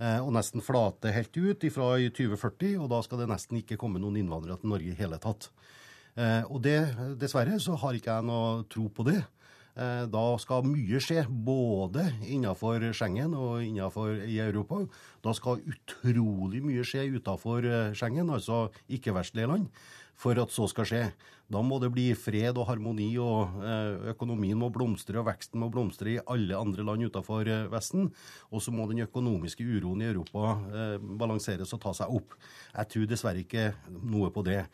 [0.04, 4.18] Og nesten flate helt ut ifra 2040, og da skal det nesten ikke komme noen
[4.20, 5.48] innvandrere til Norge i hele tatt.
[6.50, 6.76] Og det,
[7.22, 9.22] dessverre, så har ikke jeg noe tro på det.
[9.74, 14.84] Da skal mye skje, både innenfor Schengen og innenfor i Europa.
[15.26, 17.66] Da skal utrolig mye skje utenfor
[17.98, 19.72] Schengen, altså ikke-vestlige land,
[20.14, 21.04] for at så skal skje.
[21.50, 23.58] Da må det bli fred og harmoni, og
[24.14, 28.12] økonomien må blomstre, og veksten må blomstre i alle andre land utenfor Vesten.
[28.54, 30.54] Og så må den økonomiske uroen i Europa
[31.18, 32.38] balanseres og ta seg opp.
[32.78, 34.68] Jeg tror dessverre ikke noe på det.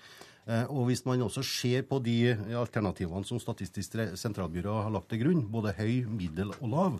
[0.49, 5.43] Og hvis man også ser på de alternativene som Statistisk sentralbyrå har lagt til grunn,
[5.51, 6.99] både høy, middel og lav,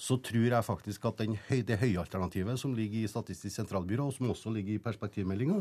[0.00, 4.16] så tror jeg faktisk at høy, det høye alternativet som ligger i Statistisk sentralbyrå, og
[4.16, 5.60] som også ligger i perspektivmeldinga,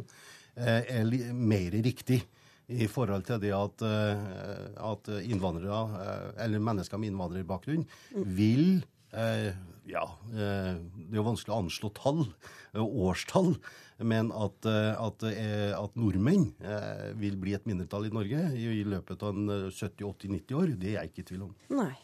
[0.58, 2.24] er mer riktig
[2.70, 6.06] i forhold til det at, at innvandrere,
[6.46, 7.86] eller mennesker med innvandrerbakgrunn,
[8.26, 8.82] vil
[9.12, 10.50] ja, det
[11.10, 12.20] er jo vanskelig å anslå tall,
[12.78, 13.56] årstall,
[14.06, 15.26] men at, at,
[15.76, 16.52] at nordmenn
[17.20, 19.42] vil bli et mindretall i Norge i løpet av
[19.74, 21.58] 70-80-90 år, det er jeg ikke i tvil om.
[21.74, 21.96] Nei.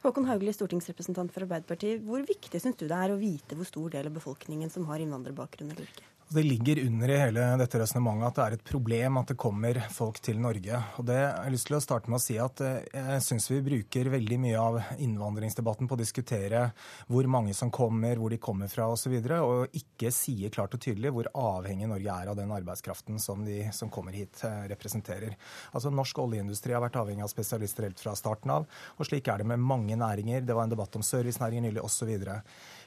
[0.00, 2.00] Håkon Haugli, stortingsrepresentant for Arbeiderpartiet.
[2.06, 5.02] Hvor viktig syns du det er å vite hvor stor del av befolkningen som har
[5.04, 6.06] innvandrerbakgrunn eller ikke?
[6.34, 9.78] Det ligger under i hele dette resonnementet at det er et problem at det kommer
[9.94, 10.80] folk til Norge.
[10.98, 14.10] Og det jeg lyst til å starte med å si at jeg syns vi bruker
[14.10, 16.64] veldig mye av innvandringsdebatten på å diskutere
[17.06, 20.74] hvor mange som kommer, hvor de kommer fra osv., og, så og ikke sier klart
[20.74, 24.42] og tydelig hvor avhengig Norge er av den arbeidskraften som de som kommer hit,
[24.72, 25.38] representerer.
[25.70, 28.66] Altså Norsk oljeindustri har vært avhengig av spesialister helt fra starten av,
[28.98, 30.42] og slik er det med mange næringer.
[30.42, 32.10] Det var en debatt om servicenæringen nylig osv.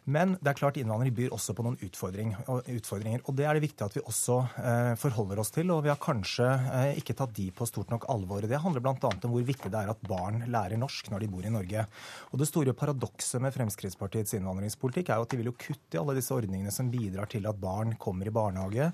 [0.07, 3.83] Men det er klart innvandring byr også på noen utfordringer, og det er det viktig
[3.83, 5.67] at vi også eh, forholder oss til.
[5.75, 8.45] Og vi har kanskje eh, ikke tatt de på stort nok alvor.
[8.47, 8.95] Det handler bl.a.
[8.95, 11.83] om hvor viktig det er at barn lærer norsk når de bor i Norge.
[12.31, 16.01] Og det store paradokset med Fremskrittspartiets innvandringspolitikk er jo at de vil jo kutte i
[16.01, 18.87] alle disse ordningene som bidrar til at barn kommer i barnehage,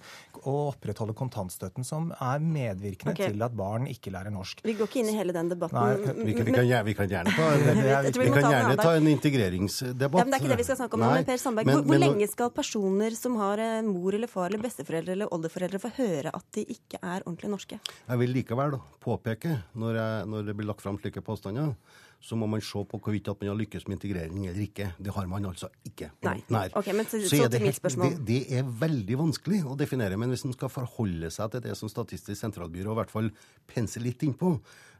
[0.43, 3.29] og opprettholde kontantstøtten, som er medvirkende okay.
[3.29, 4.65] til at barn ikke lærer norsk.
[4.65, 5.77] Vi går ikke inn i hele den debatten.
[5.77, 9.13] Nei, vi, kan, vi, kan, vi kan gjerne ta en, vi kan gjerne ta en
[9.13, 10.19] integreringsdebatt.
[10.23, 11.85] Ja, men det er ikke det vi skal snakke om men Per Sandberg, men, hvor,
[11.89, 16.33] hvor lenge skal personer som har mor eller far eller besteforeldre eller oldeforeldre få høre
[16.33, 17.81] at de ikke er ordentlig norske?
[17.81, 21.75] Jeg vil likevel påpeke, når, jeg, når det blir lagt fram slike påstander,
[22.23, 24.85] så må man se på hvorvidt at man har lykkes med integrering eller ikke.
[24.95, 26.07] Det har man altså ikke.
[26.23, 26.37] Nei.
[26.55, 26.69] Nei.
[26.79, 28.13] Okay, men så, så, så til mitt spørsmål.
[28.15, 30.15] Det, det, er veldig vanskelig å definere.
[30.19, 33.27] Men hvis man skal forholde seg til det som Statistisk sentralbyrå i hvert fall
[33.67, 34.53] penser litt innpå,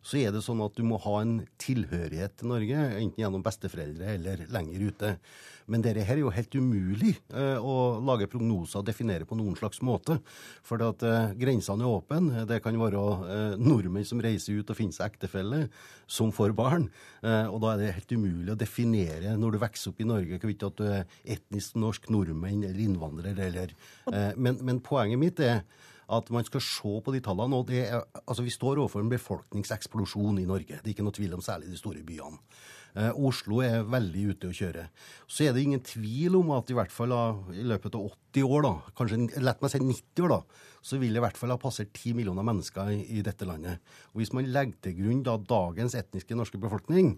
[0.04, 4.16] så er det sånn at du må ha en tilhørighet til Norge, enten gjennom besteforeldre
[4.18, 5.12] eller lenger ute.
[5.72, 9.56] Men dette her er jo helt umulig eh, å lage prognoser og definere på noen
[9.56, 10.18] slags måte.
[10.68, 12.44] For at eh, grensene er åpne.
[12.50, 15.62] Det kan være eh, nordmenn som reiser ut og finner seg ektefelle,
[16.04, 16.90] som får barn.
[17.24, 20.42] Eh, og da er det helt umulig å definere når du vokser opp i Norge,
[20.42, 23.72] hvorvidt at du er etnisk norsk nordmenn eller innvandrer eller
[24.12, 25.64] eh, men, men poenget mitt er
[26.18, 27.58] at man skal se på de tallene.
[27.58, 30.80] og det er, altså Vi står overfor en befolkningseksplosjon i Norge.
[30.80, 32.40] Det er ikke noe tvil om særlig de store byene.
[32.94, 34.86] Eh, Oslo er veldig ute å kjøre.
[35.26, 37.24] Så er det ingen tvil om at i hvert fall da,
[37.56, 41.16] i løpet av 80 år, da, kanskje lett meg si 90 år, da, så vil
[41.16, 43.82] det i hvert fall ha passert 10 millioner mennesker i, i dette landet.
[44.14, 47.16] Og Hvis man legger til grunn da dagens etniske norske befolkning,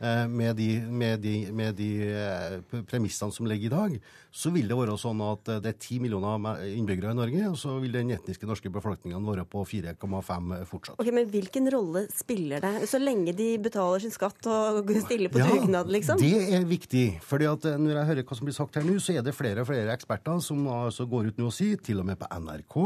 [0.00, 3.96] med de, med de, med de eh, premissene som ligger i dag,
[4.34, 7.76] så vil det være sånn at det er 10 millioner innbyggere i Norge, og så
[7.82, 10.98] vil den etniske norske befolkningen være på 4,5 fortsatt.
[10.98, 15.38] Ok, Men hvilken rolle spiller det, så lenge de betaler sin skatt og stiller på
[15.38, 16.18] dugnad, liksom?
[16.18, 17.04] Det er viktig.
[17.22, 19.62] fordi at når jeg hører hva som blir sagt her nå, så er det flere
[19.62, 22.76] og flere eksperter som altså går ut nå og sier, til og med på NRK,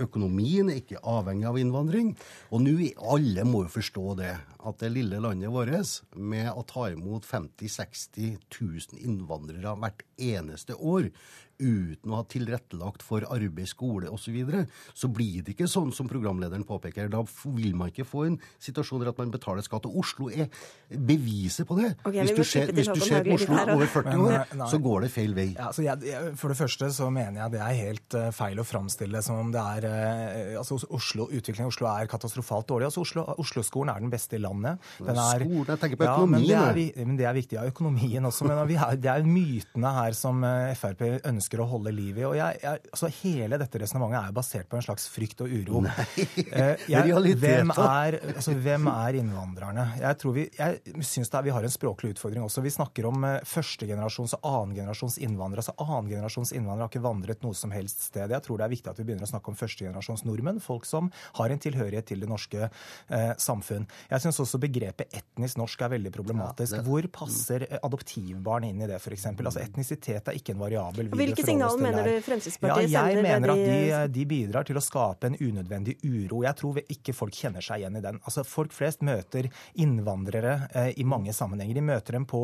[0.00, 2.14] Økonomien er ikke avhengig av innvandring.
[2.50, 2.72] Og nå
[3.12, 4.32] alle må jo forstå det,
[4.62, 10.78] at det lille landet vårt, med å ta imot 50 000-60 000 innvandrere hvert eneste
[10.78, 11.10] år,
[11.62, 15.92] uten å ha tilrettelagt for arbeid, skole osv., så, videre, så blir det ikke sånn
[15.94, 17.10] som programlederen påpeker.
[17.12, 19.88] Da vil man ikke få en situasjon der at man betaler skatt.
[19.88, 20.48] Og Oslo er
[20.88, 21.92] beviset på det.
[22.02, 25.06] Okay, hvis, du ser, hvis du ser, på Oslo over 40 år, men, så går
[25.06, 25.48] det feil vei.
[25.52, 28.66] Ja, altså jeg, for det første så mener jeg det er helt uh, feil å
[28.66, 32.88] framstille det som om det er uh, altså Oslo, Utviklingen i Oslo er katastrofalt dårlig.
[32.90, 34.92] Altså Oslo-skolen Oslo er den beste i landet.
[34.98, 36.48] Den er, Skolen, jeg tenker på økonomien.
[36.48, 37.58] Ja, men, det er, men det er viktig.
[37.58, 38.48] Ja, økonomien også.
[38.48, 42.24] Men er, det er mytene her som uh, Frp ønsker ønsker å holde liv i.
[42.24, 45.82] Og jeg, jeg, altså Hele dette resonnementet er basert på en slags frykt og uro.
[45.84, 46.06] Nei,
[46.48, 49.86] eh, jeg, hvem, er, altså, hvem er innvandrerne?
[50.00, 52.62] Jeg tror vi, jeg syns vi har en språklig utfordring også.
[52.64, 55.64] Vi snakker om uh, førstegenerasjons og annengenerasjons innvandrere.
[55.64, 58.32] altså Annengenerasjons innvandrere har ikke vandret noe som helst sted.
[58.32, 60.62] Jeg tror det er viktig at vi begynner å snakke om førstegenerasjons nordmenn.
[60.62, 63.88] Folk som har en tilhørighet til det norske eh, samfunn.
[64.10, 66.76] Jeg syns også begrepet etnisk norsk er veldig problematisk.
[66.76, 66.88] Ja, det...
[66.88, 69.28] Hvor passer adoptivbarn inn i det, f.eks.?
[69.32, 71.12] Altså, etnisitet er ikke en variabel.
[71.32, 75.30] Hvilke signaler mener du Fremskrittspartiet ja, jeg mener at de, de, bidrar til å skape
[75.30, 76.42] en unødvendig uro.
[76.46, 78.20] Jeg tror ikke folk kjenner seg igjen i den.
[78.22, 79.48] Altså, Folk flest møter
[79.80, 81.78] innvandrere eh, i mange sammenhenger.
[81.78, 82.42] De møter dem på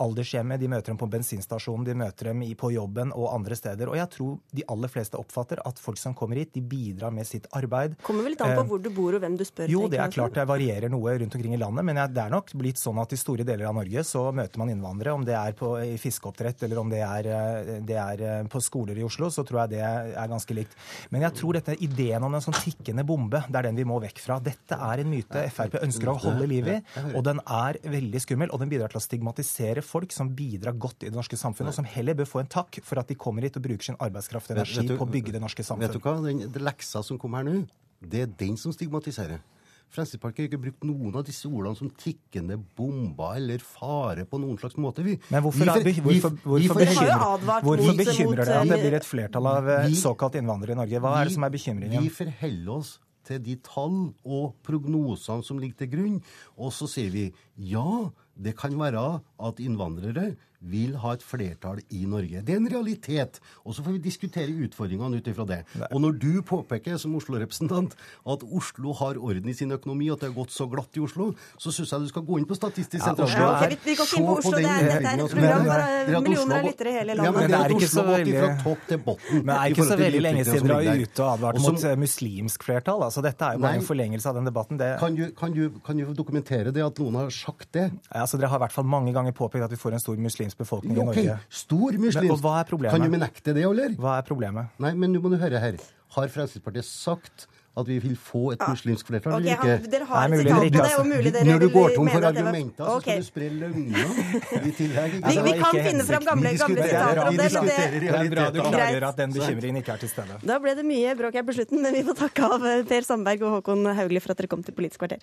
[0.00, 3.90] aldershjemmet, de møter dem på bensinstasjonen, de møter dem på jobben og andre steder.
[3.90, 7.28] Og jeg tror de aller fleste oppfatter at folk som kommer hit, de bidrar med
[7.28, 7.98] sitt arbeid.
[8.06, 9.70] Kommer vel litt an på eh, hvor du bor og hvem du spør?
[9.72, 12.54] Jo, det er klart det varierer noe rundt omkring i landet, men det er nok
[12.58, 15.56] blitt sånn at i store deler av Norge så møter man innvandrere, om det er
[15.58, 19.44] på, i fiskeoppdrett eller om det er, eh, det er på skoler i Oslo, så
[19.46, 20.76] tror jeg det er ganske likt.
[21.14, 23.98] Men jeg tror dette ideen om en sånn tikkende bombe, det er den vi må
[24.02, 24.38] vekk fra.
[24.42, 26.78] Dette er en myte Frp ønsker å holde liv i,
[27.14, 28.52] og den er veldig skummel.
[28.54, 31.80] Og den bidrar til å stigmatisere folk som bidrar godt i det norske samfunnet, og
[31.80, 34.52] som heller bør få en takk for at de kommer hit og bruker sin arbeidskraft
[34.52, 35.96] og energi på å bygge det norske samfunnet.
[35.96, 36.16] Vet du hva,
[36.50, 37.62] den leksa som kom her nå,
[38.00, 39.42] det er den som stigmatiserer.
[39.90, 44.58] Fremskrittspartiet har ikke brukt noen av disse ordene som tikkende bomber eller fare på noen
[44.60, 45.02] slags måte.
[45.06, 49.08] Vi, Men hvorfor, vi, vi, hvorfor, hvorfor, bekymrer, hvorfor bekymrer det at det blir et
[49.08, 51.02] flertall av eh, såkalt innvandrere i Norge?
[51.02, 52.06] Hva er det som er bekymringen?
[52.06, 52.96] Vi forholder oss
[53.26, 56.20] til de tall og prognosene som ligger til grunn,
[56.58, 57.26] og så sier vi
[57.70, 58.10] ja,
[58.40, 60.30] det kan være at innvandrere
[60.60, 62.42] vil ha et flertall i Norge.
[62.44, 63.40] Det er en realitet.
[63.64, 65.60] Og så får vi diskutere utfordringene ut ifra det.
[65.80, 65.88] Nei.
[65.90, 67.96] Og når du påpeker som Oslo-representant
[68.28, 71.30] at Oslo har orden i sin økonomi, at det har gått så glatt i Oslo,
[71.56, 73.40] så syns jeg du skal gå inn på Statistisk sentralbyrå.
[73.40, 74.56] Ja, okay, vi, vi går ikke inn på Oslo.
[74.56, 77.30] Det er, det er et program for millioner av lyttere i hele landet.
[77.30, 79.88] Ja, men det er ikke så veldig, fra topp til botten, men det er ikke
[79.88, 83.04] så veldig lenge siden dere var ute og advart mot eh, muslimsk flertall.
[83.08, 84.80] Altså, dette er jo bare en forlengelse av den debatten.
[84.80, 84.90] Det...
[85.00, 87.88] Kan, du, kan, du, kan, du, dokumentere det, at noen har sagt det?
[88.10, 90.20] Ja, altså, dere har i hvert fall mange ganger påpekt at vi får en stor
[90.20, 91.38] muslimsk befolkning i Norge.
[91.48, 92.34] Stor muslimsk.
[92.34, 92.96] Og hva er problemet?
[92.96, 93.96] Kan du benekte det, eller?
[94.00, 94.76] Hva er problemet?
[94.82, 95.80] Nei, men nå må du høre her.
[96.10, 97.46] Har Fremskrittspartiet sagt
[97.78, 99.90] at vi vil få et muslimsk flertall, okay, eller ikke?
[99.92, 102.96] Dere har Nei, mulig, det, er mulig dere Når du går tom for argumenter, så
[103.04, 105.14] skal du spre løgner i tillegg.
[105.22, 107.48] Vi, vi kan finne fram gamle, gamle sitater om det.
[107.54, 110.40] Men det, det er bra du klargjør at den bekymringen ikke er til stede.
[110.50, 113.46] Da ble det mye bråk her på slutten, men vi får takke av Per Sandberg
[113.46, 115.22] og Håkon Haugli for at dere kom til Politisk kvarter.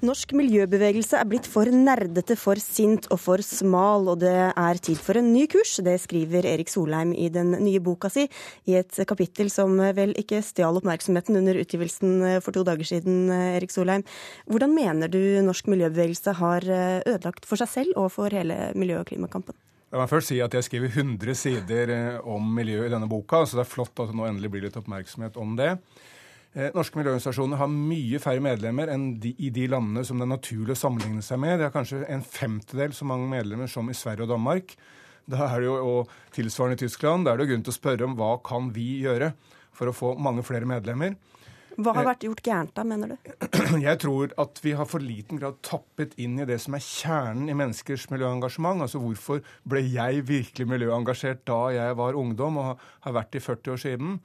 [0.00, 4.96] Norsk miljøbevegelse er blitt for nerdete, for sint og for smal, og det er tid
[4.96, 5.74] for en ny kurs.
[5.84, 8.24] Det skriver Erik Solheim i den nye boka si,
[8.64, 13.76] i et kapittel som vel ikke stjal oppmerksomheten under utgivelsen for to dager siden, Erik
[13.76, 14.06] Solheim.
[14.48, 19.10] Hvordan mener du norsk miljøbevegelse har ødelagt for seg selv og for hele miljø- og
[19.12, 19.58] klimakampen?
[19.90, 23.42] La meg først si at Jeg skriver 100 sider eh, om miljø i denne boka,
[23.42, 25.72] så det er flott at det nå endelig blir litt oppmerksomhet om det.
[26.50, 30.32] Eh, norske miljøorganisasjoner har mye færre medlemmer enn de, i de landene som det er
[30.32, 31.60] naturlig å sammenligne seg med.
[31.60, 34.74] Det er kanskje en femtedel så mange medlemmer som i Sverige og Danmark.
[35.30, 37.26] Da er det jo, og tilsvarende i Tyskland.
[37.26, 39.30] Da er det grunn til å spørre om hva kan vi gjøre
[39.76, 41.14] for å få mange flere medlemmer.
[41.78, 43.30] Hva har eh, vært gjort gærent da, mener du?
[43.86, 47.46] Jeg tror at vi har for liten grad tappet inn i det som er kjernen
[47.46, 48.82] i menneskers miljøengasjement.
[48.82, 53.76] Altså hvorfor ble jeg virkelig miljøengasjert da jeg var ungdom og har vært i 40
[53.76, 54.18] år siden?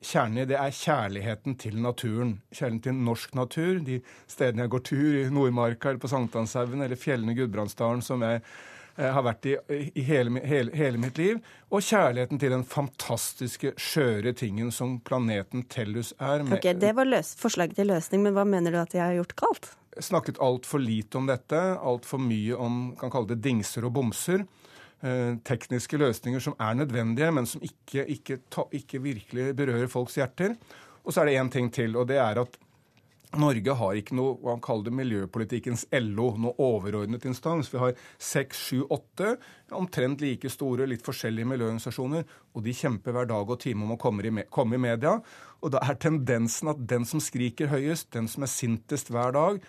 [0.00, 2.38] Kjernen i det er kjærligheten til naturen.
[2.48, 3.80] Kjærligheten til norsk natur.
[3.84, 3.98] De
[4.30, 8.40] stedene jeg går tur, i Nordmarka eller på Sankthanshaugen eller fjellene i Gudbrandsdalen, som jeg
[8.40, 9.58] eh, har vært i,
[9.92, 11.42] i hele, hele, hele, mitt liv.
[11.68, 16.46] Og kjærligheten til den fantastiske, skjøre tingen som planeten Tellus er.
[16.48, 19.20] Med, ok, Det var løs, forslaget til løsning, men hva mener du at jeg har
[19.20, 19.70] gjort galt?
[20.00, 21.60] Snakket altfor lite om dette.
[21.76, 24.48] Altfor mye om kan kalle det dingser og bomser.
[25.00, 28.36] Eh, tekniske løsninger som er nødvendige, men som ikke, ikke,
[28.76, 30.58] ikke virkelig berører folks hjerter.
[31.04, 32.58] Og så er det én ting til, og det er at
[33.38, 37.70] Norge har ikke noe hva han kaller det miljøpolitikkens LO, noe overordnet instans.
[37.70, 39.36] Vi har seks, sju, åtte
[39.70, 42.26] omtrent like store, litt forskjellige miljøorganisasjoner.
[42.58, 45.14] Og de kjemper hver dag og time om å komme i, komme i media.
[45.62, 49.62] Og da er tendensen at den som skriker høyest, den som er sintest hver dag,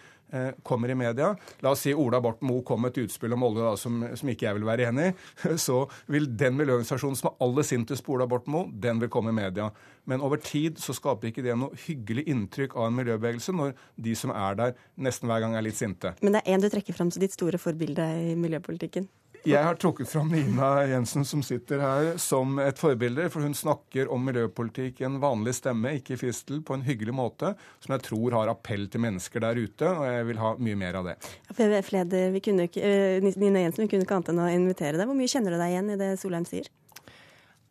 [0.63, 1.31] kommer i media.
[1.61, 4.31] La oss si Ola Borten Moe kom med et utspill om olje da, som, som,
[4.31, 5.15] ikke jeg vil være enig i.
[5.65, 9.33] Så vil den miljøorganisasjonen som er aller sintest på Ola Borten Moe, den vil komme
[9.33, 9.69] i media.
[10.09, 14.15] Men over tid så skaper ikke det noe hyggelig inntrykk av en miljøbevegelse når de
[14.17, 16.15] som er der, nesten hver gang er litt sinte.
[16.21, 19.09] Men det er én du trekker fram som ditt store forbilde i miljøpolitikken?
[19.41, 23.25] Jeg har trukket fram Nina Jensen, som sitter her, som et forbilde.
[23.33, 27.15] For hun snakker om miljøpolitikk i en vanlig stemme, ikke i fistel, på en hyggelig
[27.17, 29.89] måte, som jeg tror har appell til mennesker der ute.
[29.89, 31.15] Og jeg vil ha mye mer av det.
[31.57, 35.09] Fleder, vi kunne ikke, eh, Nina Jensen, vi kunne ikke annet enn å invitere deg.
[35.09, 36.69] Hvor mye kjenner du deg igjen i det Solheim sier?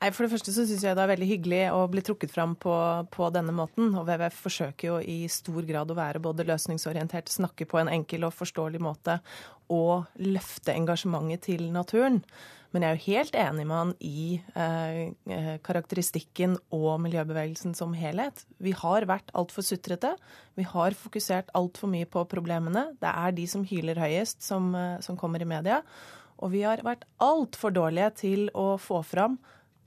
[0.01, 2.55] Nei, For det første så syns jeg det er veldig hyggelig å bli trukket fram
[2.57, 2.73] på,
[3.13, 3.91] på, denne måten.
[3.93, 8.25] Og WWF forsøker jo i stor grad å være både løsningsorientert, snakke på en enkel
[8.25, 9.19] og forståelig måte
[9.71, 12.23] og løfte engasjementet til naturen.
[12.73, 14.25] Men jeg er jo helt enig med han i
[14.55, 14.99] eh,
[15.37, 18.47] eh karakteristikken og miljøbevegelsen som helhet.
[18.63, 20.15] Vi har vært altfor sutrete.
[20.57, 22.95] Vi har fokusert altfor mye på problemene.
[23.03, 25.83] Det er de som hyler høyest, som, eh, som kommer i media.
[26.41, 29.37] Og vi har vært altfor dårlige til å få fram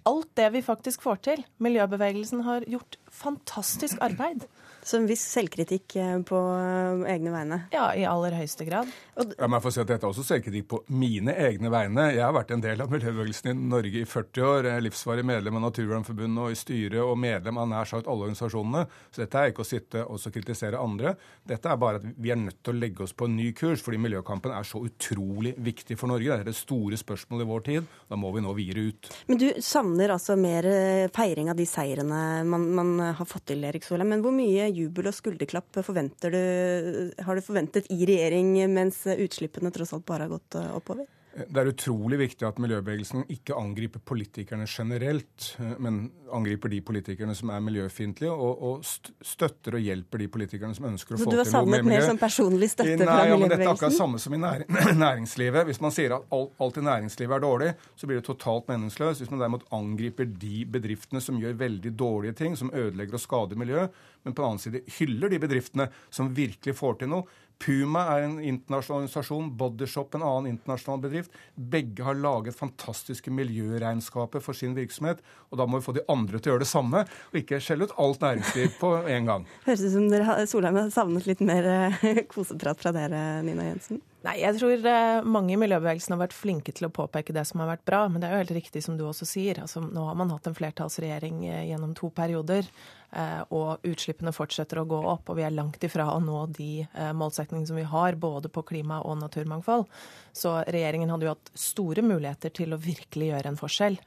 [0.09, 1.45] alt det vi faktisk får til.
[1.63, 4.47] Miljøbevegelsen har gjort fantastisk arbeid.
[4.84, 7.60] Så en viss selvkritikk eh, på eh, egne vegne?
[7.72, 8.89] Ja, i aller høyeste grad.
[9.15, 12.10] Ja, men jeg får si at Dette er også selvkritikk på mine egne vegne.
[12.11, 14.68] Jeg har vært en del av miljøbevegelsen i Norge i 40 år.
[14.68, 18.27] Jeg er livsvarig medlem av Naturvernforbundet og i styret og medlem av nær sagt alle
[18.27, 18.84] organisasjonene.
[19.14, 21.15] Så dette er ikke å sitte og kritisere andre.
[21.47, 23.84] Dette er bare at vi er nødt til å legge oss på en ny kurs,
[23.85, 26.27] fordi miljøkampen er så utrolig viktig for Norge.
[26.27, 27.89] Det er det store spørsmålet i vår tid.
[28.10, 29.11] Da må vi nå vire ut.
[29.30, 33.64] Men du savner altså mer eh, feiring av de seirene man, man har fått til,
[33.69, 34.11] Erik Solheim.
[34.15, 35.79] Men hvor mye jubel og skulderklapp
[36.33, 41.07] du, har du forventet i regjering mens utslippene tross alt bare har gått eh, oppover?
[41.34, 46.03] Det er utrolig viktig at miljøbevegelsen ikke angriper politikerne generelt, eh, men
[46.34, 48.84] angriper de politikerne som er miljøfiendtlige, og, og,
[49.26, 51.41] støtter og hjelper de politikerne som ønsker å få til noe med miljø.
[51.41, 53.34] Så du har savnet mer som personlig støtte Nei, fra miljøbevegelsen?
[53.34, 54.41] Ja, men dette er akkurat samme som i
[55.05, 55.65] næringslivet.
[55.72, 59.23] Hvis man sier at alt i næringslivet er dårlig, så blir det totalt meningsløst.
[59.23, 63.64] Hvis man derimot angriper de bedriftene som gjør veldig dårlige ting, som ødelegger og skader
[63.64, 67.26] miljøet, men på den annen side hyller de bedriftene som virkelig får til noe,
[67.64, 71.35] Puma er en internasjonal organisasjon, Bodyshop en annen internasjonal bedrift.
[71.56, 75.23] Begge har laget fantastiske miljøregnskaper for sin virksomhet.
[75.52, 77.88] Og da må vi få de andre til å gjøre det samme, og ikke skjelle
[77.88, 79.48] ut alt næringsliv på en gang.
[79.68, 84.03] Høres ut som dere, Solheim har savnet litt mer eh, koseprat fra dere, Nina Jensen?
[84.23, 87.59] Nei, jeg tror eh, mange i miljøbevegelsen har vært flinke til å påpeke det som
[87.59, 88.05] har vært bra.
[88.07, 89.59] Men det er jo helt riktig som du også sier.
[89.59, 92.69] Altså, nå har man hatt en flertallsregjering eh, gjennom to perioder.
[93.11, 96.85] Eh, og utslippene fortsetter å gå opp, og vi er langt ifra å nå de
[97.19, 99.89] målsetningene som vi har, både på klima og naturmangfold.
[100.31, 103.99] Så regjeringen hadde jo hatt store muligheter til å virkelig gjøre en forskjell.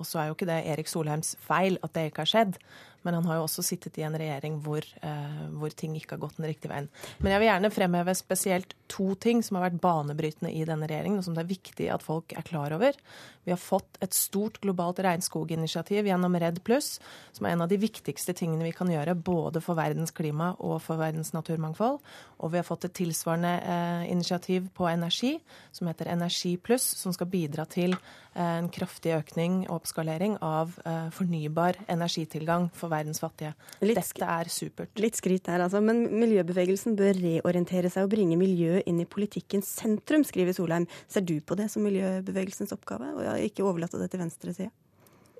[0.00, 2.58] Og så er jo ikke det Erik Solheims feil at det ikke har skjedd.
[3.02, 6.22] Men han har jo også sittet i en regjering hvor, eh, hvor, ting ikke har
[6.26, 6.90] gått den riktige veien.
[7.18, 11.20] Men jeg vil gjerne fremheve spesielt to ting som har vært banebrytende i denne regjeringen,
[11.20, 12.98] og som det er viktig at folk er klar over.
[13.44, 16.98] Vi har fått et stort globalt regnskoginitiativ gjennom Redd Pluss,
[17.32, 20.80] som er en av de viktigste tingene vi kan gjøre både for verdens klima og
[20.84, 22.00] for verdens naturmangfold.
[22.40, 25.38] Og vi har fått et tilsvarende eh, initiativ på energi,
[25.72, 30.76] som heter Energi Pluss, som skal bidra til eh, en kraftig økning og oppskalering av
[30.84, 33.54] eh, fornybar energitilgang for verdens fattige.
[33.80, 34.92] Litt, Dette er supert.
[35.00, 35.80] Litt skryt der, altså.
[35.84, 40.88] Men miljøbevegelsen bør reorientere seg og bringe miljøet inn i politikkens sentrum, skriver Solheim.
[41.08, 43.12] Ser du på det som miljøbevegelsens oppgave?
[43.16, 44.70] Og ikke overlate det til venstresida?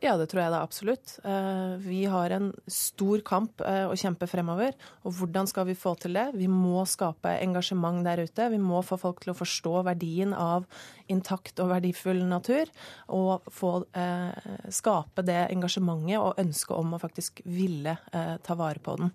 [0.01, 1.13] Ja, det tror jeg da absolutt.
[1.29, 4.73] Eh, vi har en stor kamp eh, å kjempe fremover.
[5.05, 6.25] Og hvordan skal vi få til det?
[6.41, 8.49] Vi må skape engasjement der ute.
[8.49, 10.65] Vi må få folk til å forstå verdien av
[11.13, 12.73] intakt og verdifull natur.
[13.13, 18.97] Og få eh, skape det engasjementet og ønsket om å faktisk ville ta vare på
[19.03, 19.13] den.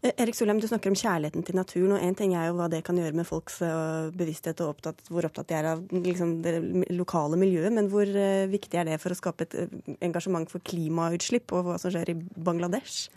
[0.00, 1.92] Eh, Erik Solheim, du snakker om kjærligheten til naturen.
[1.96, 5.02] og Én ting er jo hva det kan gjøre med folks eh, bevissthet og opptatt,
[5.08, 6.56] hvor opptatt de er av liksom, det
[6.96, 7.72] lokale miljøet.
[7.76, 9.56] Men hvor uh, viktig er det for å skape et
[10.00, 13.10] engasjement for klimautslipp og hva som skjer i Bangladesh?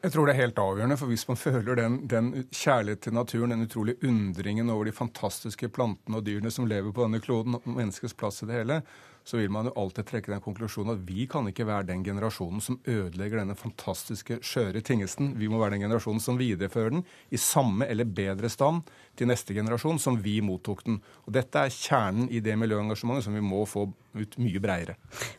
[0.00, 3.52] Jeg tror det er helt avgjørende, for hvis man føler den, den kjærlighet til naturen,
[3.52, 7.66] den utrolige undringen over de fantastiske plantene og dyrene som lever på denne kloden, og
[7.68, 8.80] menneskets plass i det hele,
[9.24, 12.62] så vil man jo alltid trekke den konklusjonen at vi kan ikke være den generasjonen
[12.64, 15.32] som ødelegger denne fantastiske, skjøre tingesten.
[15.40, 18.88] Vi må være den generasjonen som viderefører den i samme eller bedre stand
[19.18, 21.00] til neste generasjon som vi mottok den.
[21.26, 24.96] Og Dette er kjernen i det miljøengasjementet som vi må få ut mye bredere.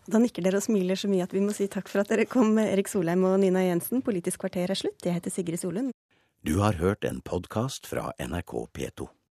[0.08, 2.30] Da nikker dere og smiler så mye at vi må si takk for at dere
[2.30, 4.04] kom, Erik Solheim og Nina Jensen.
[4.06, 5.02] Politisk kvarter er slutt.
[5.04, 5.92] Jeg heter Sigrid Solund.
[6.42, 9.12] Du har hørt en podkast fra NRK P2.